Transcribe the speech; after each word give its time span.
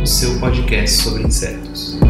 o 0.00 0.06
seu 0.06 0.38
podcast 0.40 1.02
sobre 1.02 1.24
insetos. 1.24 2.09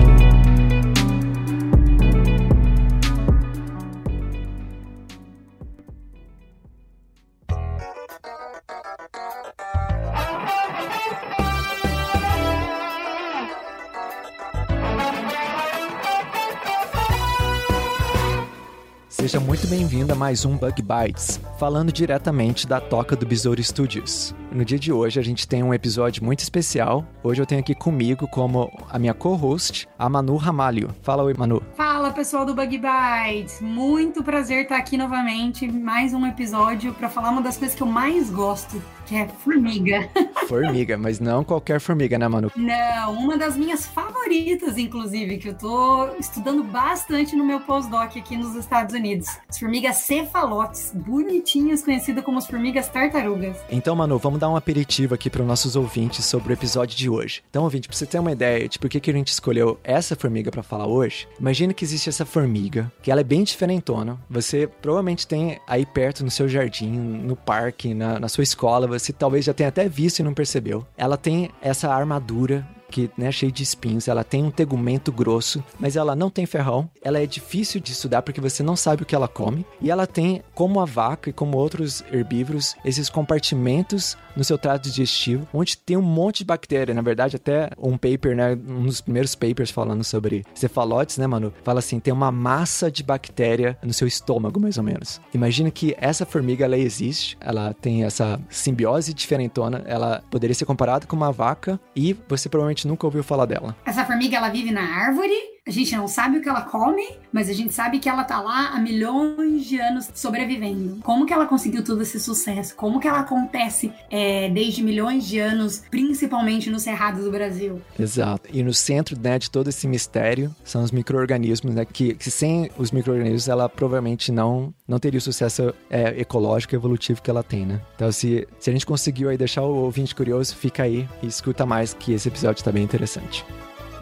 Bem-vindo 19.71 20.13
a 20.13 20.17
mais 20.17 20.45
um 20.45 20.57
Bug 20.57 20.83
Bites, 20.83 21.41
falando 21.57 21.93
diretamente 21.93 22.67
da 22.67 22.81
toca 22.81 23.15
do 23.15 23.25
Besouro 23.25 23.63
Studios. 23.63 24.35
No 24.51 24.65
dia 24.65 24.81
de 24.81 24.93
hoje 24.93 25.21
a 25.21 25.23
gente 25.23 25.47
tem 25.47 25.63
um 25.63 25.73
episódio 25.73 26.25
muito 26.25 26.41
especial. 26.41 27.07
Hoje 27.23 27.41
eu 27.41 27.47
tenho 27.47 27.61
aqui 27.61 27.73
comigo 27.73 28.27
como 28.27 28.69
a 28.89 28.99
minha 28.99 29.15
co-host, 29.15 29.89
a 30.01 30.09
Manu 30.09 30.37
Ramalho. 30.37 30.89
Fala 31.03 31.23
oi, 31.23 31.35
Manu. 31.35 31.63
Fala 31.77 32.11
pessoal 32.11 32.47
do 32.47 32.55
Bug 32.55 32.79
Bites, 32.79 33.61
muito 33.61 34.25
prazer 34.25 34.63
estar 34.63 34.79
aqui 34.79 34.97
novamente, 34.97 35.71
mais 35.71 36.15
um 36.15 36.27
episódio 36.27 36.95
para 36.95 37.11
falar 37.11 37.29
uma 37.29 37.43
das 37.43 37.59
coisas 37.59 37.77
que 37.77 37.83
eu 37.83 37.87
mais 37.87 38.31
gosto, 38.31 38.83
que 39.05 39.15
é 39.15 39.29
formiga. 39.29 40.09
Formiga, 40.49 40.97
mas 40.97 41.21
não 41.21 41.45
qualquer 41.45 41.79
formiga, 41.81 42.19
né, 42.19 42.27
Manu? 42.27 42.51
Não, 42.57 43.13
uma 43.13 43.37
das 43.37 43.57
minhas 43.57 43.87
favoritas, 43.87 44.77
inclusive, 44.77 45.39
que 45.39 45.49
eu 45.51 45.55
tô 45.55 46.09
estudando 46.19 46.65
bastante 46.65 47.37
no 47.37 47.45
meu 47.45 47.61
pós-doc 47.61 48.17
aqui 48.17 48.37
nos 48.37 48.57
Estados 48.57 48.95
Unidos. 48.95 49.29
As 49.49 49.59
formigas 49.59 49.99
cefalotes, 49.99 50.93
bonitinhas, 50.93 51.85
conhecidas 51.85 52.25
como 52.25 52.39
as 52.39 52.47
formigas 52.49 52.89
tartarugas. 52.89 53.57
Então, 53.71 53.95
Manu, 53.95 54.19
vamos 54.19 54.41
dar 54.41 54.49
um 54.49 54.57
aperitivo 54.57 55.15
aqui 55.15 55.31
para 55.31 55.43
os 55.43 55.47
nossos 55.47 55.77
ouvintes 55.77 56.25
sobre 56.25 56.53
o 56.53 56.55
episódio 56.55 56.97
de 56.97 57.09
hoje. 57.09 57.43
Então, 57.49 57.63
ouvinte, 57.63 57.87
pra 57.87 57.97
você 57.97 58.07
ter 58.07 58.19
uma 58.19 58.33
ideia 58.33 58.69
de 58.69 58.79
por 58.79 58.91
que, 58.91 58.99
que 58.99 59.11
a 59.11 59.15
gente 59.15 59.29
escolheu 59.29 59.79
essa 59.91 60.17
formiga 60.17 60.51
para 60.51 60.63
falar 60.63 60.87
hoje, 60.87 61.27
imagine 61.39 61.75
que 61.75 61.85
existe 61.85 62.09
essa 62.09 62.25
formiga, 62.25 62.91
que 63.03 63.11
ela 63.11 63.21
é 63.21 63.25
bem 63.25 63.43
diferentona. 63.43 64.19
Você 64.29 64.69
provavelmente 64.81 65.27
tem 65.27 65.59
aí 65.67 65.85
perto 65.85 66.25
no 66.25 66.31
seu 66.31 66.49
jardim, 66.49 66.91
no 66.91 67.37
parque, 67.37 67.93
na, 67.95 68.19
na 68.19 68.29
sua 68.29 68.45
escola, 68.45 68.87
você 68.87 69.13
talvez 69.13 69.45
já 69.45 69.55
tenha 69.55 69.69
até 69.69 69.89
visto 69.89 70.21
e 70.21 70.23
não 70.23 70.35
percebeu. 70.35 70.87
Ela 70.97 71.17
tem 71.17 71.51
essa 71.61 71.93
armadura 71.93 72.67
que 72.91 73.11
né, 73.17 73.31
cheio 73.31 73.53
de 73.53 73.63
espinhos, 73.63 74.09
ela 74.09 74.25
tem 74.25 74.45
um 74.45 74.51
tegumento 74.51 75.13
grosso, 75.13 75.63
mas 75.79 75.97
ela 75.97 76.15
não 76.17 76.29
tem 76.29 76.45
ferrão, 76.47 76.91
ela 77.03 77.19
é 77.19 77.27
difícil 77.27 77.81
de 77.81 77.93
estudar 77.93 78.23
porque 78.23 78.41
você 78.41 78.63
não 78.63 78.77
sabe 78.77 79.03
o 79.03 79.07
que 79.07 79.15
ela 79.15 79.29
come, 79.29 79.65
e 79.81 79.91
ela 79.91 80.07
tem, 80.07 80.43
como 80.55 80.81
a 80.81 80.85
vaca 80.85 81.31
e 81.31 81.33
como 81.33 81.57
outros 81.57 82.03
herbívoros, 82.13 82.75
esses 82.85 83.09
compartimentos 83.09 84.17
no 84.37 84.45
seu 84.45 84.59
trato 84.59 84.85
digestivo, 84.85 85.47
onde 85.53 85.77
tem 85.77 85.97
um 85.97 86.03
monte 86.03 86.39
de 86.39 86.45
bactéria, 86.45 86.95
na 86.95 87.03
verdade 87.03 87.37
até 87.37 87.71
um 87.79 87.97
paper, 87.97 88.37
né, 88.37 88.59
um 88.69 88.85
dos 88.85 89.01
primeiros 89.01 89.35
papers 89.35 89.71
falando 89.71 90.05
sobre 90.05 90.45
cefalotes, 90.55 91.19
né, 91.19 91.27
mano, 91.27 91.53
fala 91.63 91.79
assim, 91.79 92.01
tem 92.01 92.13
uma 92.13 92.33
massa 92.33 92.91
de 92.91 93.03
bactéria 93.03 93.79
no 93.83 93.93
seu 93.93 94.09
estômago, 94.09 94.61
mais 94.61 94.79
ou 94.79 94.85
menos. 94.85 95.21
Imagina 95.33 95.71
que 95.71 95.95
essa 95.99 96.27
formiga, 96.27 96.65
ela 96.65 96.79
existe, 96.79 97.37
ela 97.41 97.75
tem 97.75 98.05
essa 98.05 98.41
simbiose 98.49 99.15
diferentona, 99.15 99.83
ela 99.87 100.23
poderia 100.31 100.55
ser 100.55 100.65
comparada 100.65 101.07
com 101.07 101.17
uma 101.17 101.33
vaca, 101.33 101.79
e 101.95 102.17
você 102.29 102.49
provavelmente 102.49 102.80
nunca 102.87 103.07
ouviu 103.07 103.23
falar 103.23 103.47
dela. 103.47 103.77
Essa 103.85 104.05
formiga 104.05 104.37
ela 104.37 104.49
vive 104.49 104.71
na 104.71 104.83
árvore. 104.83 105.35
A 105.67 105.71
gente 105.71 105.95
não 105.95 106.09
sabe 106.09 106.39
o 106.39 106.43
que 106.43 106.49
ela 106.49 106.63
come, 106.63 107.07
mas 107.31 107.51
a 107.51 107.53
gente 107.53 107.75
sabe 107.75 107.99
que 107.99 108.09
ela 108.09 108.25
tá 108.25 108.41
lá 108.41 108.71
há 108.71 108.81
milhões 108.81 109.67
de 109.67 109.79
anos 109.79 110.11
sobrevivendo. 110.15 111.01
Como 111.03 111.27
que 111.27 111.35
ela 111.35 111.47
conseguiu 111.47 111.85
todo 111.85 112.03
esse 112.03 112.19
sucesso? 112.19 112.75
Como 112.75 112.99
que 112.99 113.07
ela 113.07 113.21
acontece 113.21 113.93
é, 114.11 114.49
desde 114.49 114.83
milhões 114.83 115.27
de 115.27 115.39
anos, 115.39 115.83
principalmente 115.91 116.71
nos 116.71 116.83
cerrados 116.83 117.25
do 117.25 117.31
Brasil? 117.31 117.81
Exato. 117.99 118.49
E 118.53 118.63
no 118.63 118.73
centro 118.73 119.19
né, 119.21 119.39
de 119.39 119.51
todo 119.51 119.69
esse 119.69 119.87
mistério 119.87 120.55
são 120.65 120.83
os 120.83 120.91
micro-organismos, 120.91 121.75
né? 121.75 121.85
Que, 121.85 122.15
que 122.15 122.31
sem 122.31 122.71
os 122.79 122.91
micro-organismos 122.91 123.47
ela 123.47 123.69
provavelmente 123.69 124.33
não, 124.33 124.73
não 124.89 124.99
teria 124.99 125.19
o 125.19 125.21
sucesso 125.21 125.75
é, 125.91 126.21
ecológico 126.21 126.75
e 126.75 126.77
evolutivo 126.77 127.21
que 127.21 127.31
ela 127.31 127.43
tem, 127.43 127.67
né? 127.67 127.83
Então, 127.97 128.11
se, 128.11 128.49
se 128.59 128.71
a 128.71 128.73
gente 128.73 128.87
conseguiu 128.87 129.29
aí 129.29 129.37
deixar 129.37 129.63
o 129.63 129.75
ouvinte 129.75 130.15
curioso, 130.15 130.57
fica 130.57 130.85
aí 130.85 131.07
e 131.23 131.27
escuta 131.27 131.67
mais 131.67 131.93
que 131.93 132.13
esse 132.13 132.29
episódio 132.29 132.65
tá 132.65 132.73
bem 132.73 132.83
interessante. 132.83 133.45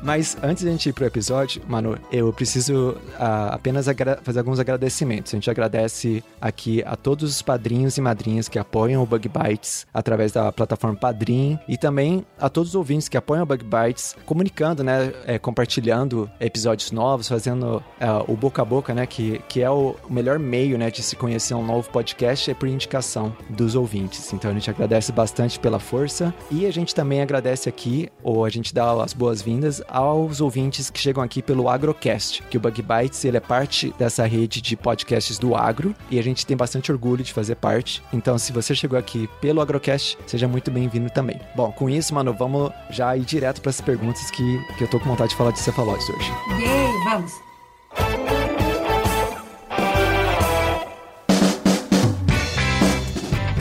Mas 0.03 0.36
antes 0.42 0.62
de 0.62 0.69
a 0.69 0.72
gente 0.72 0.88
ir 0.88 0.92
pro 0.92 1.04
episódio, 1.04 1.62
mano, 1.66 1.98
eu 2.10 2.32
preciso 2.32 2.97
ah, 3.19 3.50
apenas 3.54 3.86
fazer 4.22 4.38
alguns 4.38 4.59
agradecimentos. 4.59 5.32
A 5.32 5.36
gente 5.36 5.50
agradece 5.50 6.22
aqui 6.41 6.82
a 6.84 6.97
todos 6.97 7.31
os 7.31 7.42
padrinhos 7.42 7.97
e 7.97 8.00
madrinhas 8.00 8.48
que 8.48 8.59
apoiam 8.59 9.03
o 9.03 9.06
Bug 9.06 9.28
Bites 9.28 9.86
através 9.92 10.32
da 10.32 10.53
plataforma 10.53 10.97
Padrim 10.97 11.59
e 11.69 11.76
também 11.76 12.25
a 12.38 12.48
todos 12.48 12.70
os 12.70 12.75
ouvintes 12.75 13.09
que 13.09 13.16
apoiam 13.16 13.42
o 13.42 13.47
Bug 13.47 13.64
Bites, 13.64 14.16
comunicando, 14.25 14.82
né, 14.84 15.12
é, 15.26 15.38
compartilhando 15.38 16.30
episódios 16.41 16.91
novos, 16.91 17.28
fazendo 17.28 17.82
ah, 18.00 18.25
o 18.26 18.36
boca 18.36 18.62
a 18.62 18.65
boca, 18.65 18.94
né, 18.94 19.06
que, 19.06 19.41
que 19.48 19.62
é 19.62 19.70
o 19.70 19.97
melhor 20.09 20.38
meio, 20.38 20.78
né, 20.78 20.91
de 20.91 21.03
se 21.03 21.16
conhecer 21.16 21.54
um 21.54 21.65
novo 21.65 21.88
podcast 21.91 22.50
é 22.50 22.54
por 22.54 22.69
indicação 22.69 23.36
dos 23.50 23.75
ouvintes. 23.75 24.32
Então 24.32 24.50
a 24.50 24.54
gente 24.54 24.70
agradece 24.70 25.12
bastante 25.12 25.59
pela 25.59 25.78
força 25.78 26.34
e 26.50 26.66
a 26.66 26.70
gente 26.70 26.94
também 26.94 27.20
agradece 27.20 27.69
aqui, 27.69 28.09
ou 28.22 28.44
a 28.44 28.48
gente 28.48 28.75
dá 28.75 29.03
as 29.03 29.12
boas-vindas 29.12 29.82
aos 29.88 30.41
ouvintes 30.41 30.91
que 30.91 31.00
chegam 31.00 31.22
aqui 31.22 31.43
pelo 31.43 31.69
Agrocast, 31.69 32.43
que 32.44 32.56
o 32.56 32.60
Bug 32.60 32.82
Bites 32.82 33.25
ele 33.25 33.37
é 33.37 33.41
parte 33.41 33.94
dessa 33.99 34.26
rede 34.26 34.60
de 34.60 34.76
podcasts 34.76 35.38
do 35.38 35.54
agro 35.54 35.94
e 36.10 36.19
a 36.19 36.22
gente 36.22 36.47
tem 36.47 36.56
bastante 36.56 36.93
orgulho 36.93 37.25
de 37.25 37.32
fazer 37.32 37.56
parte. 37.56 38.03
Então, 38.12 38.38
se 38.38 38.53
você 38.53 38.75
chegou 38.75 38.98
aqui 38.98 39.28
pelo 39.41 39.60
Agrocast, 39.60 40.19
seja 40.27 40.47
muito 40.47 40.71
bem-vindo 40.71 41.10
também. 41.10 41.41
Bom, 41.56 41.72
com 41.72 41.88
isso, 41.88 42.15
mano, 42.15 42.32
vamos 42.32 42.71
já 42.91 43.16
ir 43.16 43.25
direto 43.25 43.60
para 43.60 43.71
as 43.71 43.81
perguntas 43.81 44.31
que, 44.31 44.59
que 44.77 44.84
eu 44.84 44.88
tô 44.88 45.00
com 45.00 45.06
vontade 45.06 45.31
de 45.31 45.37
falar 45.37 45.50
de 45.50 45.60
cefalóides 45.60 46.09
hoje. 46.09 46.32
Yay, 46.60 46.93
vamos! 47.04 48.38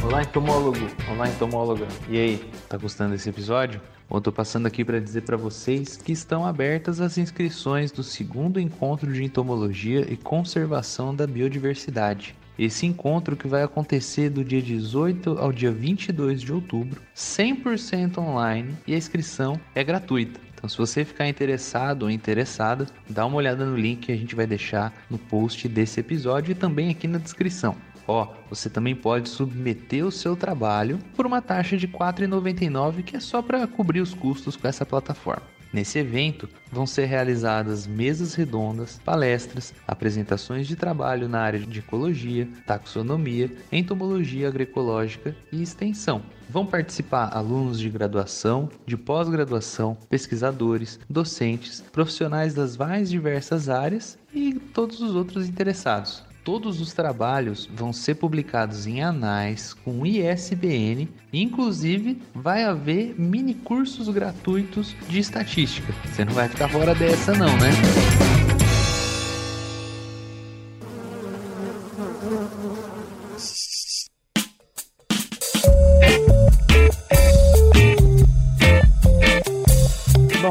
Olá, 0.07 0.21
entomólogo! 0.21 0.79
Olá, 1.11 1.27
entomóloga! 1.27 1.85
E 2.09 2.17
aí, 2.17 2.51
tá 2.69 2.77
gostando 2.77 3.11
desse 3.11 3.27
episódio? 3.27 3.81
Bom, 4.09 4.21
tô 4.21 4.31
passando 4.31 4.65
aqui 4.65 4.85
para 4.85 5.01
dizer 5.01 5.23
para 5.23 5.35
vocês 5.35 5.97
que 5.97 6.13
estão 6.13 6.45
abertas 6.45 7.01
as 7.01 7.17
inscrições 7.17 7.91
do 7.91 8.01
segundo 8.01 8.57
encontro 8.57 9.11
de 9.11 9.21
entomologia 9.21 10.09
e 10.09 10.15
conservação 10.15 11.13
da 11.13 11.27
biodiversidade. 11.27 12.33
Esse 12.57 12.85
encontro 12.85 13.35
que 13.35 13.49
vai 13.49 13.63
acontecer 13.63 14.29
do 14.29 14.45
dia 14.45 14.61
18 14.61 15.37
ao 15.39 15.51
dia 15.51 15.73
22 15.73 16.39
de 16.39 16.53
outubro, 16.53 17.01
100% 17.13 18.17
online 18.19 18.77
e 18.87 18.95
a 18.95 18.97
inscrição 18.97 19.59
é 19.75 19.83
gratuita. 19.83 20.39
Então, 20.53 20.69
se 20.69 20.77
você 20.77 21.03
ficar 21.03 21.27
interessado 21.27 22.03
ou 22.03 22.09
interessada, 22.09 22.87
dá 23.09 23.25
uma 23.25 23.35
olhada 23.35 23.65
no 23.65 23.75
link 23.75 24.05
que 24.05 24.13
a 24.13 24.17
gente 24.17 24.35
vai 24.35 24.47
deixar 24.47 24.93
no 25.09 25.17
post 25.17 25.67
desse 25.67 25.99
episódio 25.99 26.53
e 26.53 26.55
também 26.55 26.89
aqui 26.89 27.09
na 27.09 27.17
descrição. 27.17 27.75
Ó, 28.07 28.33
você 28.49 28.69
também 28.69 28.95
pode 28.95 29.27
submeter 29.27 30.05
o 30.05 30.11
seu 30.11 30.35
trabalho 30.35 30.97
por 31.15 31.25
uma 31.25 31.41
taxa 31.41 31.75
de 31.75 31.85
R$ 31.85 31.93
4,99, 31.93 33.03
que 33.03 33.17
é 33.17 33.19
só 33.19 33.41
para 33.41 33.67
cobrir 33.67 33.99
os 33.99 34.13
custos 34.13 34.55
com 34.55 34.67
essa 34.67 34.85
plataforma. 34.85 35.43
Nesse 35.73 35.99
evento 35.99 36.47
vão 36.71 36.87
ser 36.87 37.05
realizadas 37.05 37.85
mesas 37.85 38.33
redondas, 38.33 39.01
palestras, 39.03 39.73
apresentações 39.85 40.65
de 40.65 40.77
trabalho 40.77 41.27
na 41.27 41.41
área 41.41 41.59
de 41.59 41.79
ecologia, 41.79 42.47
taxonomia, 42.65 43.51
entomologia 43.71 44.47
agroecológica 44.47 45.35
e 45.51 45.61
extensão. 45.61 46.21
Vão 46.49 46.65
participar 46.65 47.35
alunos 47.35 47.77
de 47.77 47.89
graduação, 47.89 48.69
de 48.85 48.95
pós-graduação, 48.95 49.97
pesquisadores, 50.09 50.97
docentes, 51.09 51.83
profissionais 51.91 52.53
das 52.53 52.77
mais 52.77 53.09
diversas 53.09 53.67
áreas 53.67 54.17
e 54.33 54.53
todos 54.73 55.01
os 55.01 55.13
outros 55.13 55.49
interessados. 55.49 56.23
Todos 56.47 56.79
os 56.79 56.93
trabalhos 56.93 57.69
vão 57.75 57.91
ser 57.91 58.15
publicados 58.15 58.87
em 58.87 59.03
anais 59.03 59.73
com 59.73 60.05
ISBN, 60.05 61.09
inclusive 61.33 62.21
vai 62.33 62.63
haver 62.63 63.19
mini 63.19 63.53
cursos 63.53 64.07
gratuitos 64.07 64.95
de 65.09 65.19
estatística. 65.19 65.93
Você 66.05 66.23
não 66.23 66.31
vai 66.31 66.47
ficar 66.47 66.69
fora 66.69 66.95
dessa 66.95 67.33
não, 67.33 67.51
né? 67.57 67.71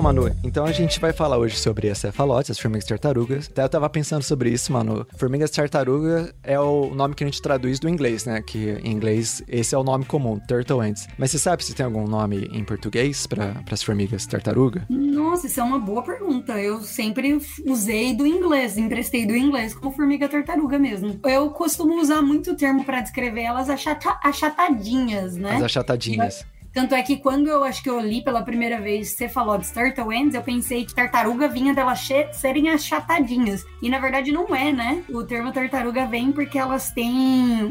Manu, 0.06 0.30
então 0.44 0.64
a 0.64 0.70
gente 0.70 1.00
vai 1.00 1.12
falar 1.12 1.36
hoje 1.36 1.56
sobre 1.56 1.90
as 1.90 1.98
cefalotes, 1.98 2.52
as 2.52 2.60
formigas 2.60 2.86
tartarugas. 2.86 3.48
Até 3.50 3.64
eu 3.64 3.68
tava 3.68 3.90
pensando 3.90 4.22
sobre 4.22 4.50
isso, 4.50 4.72
Manu. 4.72 5.04
Formigas 5.16 5.50
tartaruga 5.50 6.32
é 6.44 6.60
o 6.60 6.94
nome 6.94 7.12
que 7.12 7.24
a 7.24 7.26
gente 7.26 7.42
traduz 7.42 7.80
do 7.80 7.88
inglês, 7.88 8.24
né? 8.24 8.40
Que 8.40 8.78
em 8.84 8.92
inglês 8.92 9.42
esse 9.48 9.74
é 9.74 9.78
o 9.78 9.82
nome 9.82 10.04
comum, 10.04 10.38
turtle 10.46 10.80
ants. 10.80 11.08
Mas 11.18 11.32
você 11.32 11.40
sabe 11.40 11.64
se 11.64 11.74
tem 11.74 11.84
algum 11.84 12.06
nome 12.06 12.48
em 12.52 12.62
português 12.62 13.26
para 13.26 13.60
as 13.68 13.82
formigas 13.82 14.24
tartaruga? 14.26 14.86
Nossa, 14.88 15.48
isso 15.48 15.58
é 15.58 15.64
uma 15.64 15.80
boa 15.80 16.04
pergunta. 16.04 16.52
Eu 16.52 16.82
sempre 16.82 17.40
usei 17.66 18.14
do 18.14 18.24
inglês, 18.24 18.78
emprestei 18.78 19.26
do 19.26 19.34
inglês 19.34 19.74
como 19.74 19.90
formiga 19.90 20.28
tartaruga 20.28 20.78
mesmo. 20.78 21.18
Eu 21.24 21.50
costumo 21.50 22.00
usar 22.00 22.22
muito 22.22 22.52
o 22.52 22.56
termo 22.56 22.84
para 22.84 23.00
descrever 23.00 23.42
elas 23.42 23.68
achata 23.68 24.20
achatadinhas, 24.22 25.34
né? 25.34 25.56
As 25.56 25.64
achatadinhas. 25.64 26.46
Tanto 26.76 26.94
é 26.94 27.02
que 27.02 27.16
quando 27.16 27.48
eu 27.48 27.64
acho 27.64 27.82
que 27.82 27.88
eu 27.88 27.98
li 27.98 28.22
pela 28.22 28.42
primeira 28.42 28.78
vez 28.78 29.12
Cephalops 29.12 29.70
turtle 29.70 30.12
ends, 30.12 30.34
eu 30.34 30.42
pensei 30.42 30.84
que 30.84 30.94
tartaruga 30.94 31.48
vinha 31.48 31.72
delas 31.72 32.06
serem 32.32 32.68
achatadinhas. 32.68 33.64
E 33.80 33.88
na 33.88 33.98
verdade 33.98 34.30
não 34.30 34.54
é, 34.54 34.70
né? 34.70 35.02
O 35.08 35.24
termo 35.24 35.50
tartaruga 35.50 36.04
vem 36.04 36.30
porque 36.30 36.58
elas 36.58 36.90
têm 36.90 37.14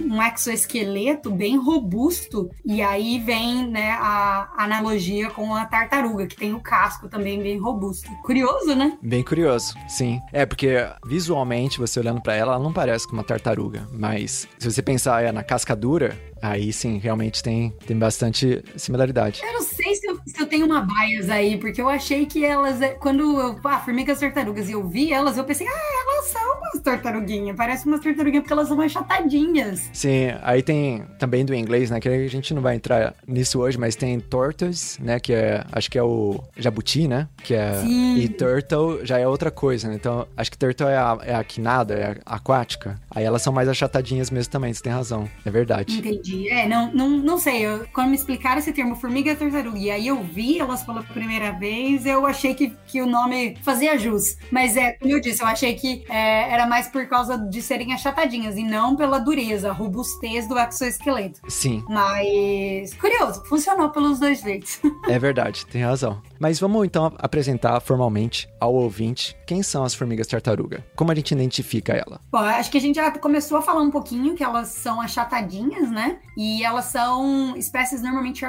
um 0.09 0.19
exoesqueleto 0.23 1.29
bem 1.29 1.55
robusto. 1.55 2.49
E 2.65 2.81
aí 2.81 3.19
vem, 3.19 3.69
né, 3.69 3.91
a 3.91 4.49
analogia 4.57 5.29
com 5.29 5.53
a 5.53 5.67
tartaruga, 5.67 6.25
que 6.25 6.35
tem 6.35 6.55
o 6.55 6.59
casco 6.59 7.07
também 7.07 7.39
bem 7.39 7.59
robusto. 7.59 8.09
Curioso, 8.23 8.73
né? 8.73 8.97
Bem 9.03 9.21
curioso, 9.21 9.75
sim. 9.87 10.19
É, 10.33 10.47
porque 10.47 10.83
visualmente, 11.05 11.77
você 11.77 11.99
olhando 11.99 12.23
para 12.23 12.33
ela, 12.33 12.53
ela 12.55 12.63
não 12.63 12.73
parece 12.73 13.05
com 13.05 13.13
uma 13.13 13.23
tartaruga. 13.23 13.87
Mas 13.91 14.47
se 14.57 14.71
você 14.71 14.81
pensar 14.81 15.23
é, 15.23 15.31
na 15.31 15.43
cascadura, 15.43 16.17
Aí 16.41 16.71
sim, 16.71 16.97
realmente 16.97 17.41
tem, 17.41 17.71
tem 17.85 17.97
bastante 17.97 18.63
similaridade. 18.75 19.41
Eu 19.43 19.53
não 19.53 19.61
sei 19.61 19.95
se 19.95 20.07
eu, 20.07 20.19
se 20.25 20.41
eu 20.41 20.45
tenho 20.45 20.65
uma 20.65 20.81
bias 20.81 21.29
aí, 21.29 21.57
porque 21.57 21.81
eu 21.81 21.89
achei 21.89 22.25
que 22.25 22.45
elas, 22.45 22.79
quando 22.99 23.39
eu, 23.39 23.59
ah, 23.63 23.79
formigas 23.79 24.19
tartarugas, 24.19 24.69
e 24.69 24.73
eu 24.73 24.87
vi 24.87 25.11
elas, 25.11 25.37
eu 25.37 25.43
pensei, 25.43 25.67
ah, 25.67 26.03
elas 26.03 26.25
são 26.27 26.54
tartaruguinhas, 26.85 27.57
parece 27.57 27.85
umas 27.85 27.99
tartaruguinhas 27.99 28.43
porque 28.43 28.53
elas 28.53 28.67
são 28.67 28.77
mais 28.77 28.91
chatadinhas. 28.91 29.89
Sim, 29.91 30.33
aí 30.41 30.61
tem 30.61 31.03
também 31.19 31.43
do 31.43 31.53
inglês, 31.53 31.89
né, 31.89 31.99
que 31.99 32.07
a 32.07 32.27
gente 32.27 32.53
não 32.53 32.61
vai 32.61 32.75
entrar 32.75 33.15
nisso 33.27 33.59
hoje, 33.59 33.77
mas 33.77 33.95
tem 33.95 34.19
tortoise, 34.19 35.01
né, 35.01 35.19
que 35.19 35.33
é, 35.33 35.65
acho 35.71 35.89
que 35.89 35.97
é 35.97 36.03
o 36.03 36.41
jabuti, 36.55 37.07
né, 37.07 37.27
que 37.43 37.53
é, 37.53 37.73
sim. 37.81 38.17
e 38.17 38.29
turtle 38.29 39.05
já 39.05 39.19
é 39.19 39.27
outra 39.27 39.51
coisa, 39.51 39.89
né, 39.89 39.95
então 39.95 40.27
acho 40.37 40.51
que 40.51 40.57
turtle 40.57 40.87
é 40.87 40.97
a, 40.97 41.17
é 41.23 41.35
a 41.35 41.43
quinada, 41.43 41.93
é 41.93 42.17
a 42.25 42.35
aquática, 42.35 42.99
aí 43.09 43.23
elas 43.23 43.41
são 43.41 43.51
mais 43.51 43.67
achatadinhas 43.67 44.29
mesmo 44.29 44.51
também, 44.51 44.73
você 44.73 44.83
tem 44.83 44.93
razão, 44.93 45.27
é 45.43 45.49
verdade. 45.49 45.97
Entendi. 45.97 46.49
É, 46.49 46.67
não, 46.67 46.91
não, 46.93 47.09
não 47.09 47.37
sei. 47.37 47.65
Eu, 47.65 47.85
quando 47.93 48.09
me 48.09 48.15
explicaram 48.15 48.59
esse 48.59 48.71
termo 48.71 48.95
formiga 48.95 49.35
tartaruga 49.35 49.77
e 49.77 49.89
aí 49.89 50.07
eu 50.07 50.21
vi 50.21 50.59
elas 50.59 50.83
pela 50.83 51.01
primeira 51.01 51.51
vez, 51.51 52.05
eu 52.05 52.25
achei 52.25 52.53
que, 52.53 52.73
que 52.87 53.01
o 53.01 53.05
nome 53.05 53.57
fazia 53.63 53.97
jus. 53.97 54.37
Mas 54.51 54.75
é, 54.75 54.93
como 54.93 55.11
eu 55.11 55.21
disse, 55.21 55.41
eu 55.41 55.47
achei 55.47 55.73
que 55.73 56.03
é, 56.09 56.51
era 56.51 56.67
mais 56.67 56.74
por 56.87 57.05
causa 57.07 57.37
de 57.37 57.61
serem 57.61 57.93
achatadinhas 57.93 58.57
e 58.57 58.63
não 58.63 58.95
pela 58.95 59.19
dureza, 59.19 59.71
robustez 59.71 60.47
do 60.47 60.57
exoesqueleto. 60.57 61.39
Sim. 61.47 61.83
Mas, 61.87 62.93
curioso, 62.95 63.43
funcionou 63.45 63.89
pelos 63.89 64.19
dois 64.19 64.41
jeitos. 64.41 64.79
é 65.07 65.17
verdade, 65.17 65.65
tem 65.65 65.83
razão. 65.83 66.21
Mas 66.39 66.59
vamos 66.59 66.85
então 66.85 67.13
apresentar 67.17 67.79
formalmente 67.79 68.49
ao 68.59 68.73
ouvinte 68.73 69.35
quem 69.45 69.63
são 69.63 69.83
as 69.83 69.93
formigas 69.93 70.27
tartaruga. 70.27 70.85
Como 70.95 71.11
a 71.11 71.15
gente 71.15 71.31
identifica 71.31 71.93
ela? 71.93 72.19
Bom, 72.31 72.39
acho 72.39 72.71
que 72.71 72.77
a 72.77 72.81
gente 72.81 72.95
já 72.95 73.11
começou 73.11 73.57
a 73.57 73.61
falar 73.61 73.81
um 73.81 73.91
pouquinho 73.91 74.35
que 74.35 74.43
elas 74.43 74.69
são 74.69 74.99
achatadinhas, 74.99 75.89
né? 75.89 76.19
E 76.37 76.63
elas 76.63 76.85
são 76.85 77.55
espécies 77.55 78.01
normalmente 78.01 78.43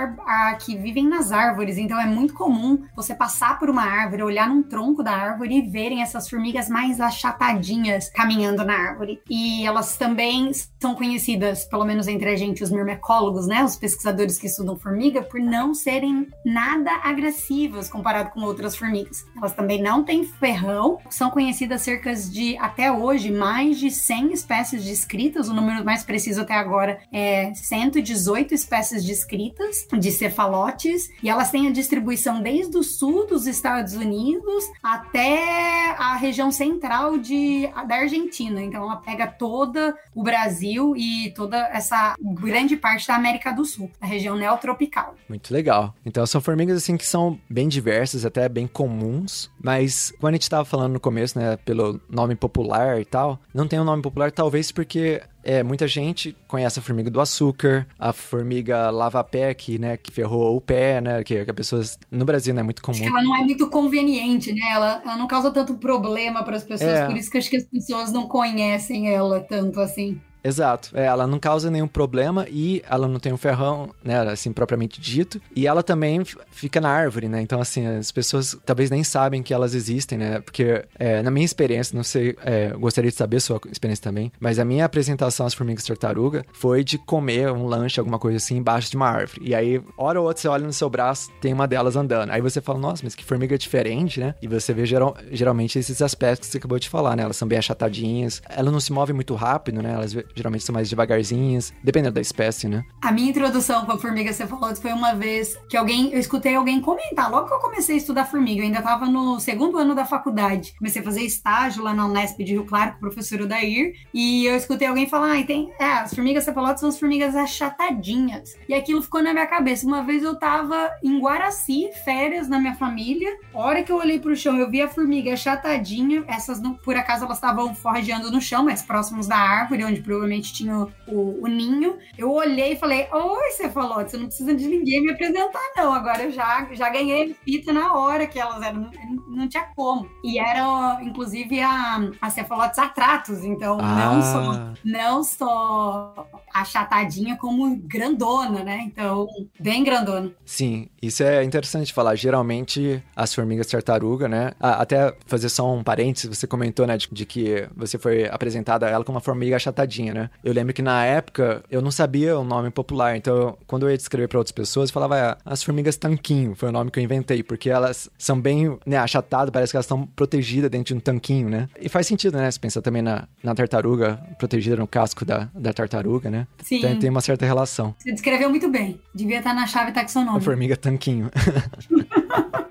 que 0.64 0.76
vivem 0.76 1.08
nas 1.08 1.30
árvores, 1.30 1.78
então 1.78 2.00
é 2.00 2.06
muito 2.06 2.34
comum 2.34 2.84
você 2.96 3.14
passar 3.14 3.58
por 3.58 3.70
uma 3.70 3.82
árvore, 3.82 4.22
olhar 4.22 4.48
num 4.48 4.62
tronco 4.62 5.02
da 5.02 5.12
árvore 5.12 5.58
e 5.58 5.62
verem 5.62 6.02
essas 6.02 6.28
formigas 6.28 6.68
mais 6.68 7.00
achatadinhas 7.00 8.10
caminhando 8.10 8.64
na 8.64 8.74
árvore. 8.74 9.20
E 9.30 9.64
elas 9.66 9.96
também 9.96 10.50
são 10.80 10.94
conhecidas, 10.94 11.64
pelo 11.64 11.84
menos 11.84 12.08
entre 12.08 12.30
a 12.30 12.36
gente, 12.36 12.62
os 12.62 12.70
mirmecólogos, 12.70 13.46
né? 13.46 13.62
Os 13.62 13.76
pesquisadores 13.76 14.38
que 14.38 14.46
estudam 14.46 14.76
formiga, 14.76 15.22
por 15.22 15.40
não 15.40 15.74
serem 15.74 16.26
nada 16.44 16.90
agressivas 17.04 17.75
comparado 17.88 18.31
com 18.31 18.40
outras 18.40 18.76
formigas. 18.76 19.26
Elas 19.37 19.52
também 19.52 19.81
não 19.81 20.02
têm 20.02 20.25
ferrão, 20.25 20.99
são 21.11 21.31
conhecidas 21.31 21.82
cerca 21.82 22.14
de, 22.14 22.56
até 22.58 22.90
hoje, 22.90 23.31
mais 23.31 23.78
de 23.78 23.90
100 23.90 24.32
espécies 24.32 24.84
descritas, 24.84 25.49
o 25.49 25.55
número 25.55 25.84
mais 25.84 26.02
preciso 26.02 26.40
até 26.43 26.55
agora 26.55 26.99
é 27.12 27.52
118 27.55 28.55
espécies 28.55 29.05
descritas 29.05 29.87
de 29.93 30.11
cefalotes 30.11 31.11
e 31.23 31.28
elas 31.28 31.50
têm 31.50 31.69
a 31.69 31.73
distribuição 31.73 32.40
desde 32.40 32.76
o 32.76 32.82
sul 32.82 33.26
dos 33.26 33.46
Estados 33.46 33.94
Unidos 33.94 34.64
até 34.82 35.90
a 35.99 36.17
região 36.17 36.50
central 36.50 37.19
de, 37.19 37.69
da 37.87 37.96
Argentina. 37.96 38.62
Então 38.62 38.82
ela 38.82 38.96
pega 38.96 39.26
toda 39.26 39.96
o 40.14 40.22
Brasil 40.22 40.94
e 40.96 41.32
toda 41.34 41.56
essa 41.69 42.14
grande 42.20 42.76
parte 42.76 43.06
da 43.06 43.14
América 43.14 43.52
do 43.52 43.64
Sul, 43.64 43.90
a 44.00 44.06
região 44.06 44.37
neotropical. 44.37 45.14
Muito 45.29 45.52
legal. 45.52 45.94
Então 46.05 46.26
são 46.26 46.40
formigas 46.40 46.76
assim 46.76 46.96
que 46.96 47.06
são 47.06 47.38
bem 47.49 47.65
diversas, 47.68 48.24
até 48.24 48.48
bem 48.48 48.66
comuns, 48.66 49.50
mas 49.62 50.12
quando 50.20 50.34
a 50.34 50.36
gente 50.36 50.42
estava 50.42 50.64
falando 50.64 50.94
no 50.94 51.00
começo, 51.00 51.38
né, 51.38 51.56
pelo 51.64 52.00
nome 52.08 52.34
popular 52.34 53.00
e 53.00 53.04
tal, 53.04 53.38
não 53.54 53.66
tem 53.66 53.80
um 53.80 53.84
nome 53.84 54.02
popular 54.02 54.30
talvez 54.32 54.70
porque 54.70 55.22
é, 55.46 55.62
muita 55.62 55.86
gente 55.86 56.36
conhece 56.48 56.78
a 56.80 56.82
formiga 56.82 57.08
do 57.08 57.20
açúcar, 57.20 57.86
a 57.96 58.12
formiga 58.12 58.90
lava-pé, 58.90 59.54
que, 59.54 59.78
né, 59.78 59.96
que 59.96 60.10
ferrou 60.10 60.56
o 60.56 60.60
pé, 60.60 61.00
né, 61.00 61.22
que, 61.22 61.44
que 61.44 61.50
a 61.50 61.54
pessoa 61.54 61.82
no 62.10 62.24
Brasil 62.24 62.52
não 62.52 62.60
é 62.60 62.64
muito 62.64 62.82
comum. 62.82 63.04
ela 63.04 63.22
não 63.22 63.36
é 63.36 63.44
muito 63.44 63.70
conveniente, 63.70 64.52
né? 64.52 64.72
Ela, 64.72 65.02
ela 65.04 65.16
não 65.16 65.28
causa 65.28 65.52
tanto 65.52 65.74
problema 65.74 66.42
para 66.42 66.56
as 66.56 66.64
pessoas, 66.64 66.90
é. 66.90 67.06
por 67.06 67.16
isso 67.16 67.30
que 67.30 67.38
acho 67.38 67.48
que 67.48 67.56
as 67.56 67.64
pessoas 67.64 68.12
não 68.12 68.26
conhecem 68.26 69.08
ela 69.14 69.38
tanto 69.40 69.80
assim. 69.80 70.20
Exato. 70.46 70.90
É, 70.94 71.06
ela 71.06 71.26
não 71.26 71.40
causa 71.40 71.70
nenhum 71.70 71.88
problema 71.88 72.46
e 72.48 72.82
ela 72.88 73.08
não 73.08 73.19
tem 73.19 73.32
um 73.32 73.37
ferrão, 73.37 73.90
né, 74.04 74.20
assim, 74.20 74.52
propriamente 74.52 75.00
dito. 75.00 75.40
E 75.54 75.66
ela 75.66 75.82
também 75.82 76.22
fica 76.50 76.81
na 76.81 76.88
árvore, 76.88 77.28
né? 77.28 77.40
Então, 77.40 77.60
assim, 77.60 77.87
as 77.87 78.12
pessoas 78.12 78.56
talvez 78.64 78.90
nem 78.90 79.02
sabem 79.02 79.43
que 79.43 79.52
elas 79.52 79.75
existem, 79.75 80.16
né? 80.19 80.40
Porque, 80.40 80.84
é, 80.98 81.20
na 81.22 81.31
minha 81.31 81.44
experiência, 81.44 81.96
não 81.96 82.04
sei, 82.04 82.37
é, 82.44 82.69
gostaria 82.70 83.10
de 83.10 83.16
saber 83.16 83.38
a 83.38 83.40
sua 83.40 83.60
experiência 83.70 84.04
também, 84.04 84.31
mas 84.38 84.58
a 84.58 84.64
minha 84.64 84.84
apresentação 84.84 85.46
às 85.46 85.54
formigas 85.54 85.84
tartaruga 85.84 86.44
foi 86.52 86.84
de 86.84 86.96
comer 86.96 87.50
um 87.50 87.66
lanche, 87.66 87.98
alguma 87.98 88.19
coisa 88.19 88.37
assim, 88.37 88.56
embaixo 88.56 88.90
de 88.90 88.96
uma 88.96 89.08
árvore. 89.08 89.40
E 89.43 89.55
aí, 89.55 89.82
hora 89.98 90.20
ou 90.20 90.26
outra, 90.26 90.43
você 90.43 90.48
olha 90.48 90.65
no 90.65 90.72
seu 90.72 90.88
braço, 90.88 91.31
tem 91.41 91.53
uma 91.53 91.67
delas 91.67 91.96
andando. 91.96 92.31
Aí 92.31 92.41
você 92.41 92.60
fala, 92.60 92.79
nossa, 92.79 93.03
mas 93.03 93.15
que 93.15 93.24
formiga 93.24 93.58
diferente, 93.58 94.20
né? 94.20 94.34
E 94.41 94.46
você 94.46 94.72
vê 94.72 94.86
geral, 94.86 95.17
geralmente 95.32 95.79
esses 95.79 96.00
aspectos 96.00 96.48
que 96.48 96.53
você 96.53 96.58
acabou 96.58 96.79
de 96.79 96.88
falar, 96.88 97.17
né? 97.17 97.24
Elas 97.24 97.36
são 97.36 97.48
bem 97.48 97.58
achatadinhas, 97.58 98.41
elas 98.48 98.72
não 98.72 98.81
se 98.81 98.93
movem 98.93 99.15
muito 99.15 99.34
rápido, 99.34 99.82
né? 99.82 99.93
Elas 99.93 100.15
geralmente 100.36 100.64
são 100.64 100.74
mais 100.74 100.88
devagarzinhas, 100.88 101.72
dependendo 101.82 102.14
da 102.14 102.20
espécie, 102.20 102.69
né? 102.69 102.84
A 103.02 103.10
minha 103.10 103.31
introdução 103.31 103.86
com 103.86 103.93
a 103.93 103.98
formiga 103.98 104.32
cefalóide 104.32 104.81
foi 104.81 104.93
uma 104.93 105.14
vez 105.14 105.56
que 105.69 105.76
alguém, 105.76 106.12
eu 106.12 106.20
escutei 106.20 106.55
alguém 106.55 106.81
comentar, 106.81 107.31
logo 107.31 107.48
que 107.48 107.55
eu 107.55 107.58
comecei 107.58 107.94
a 107.94 107.98
estudar 107.98 108.26
formiga, 108.26 108.60
eu 108.60 108.66
ainda 108.66 108.78
estava 108.78 109.06
no 109.06 109.40
segundo 109.40 109.78
ano 109.78 109.94
da 109.94 110.05
faculdade, 110.05 110.74
comecei 110.78 111.00
a 111.00 111.05
fazer 111.05 111.22
estágio 111.22 111.82
lá 111.82 111.94
na 111.94 112.06
Unesp 112.06 112.38
de 112.38 112.52
Rio 112.52 112.66
Claro 112.66 112.93
com 112.93 112.96
o 112.98 113.00
professor 113.00 113.40
Odair, 113.40 113.94
e 114.12 114.44
eu 114.44 114.56
escutei 114.56 114.86
alguém 114.86 115.08
falar, 115.08 115.38
ah, 115.38 115.43
tem, 115.44 115.72
é, 115.81 115.84
as 115.84 116.14
formigas 116.14 116.44
cefalóides 116.44 116.81
são 116.81 116.88
as 116.88 116.98
formigas 116.98 117.34
achatadinhas, 117.34 118.55
e 118.69 118.74
aquilo 118.74 119.02
ficou 119.02 119.22
na 119.22 119.32
minha 119.32 119.46
cabeça. 119.46 119.86
Uma 119.86 120.02
vez 120.02 120.22
eu 120.22 120.38
tava 120.38 120.90
em 121.02 121.19
Guaraci, 121.19 121.90
férias 122.05 122.48
na 122.48 122.58
minha 122.58 122.74
família, 122.74 123.31
a 123.55 123.58
hora 123.58 123.82
que 123.82 123.90
eu 123.90 123.96
olhei 123.96 124.19
pro 124.19 124.36
chão, 124.36 124.56
eu 124.56 124.70
vi 124.70 124.82
a 124.82 124.88
formiga 124.88 125.32
achatadinha, 125.32 126.24
essas, 126.28 126.60
não, 126.60 126.74
por 126.74 126.96
acaso, 126.96 127.24
elas 127.24 127.38
estavam 127.38 127.74
forrageando 127.74 128.31
no 128.31 128.40
chão, 128.40 128.64
mais 128.64 128.82
próximos 128.82 129.26
da 129.26 129.36
árvore, 129.36 129.84
onde 129.84 130.02
provavelmente 130.26 130.52
tinha 130.52 130.86
o, 131.06 131.44
o, 131.44 131.46
ninho. 131.46 131.96
Eu 132.18 132.32
olhei 132.32 132.72
e 132.72 132.76
falei: 132.76 133.06
Oi, 133.12 133.50
cefalote, 133.52 134.10
você 134.10 134.16
não 134.16 134.26
precisa 134.26 134.54
de 134.54 134.66
ninguém 134.66 135.02
me 135.02 135.12
apresentar, 135.12 135.62
não. 135.76 135.92
Agora 135.92 136.24
eu 136.24 136.32
já, 136.32 136.68
já 136.72 136.90
ganhei 136.90 137.34
fita 137.44 137.72
na 137.72 137.94
hora 137.94 138.26
que 138.26 138.38
elas 138.38 138.60
eram. 138.60 138.80
Não, 138.80 138.90
não 139.28 139.48
tinha 139.48 139.64
como. 139.74 140.08
E 140.24 140.38
eram, 140.38 141.00
inclusive, 141.02 141.60
a, 141.60 142.10
a 142.20 142.30
cefalotes 142.30 142.78
atratos. 142.78 143.44
Então, 143.44 143.78
ah. 143.80 143.94
não 143.94 144.22
só, 144.22 144.72
não 144.84 145.22
só 145.22 146.28
achatadinha, 146.52 147.36
como 147.36 147.76
grandona, 147.76 148.64
né? 148.64 148.82
Então, 148.86 149.26
bem 149.60 149.84
grandona. 149.84 150.32
Sim, 150.44 150.88
isso 151.00 151.22
é 151.22 151.44
interessante 151.44 151.92
falar. 151.92 152.16
Geralmente, 152.16 153.02
as 153.14 153.34
formigas 153.34 153.66
tartaruga, 153.66 154.28
né? 154.28 154.52
Até 154.58 155.14
fazer 155.26 155.48
só 155.48 155.70
um 155.72 155.82
parênteses, 155.82 156.36
você 156.36 156.46
comentou, 156.46 156.86
né, 156.86 156.96
de, 156.96 157.08
de 157.10 157.26
que 157.26 157.68
você 157.76 157.98
foi 157.98 158.26
apresentada 158.28 158.86
a 158.86 158.90
ela 158.90 159.04
como 159.04 159.16
uma 159.16 159.20
formiga 159.20 159.56
achatadinha, 159.56 160.06
né? 160.13 160.31
Eu 160.43 160.53
lembro 160.53 160.72
que 160.72 160.82
na 160.82 161.05
época 161.05 161.63
eu 161.70 161.82
não 161.82 161.91
sabia 161.91 162.39
o 162.39 162.44
nome 162.44 162.70
popular, 162.70 163.17
então 163.17 163.56
quando 163.67 163.86
eu 163.86 163.91
ia 163.91 163.96
descrever 163.96 164.29
para 164.29 164.39
outras 164.39 164.53
pessoas, 164.53 164.91
eu 164.91 164.94
falava 164.94 165.17
ah, 165.17 165.39
as 165.44 165.63
formigas 165.63 165.96
tanquinho, 165.96 166.55
foi 166.55 166.69
o 166.69 166.72
nome 166.72 166.91
que 166.91 166.98
eu 166.98 167.05
inventei, 167.05 167.43
porque 167.43 167.70
elas 167.70 168.10
são 168.19 168.41
bem 168.41 168.79
né, 168.86 168.96
achatadas, 168.96 169.51
parece 169.51 169.72
que 169.72 169.77
elas 169.77 169.86
estão 169.86 170.06
protegidas 170.06 170.70
dentro 170.70 170.86
de 170.86 170.94
um 170.94 171.01
tanquinho, 171.01 171.48
né? 171.48 171.69
E 171.81 171.89
faz 171.89 172.06
sentido, 172.06 172.36
né? 172.36 172.51
Se 172.51 172.58
pensar 172.60 172.82
também 172.82 173.03
na, 173.03 173.29
na 173.43 173.55
tartaruga, 173.55 174.19
protegida 174.39 174.77
no 174.77 174.86
casco 174.86 175.25
da, 175.25 175.48
da 175.55 175.72
tartaruga, 175.72 176.31
né? 176.31 176.46
Sim. 176.63 176.79
Então 176.79 176.98
tem 176.98 177.10
uma 177.10 177.20
certa 177.20 177.46
relação. 177.46 177.94
Você 177.98 178.13
descreveu 178.13 178.48
muito 178.51 178.69
bem. 178.70 179.01
Devia 179.15 179.39
estar 179.39 179.55
na 179.55 179.67
chave 179.67 179.93
taxonômica. 179.93 180.39
A 180.39 180.41
formiga 180.41 180.77
tanquinho. 180.77 181.31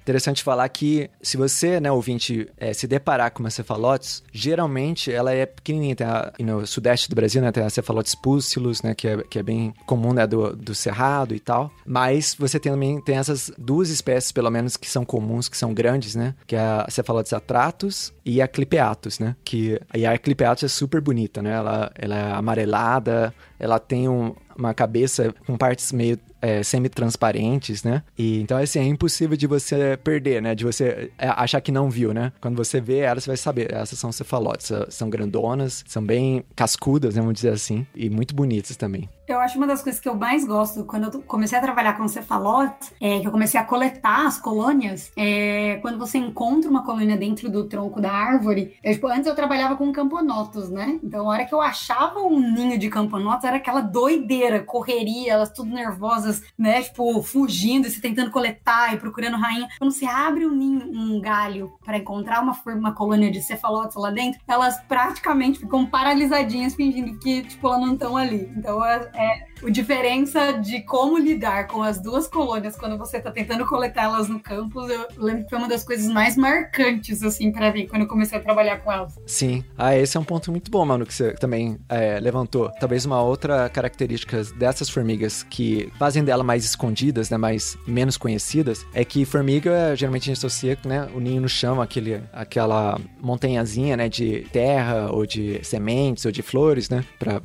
Interessante 0.00 0.42
falar 0.42 0.68
que 0.70 1.10
se 1.20 1.36
você, 1.36 1.78
né, 1.80 1.92
ouvinte, 1.92 2.48
é, 2.56 2.72
se 2.72 2.86
deparar 2.86 3.30
com 3.30 3.40
uma 3.40 3.50
cefalotes, 3.50 4.22
geralmente 4.32 5.12
ela 5.12 5.34
é 5.34 5.44
pequenininha. 5.44 5.94
Tem 5.94 6.06
a, 6.06 6.32
no 6.40 6.66
sudeste 6.66 7.10
do 7.10 7.14
Brasil, 7.14 7.42
né, 7.42 7.52
tem 7.52 7.62
a 7.62 7.70
cefalotes 7.70 8.14
púcilus, 8.14 8.82
né, 8.82 8.94
que 8.94 9.06
é, 9.06 9.18
que 9.18 9.38
é 9.38 9.42
bem 9.42 9.74
comum, 9.86 10.12
né, 10.12 10.26
do, 10.26 10.56
do 10.56 10.74
cerrado 10.74 11.34
e 11.34 11.40
tal. 11.40 11.70
Mas 11.84 12.34
você 12.38 12.58
tem, 12.58 12.72
também 12.72 13.00
tem 13.00 13.16
essas 13.16 13.50
duas 13.58 13.90
espécies, 13.90 14.32
pelo 14.32 14.50
menos, 14.50 14.76
que 14.76 14.88
são 14.88 15.04
comuns, 15.04 15.48
que 15.48 15.56
são 15.56 15.74
grandes, 15.74 16.14
né, 16.14 16.34
que 16.46 16.56
é 16.56 16.60
a 16.60 16.86
cefalotes 16.88 17.32
atratus 17.32 18.12
e 18.24 18.40
a 18.40 18.48
clipeatus, 18.48 19.18
né, 19.18 19.36
que 19.44 19.78
e 19.94 20.06
a 20.06 20.16
clipeatus 20.16 20.64
é 20.64 20.68
super 20.68 21.00
bonita, 21.00 21.42
né, 21.42 21.52
ela, 21.52 21.92
ela 21.94 22.16
é 22.16 22.32
amarelada, 22.32 23.34
ela 23.58 23.78
tem 23.78 24.08
um, 24.08 24.34
uma 24.56 24.72
cabeça 24.72 25.34
com 25.46 25.56
partes 25.56 25.92
meio 25.92 26.18
é, 26.40 26.62
semi-transparentes, 26.62 27.82
né? 27.82 28.02
E 28.16 28.40
então, 28.40 28.58
assim, 28.58 28.78
é 28.78 28.84
impossível 28.84 29.36
de 29.36 29.46
você 29.46 29.98
perder, 30.02 30.42
né? 30.42 30.54
De 30.54 30.64
você 30.64 31.10
é, 31.18 31.28
achar 31.28 31.60
que 31.60 31.72
não 31.72 31.90
viu, 31.90 32.12
né? 32.12 32.32
Quando 32.40 32.56
você 32.56 32.80
vê 32.80 32.98
ela, 32.98 33.20
você 33.20 33.28
vai 33.28 33.36
saber. 33.36 33.72
Essas 33.72 33.98
são 33.98 34.12
cefalotes, 34.12 34.70
são 34.88 35.10
grandonas, 35.10 35.84
são 35.86 36.02
bem 36.02 36.44
cascudas, 36.54 37.14
né? 37.14 37.20
Vamos 37.20 37.34
dizer 37.34 37.50
assim, 37.50 37.86
e 37.94 38.08
muito 38.08 38.34
bonitas 38.34 38.76
também. 38.76 39.08
Eu 39.28 39.40
acho 39.40 39.58
uma 39.58 39.66
das 39.66 39.82
coisas 39.82 40.00
que 40.00 40.08
eu 40.08 40.14
mais 40.14 40.44
gosto 40.44 40.84
quando 40.84 41.12
eu 41.12 41.22
comecei 41.22 41.58
a 41.58 41.60
trabalhar 41.60 41.98
com 41.98 42.08
cefalotes, 42.08 42.92
é 42.98 43.20
que 43.20 43.26
eu 43.26 43.30
comecei 43.30 43.60
a 43.60 43.64
coletar 43.64 44.26
as 44.26 44.40
colônias, 44.40 45.12
é 45.14 45.78
quando 45.82 45.98
você 45.98 46.16
encontra 46.16 46.70
uma 46.70 46.82
colônia 46.82 47.14
dentro 47.14 47.50
do 47.50 47.64
tronco 47.64 48.00
da 48.00 48.10
árvore. 48.10 48.76
Eu, 48.82 48.94
tipo, 48.94 49.06
antes 49.06 49.26
eu 49.26 49.34
trabalhava 49.34 49.76
com 49.76 49.92
camponotos, 49.92 50.70
né? 50.70 50.98
Então, 51.02 51.30
a 51.30 51.34
hora 51.34 51.44
que 51.44 51.54
eu 51.54 51.60
achava 51.60 52.20
um 52.20 52.40
ninho 52.40 52.78
de 52.78 52.88
camponotos, 52.88 53.44
era 53.44 53.58
aquela 53.58 53.82
doideira, 53.82 54.60
correria, 54.60 55.34
elas 55.34 55.50
tudo 55.50 55.70
nervosas, 55.70 56.42
né? 56.56 56.82
Tipo, 56.82 57.22
fugindo 57.22 57.86
e 57.86 57.90
se 57.90 58.00
tentando 58.00 58.30
coletar 58.30 58.94
e 58.94 58.96
procurando 58.96 59.36
rainha. 59.36 59.68
Quando 59.78 59.92
você 59.92 60.06
abre 60.06 60.46
um 60.46 60.54
ninho, 60.54 60.90
um 60.90 61.20
galho 61.20 61.74
para 61.84 61.98
encontrar 61.98 62.42
uma, 62.42 62.58
uma 62.66 62.92
colônia 62.92 63.30
de 63.30 63.42
cefalotes 63.42 63.96
lá 63.96 64.10
dentro, 64.10 64.40
elas 64.48 64.80
praticamente 64.88 65.58
ficam 65.58 65.84
paralisadinhas, 65.84 66.74
fingindo 66.74 67.18
que, 67.18 67.42
tipo, 67.42 67.66
elas 67.68 67.80
não 67.80 67.92
estão 67.92 68.16
ali. 68.16 68.50
Então, 68.56 68.82
é, 68.82 69.10
é 69.18 69.47
a 69.64 69.70
diferença 69.70 70.52
de 70.52 70.80
como 70.82 71.18
lidar 71.18 71.66
com 71.66 71.82
as 71.82 72.00
duas 72.00 72.26
colônias 72.26 72.76
quando 72.76 72.96
você 72.96 73.20
tá 73.20 73.30
tentando 73.30 73.66
coletá-las 73.66 74.28
no 74.28 74.40
campus, 74.40 74.90
eu 74.90 75.06
lembro 75.16 75.44
que 75.44 75.50
foi 75.50 75.58
uma 75.58 75.68
das 75.68 75.84
coisas 75.84 76.10
mais 76.10 76.36
marcantes, 76.36 77.22
assim, 77.22 77.50
para 77.50 77.72
mim, 77.72 77.86
quando 77.86 78.02
eu 78.02 78.08
comecei 78.08 78.38
a 78.38 78.40
trabalhar 78.40 78.78
com 78.78 78.92
elas. 78.92 79.18
Sim. 79.26 79.64
Ah, 79.76 79.96
esse 79.96 80.16
é 80.16 80.20
um 80.20 80.24
ponto 80.24 80.50
muito 80.50 80.70
bom, 80.70 80.84
mano, 80.84 81.06
que 81.06 81.14
você 81.14 81.32
também 81.32 81.78
é, 81.88 82.20
levantou. 82.20 82.70
Talvez 82.78 83.04
uma 83.04 83.20
outra 83.22 83.68
característica 83.68 84.42
dessas 84.56 84.88
formigas 84.88 85.42
que 85.42 85.90
fazem 85.98 86.24
dela 86.24 86.44
mais 86.44 86.64
escondidas, 86.64 87.30
né, 87.30 87.36
mais 87.36 87.76
menos 87.86 88.16
conhecidas, 88.16 88.86
é 88.92 89.04
que 89.04 89.24
formiga, 89.24 89.94
geralmente 89.96 90.22
a 90.24 90.34
gente 90.34 90.38
associa, 90.38 90.78
né, 90.84 91.08
o 91.14 91.20
ninho 91.20 91.40
no 91.40 91.48
chão, 91.48 91.80
aquele, 91.80 92.22
aquela 92.32 92.98
montanhazinha, 93.20 93.96
né, 93.96 94.08
de 94.08 94.46
terra 94.52 95.10
ou 95.10 95.26
de 95.26 95.60
sementes 95.62 96.24
ou 96.24 96.32
de 96.32 96.42
flores, 96.42 96.88
né, 96.88 97.04
pra 97.18 97.40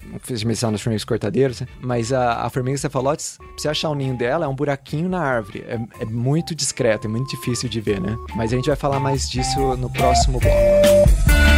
mencionar 0.46 0.74
nas 0.74 0.82
formigas 0.82 1.03
cortadeiras, 1.03 1.62
né? 1.62 1.67
mas 1.82 2.03
a, 2.12 2.42
a 2.42 2.50
formiga 2.50 2.78
cefalotes, 2.78 3.38
pra 3.38 3.48
você 3.58 3.70
achar 3.70 3.90
o 3.90 3.96
ninho 3.96 4.18
dela, 4.18 4.46
é 4.46 4.48
um 4.48 4.56
buraquinho 4.56 5.08
na 5.08 5.22
árvore. 5.22 5.64
É, 5.68 5.80
é 6.02 6.06
muito 6.06 6.56
discreto, 6.56 7.08
é 7.08 7.10
muito 7.10 7.30
difícil 7.30 7.70
de 7.70 7.80
ver, 7.80 8.02
né? 8.02 8.18
Mas 8.36 8.52
a 8.52 8.56
gente 8.56 8.68
vai 8.68 8.76
falar 8.76 9.00
mais 9.00 9.30
disso 9.30 9.78
no 9.78 9.90
próximo 9.90 10.40
bloco. 10.40 11.54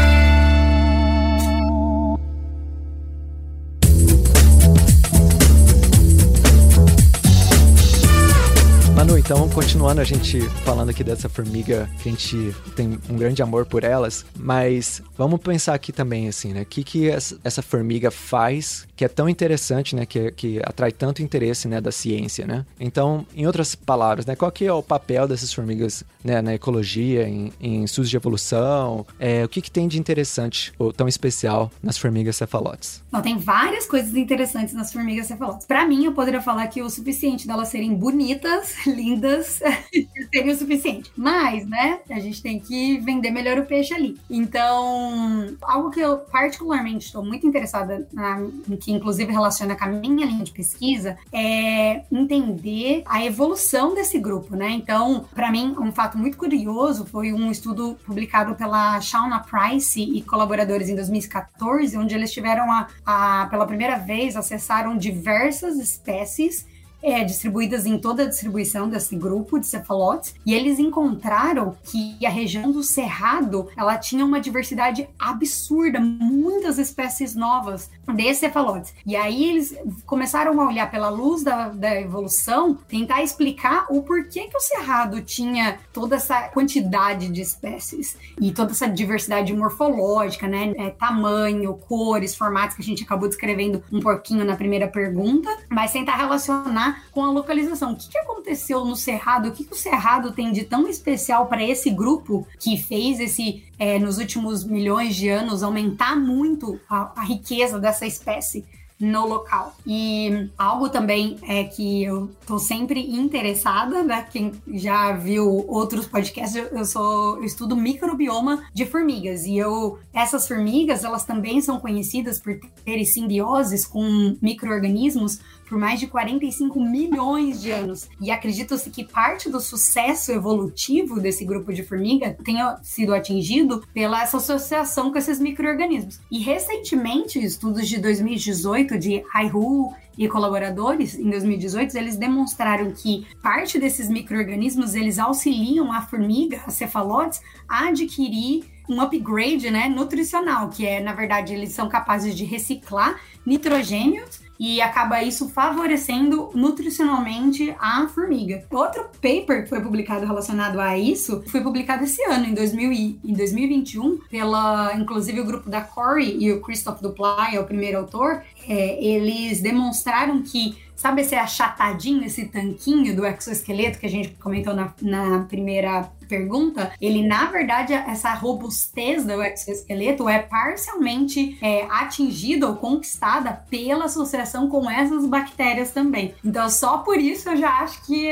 Manu, 8.95 9.17
então, 9.17 9.47
continuando 9.49 9.99
a 9.99 10.05
gente 10.05 10.39
falando 10.63 10.89
aqui 10.89 11.03
dessa 11.03 11.27
formiga, 11.27 11.87
que 12.01 12.07
a 12.07 12.11
gente 12.11 12.55
tem 12.77 12.97
um 13.09 13.17
grande 13.17 13.41
amor 13.43 13.65
por 13.65 13.83
elas, 13.83 14.25
mas 14.35 15.01
vamos 15.17 15.41
pensar 15.41 15.73
aqui 15.75 15.91
também, 15.91 16.29
assim, 16.29 16.53
né? 16.53 16.61
O 16.61 16.65
que, 16.65 16.83
que 16.83 17.09
essa 17.09 17.61
formiga 17.61 18.09
faz 18.09 18.87
que 18.95 19.03
é 19.03 19.07
tão 19.07 19.27
interessante, 19.27 19.95
né? 19.95 20.05
Que, 20.05 20.31
que 20.31 20.59
atrai 20.63 20.91
tanto 20.91 21.21
interesse, 21.21 21.67
né? 21.67 21.81
Da 21.81 21.91
ciência, 21.91 22.45
né? 22.45 22.65
Então, 22.79 23.25
em 23.35 23.45
outras 23.45 23.75
palavras, 23.75 24.25
né? 24.25 24.35
Qual 24.35 24.51
que 24.51 24.65
é 24.65 24.73
o 24.73 24.81
papel 24.83 25.27
dessas 25.27 25.53
formigas 25.53 26.03
né, 26.23 26.41
na 26.41 26.53
ecologia, 26.53 27.27
em, 27.27 27.51
em 27.59 27.83
estudos 27.83 28.09
de 28.09 28.17
evolução? 28.17 29.05
É, 29.19 29.43
o 29.43 29.49
que, 29.49 29.61
que 29.61 29.71
tem 29.71 29.87
de 29.87 29.99
interessante 29.99 30.73
ou 30.79 30.93
tão 30.93 31.07
especial 31.07 31.71
nas 31.81 31.97
formigas 31.97 32.35
cefalotes? 32.37 33.03
Não, 33.11 33.21
tem 33.21 33.37
várias 33.37 33.85
coisas 33.85 34.15
interessantes 34.15 34.73
nas 34.73 34.91
formigas 34.91 35.27
cefalotes. 35.27 35.65
Para 35.65 35.85
mim, 35.87 36.05
eu 36.05 36.13
poderia 36.13 36.41
falar 36.41 36.67
que 36.67 36.81
o 36.81 36.89
suficiente 36.89 37.47
delas 37.47 37.67
serem 37.69 37.93
bonitas, 37.93 38.75
lindas 38.87 39.59
seria 40.33 40.53
o 40.53 40.57
suficiente. 40.57 41.11
Mas, 41.15 41.67
né, 41.67 41.99
a 42.09 42.19
gente 42.19 42.41
tem 42.41 42.59
que 42.59 42.99
vender 42.99 43.31
melhor 43.31 43.57
o 43.59 43.65
peixe 43.65 43.93
ali. 43.93 44.17
Então, 44.29 45.55
algo 45.61 45.91
que 45.91 45.99
eu 45.99 46.17
particularmente 46.17 47.05
estou 47.05 47.23
muito 47.23 47.45
interessada, 47.45 48.07
na, 48.13 48.45
que 48.85 48.91
inclusive 48.91 49.31
relaciona 49.31 49.75
com 49.75 49.83
a 49.83 49.87
minha 49.87 50.27
linha 50.27 50.43
de 50.43 50.51
pesquisa, 50.51 51.17
é 51.33 52.03
entender 52.11 53.01
a 53.07 53.25
evolução 53.25 53.95
desse 53.95 54.19
grupo, 54.19 54.55
né? 54.55 54.69
Então, 54.69 55.25
para 55.33 55.51
mim, 55.51 55.75
um 55.79 55.91
fato 55.91 56.19
muito 56.19 56.37
curioso 56.37 57.03
foi 57.03 57.33
um 57.33 57.49
estudo 57.49 57.97
publicado 58.05 58.53
pela 58.53 59.01
Shauna 59.01 59.39
Price 59.39 59.99
e 59.99 60.21
colaboradores 60.21 60.87
em 60.87 60.93
2014, 60.93 61.97
onde 61.97 62.13
eles 62.13 62.31
tiveram 62.31 62.71
a, 62.71 62.87
a 63.03 63.47
pela 63.47 63.65
primeira 63.65 63.97
vez, 63.97 64.35
acessaram 64.35 64.95
diversas 64.95 65.77
espécies 65.77 66.67
é, 67.05 67.23
distribuídas 67.23 67.85
em 67.85 67.99
toda 67.99 68.23
a 68.23 68.27
distribuição 68.27 68.89
desse 68.89 69.15
grupo 69.15 69.59
de 69.59 69.67
cefalotes, 69.67 70.33
e 70.45 70.53
eles 70.53 70.79
encontraram 70.79 71.77
que 71.83 72.17
a 72.25 72.29
região 72.29 72.71
do 72.71 72.83
Cerrado 72.83 73.69
ela 73.77 73.97
tinha 73.97 74.25
uma 74.25 74.41
diversidade 74.41 75.07
absurda, 75.19 75.99
muitas 75.99 76.79
espécies 76.79 77.35
novas 77.35 77.91
de 78.13 78.33
cefalotes. 78.33 78.93
E 79.05 79.15
aí 79.15 79.49
eles 79.49 79.77
começaram 80.05 80.59
a 80.59 80.67
olhar 80.67 80.89
pela 80.89 81.09
luz 81.09 81.43
da, 81.43 81.69
da 81.69 82.01
evolução, 82.01 82.75
tentar 82.87 83.21
explicar 83.21 83.85
o 83.89 84.01
porquê 84.01 84.47
que 84.47 84.57
o 84.57 84.59
Cerrado 84.59 85.21
tinha 85.21 85.77
toda 85.93 86.15
essa 86.15 86.49
quantidade 86.49 87.29
de 87.29 87.41
espécies 87.41 88.17
e 88.41 88.51
toda 88.51 88.71
essa 88.71 88.87
diversidade 88.87 89.53
morfológica, 89.53 90.47
né? 90.47 90.73
É, 90.77 90.89
tamanho, 90.89 91.73
cores, 91.87 92.35
formatos 92.35 92.75
que 92.75 92.81
a 92.81 92.85
gente 92.85 93.03
acabou 93.03 93.27
descrevendo 93.27 93.83
um 93.91 93.99
pouquinho 93.99 94.43
na 94.43 94.55
primeira 94.55 94.87
pergunta, 94.87 95.49
mas 95.69 95.91
tentar 95.91 96.15
relacionar 96.15 96.94
com 97.11 97.23
a 97.23 97.31
localização. 97.31 97.93
O 97.93 97.95
que, 97.95 98.09
que 98.09 98.17
aconteceu 98.17 98.85
no 98.85 98.95
Cerrado? 98.95 99.49
O 99.49 99.51
que, 99.51 99.63
que 99.63 99.73
o 99.73 99.77
Cerrado 99.77 100.31
tem 100.31 100.51
de 100.51 100.63
tão 100.63 100.87
especial 100.87 101.47
para 101.47 101.63
esse 101.63 101.89
grupo 101.89 102.47
que 102.59 102.77
fez 102.77 103.19
esse, 103.19 103.63
é, 103.77 103.99
nos 103.99 104.17
últimos 104.17 104.63
milhões 104.63 105.15
de 105.15 105.29
anos, 105.29 105.63
aumentar 105.63 106.15
muito 106.15 106.79
a, 106.89 107.19
a 107.19 107.23
riqueza 107.23 107.79
dessa 107.79 108.05
espécie? 108.05 108.65
No 108.99 109.27
local. 109.27 109.75
E 109.85 110.49
algo 110.57 110.89
também 110.89 111.37
é 111.43 111.63
que 111.63 112.03
eu 112.03 112.29
tô 112.45 112.57
sempre 112.57 113.11
interessada, 113.11 114.03
né? 114.03 114.25
Quem 114.31 114.53
já 114.67 115.11
viu 115.13 115.65
outros 115.67 116.07
podcasts, 116.07 116.55
eu 116.71 116.85
sou 116.85 117.37
eu 117.37 117.43
estudo 117.43 117.75
microbioma 117.75 118.63
de 118.73 118.85
formigas 118.85 119.45
e 119.45 119.57
eu 119.57 119.99
essas 120.13 120.47
formigas, 120.47 121.03
elas 121.03 121.25
também 121.25 121.61
são 121.61 121.79
conhecidas 121.79 122.39
por 122.39 122.57
terem 122.83 123.05
simbioses 123.05 123.85
com 123.85 124.37
microorganismos 124.41 125.39
por 125.67 125.77
mais 125.77 125.99
de 125.99 126.07
45 126.07 126.79
milhões 126.79 127.61
de 127.61 127.71
anos. 127.71 128.07
E 128.21 128.31
acredita-se 128.31 128.89
que 128.89 129.03
parte 129.03 129.49
do 129.49 129.59
sucesso 129.59 130.31
evolutivo 130.31 131.19
desse 131.19 131.43
grupo 131.43 131.73
de 131.73 131.83
formiga 131.83 132.37
tenha 132.43 132.77
sido 132.83 133.13
atingido 133.13 133.83
pela 133.93 134.21
essa 134.21 134.37
associação 134.37 135.11
com 135.11 135.17
esses 135.17 135.39
micro-organismos. 135.39 136.19
E 136.31 136.39
recentemente, 136.39 137.43
estudos 137.43 137.87
de 137.87 137.97
2018 137.97 138.84
de 138.93 139.23
Haihu 139.33 139.91
e 140.17 140.27
colaboradores 140.27 141.17
em 141.17 141.29
2018, 141.29 141.97
eles 141.97 142.15
demonstraram 142.15 142.91
que 142.91 143.27
parte 143.41 143.79
desses 143.79 144.09
micro-organismos 144.09 144.95
eles 144.95 145.17
auxiliam 145.17 145.91
a 145.91 146.01
formiga, 146.01 146.61
a 146.65 146.69
cefalotes, 146.69 147.41
a 147.67 147.87
adquirir 147.87 148.63
um 148.87 149.01
upgrade 149.01 149.71
né, 149.71 149.89
nutricional, 149.89 150.69
que 150.69 150.85
é, 150.85 151.01
na 151.01 151.13
verdade, 151.13 151.53
eles 151.53 151.71
são 151.71 151.89
capazes 151.89 152.35
de 152.35 152.45
reciclar 152.45 153.19
nitrogênios 153.45 154.44
e 154.59 154.81
acaba 154.81 155.23
isso 155.23 155.49
favorecendo 155.49 156.49
nutricionalmente 156.53 157.75
a 157.79 158.07
formiga. 158.07 158.63
Outro 158.71 159.05
paper 159.21 159.63
que 159.63 159.69
foi 159.69 159.81
publicado 159.81 160.25
relacionado 160.25 160.79
a 160.79 160.97
isso 160.97 161.43
foi 161.47 161.61
publicado 161.61 162.03
esse 162.03 162.23
ano, 162.23 162.45
em, 162.45 162.53
2000 162.53 162.91
e, 162.91 163.19
em 163.23 163.33
2021, 163.33 164.17
pela, 164.29 164.93
inclusive, 164.95 165.39
o 165.39 165.45
grupo 165.45 165.69
da 165.69 165.81
Corey 165.81 166.37
e 166.39 166.51
o 166.51 166.61
Christoph 166.61 167.01
Duplat, 167.01 167.55
é 167.55 167.59
o 167.59 167.65
primeiro 167.65 167.97
autor, 167.99 168.41
é, 168.67 169.03
eles 169.03 169.61
demonstraram 169.61 170.41
que 170.41 170.85
Sabe 170.95 171.21
esse 171.21 171.35
achatadinho, 171.35 172.23
esse 172.23 172.45
tanquinho 172.45 173.13
do 173.13 173.25
exoesqueleto 173.25 173.99
que 173.99 174.05
a 174.05 174.09
gente 174.09 174.29
comentou 174.35 174.73
na, 174.73 174.93
na 175.01 175.39
primeira 175.43 176.09
pergunta, 176.27 176.91
ele 177.01 177.25
na 177.25 177.45
verdade 177.45 177.93
essa 177.93 178.33
robustez 178.33 179.25
do 179.25 179.41
exoesqueleto 179.43 180.27
é 180.27 180.39
parcialmente 180.39 181.57
é, 181.61 181.83
atingida 181.89 182.67
ou 182.67 182.75
conquistada 182.75 183.53
pela 183.69 184.05
associação 184.05 184.69
com 184.69 184.89
essas 184.89 185.25
bactérias 185.25 185.91
também. 185.91 186.33
Então 186.43 186.69
só 186.69 186.99
por 186.99 187.17
isso 187.17 187.49
eu 187.49 187.57
já 187.57 187.79
acho 187.79 188.05
que 188.05 188.29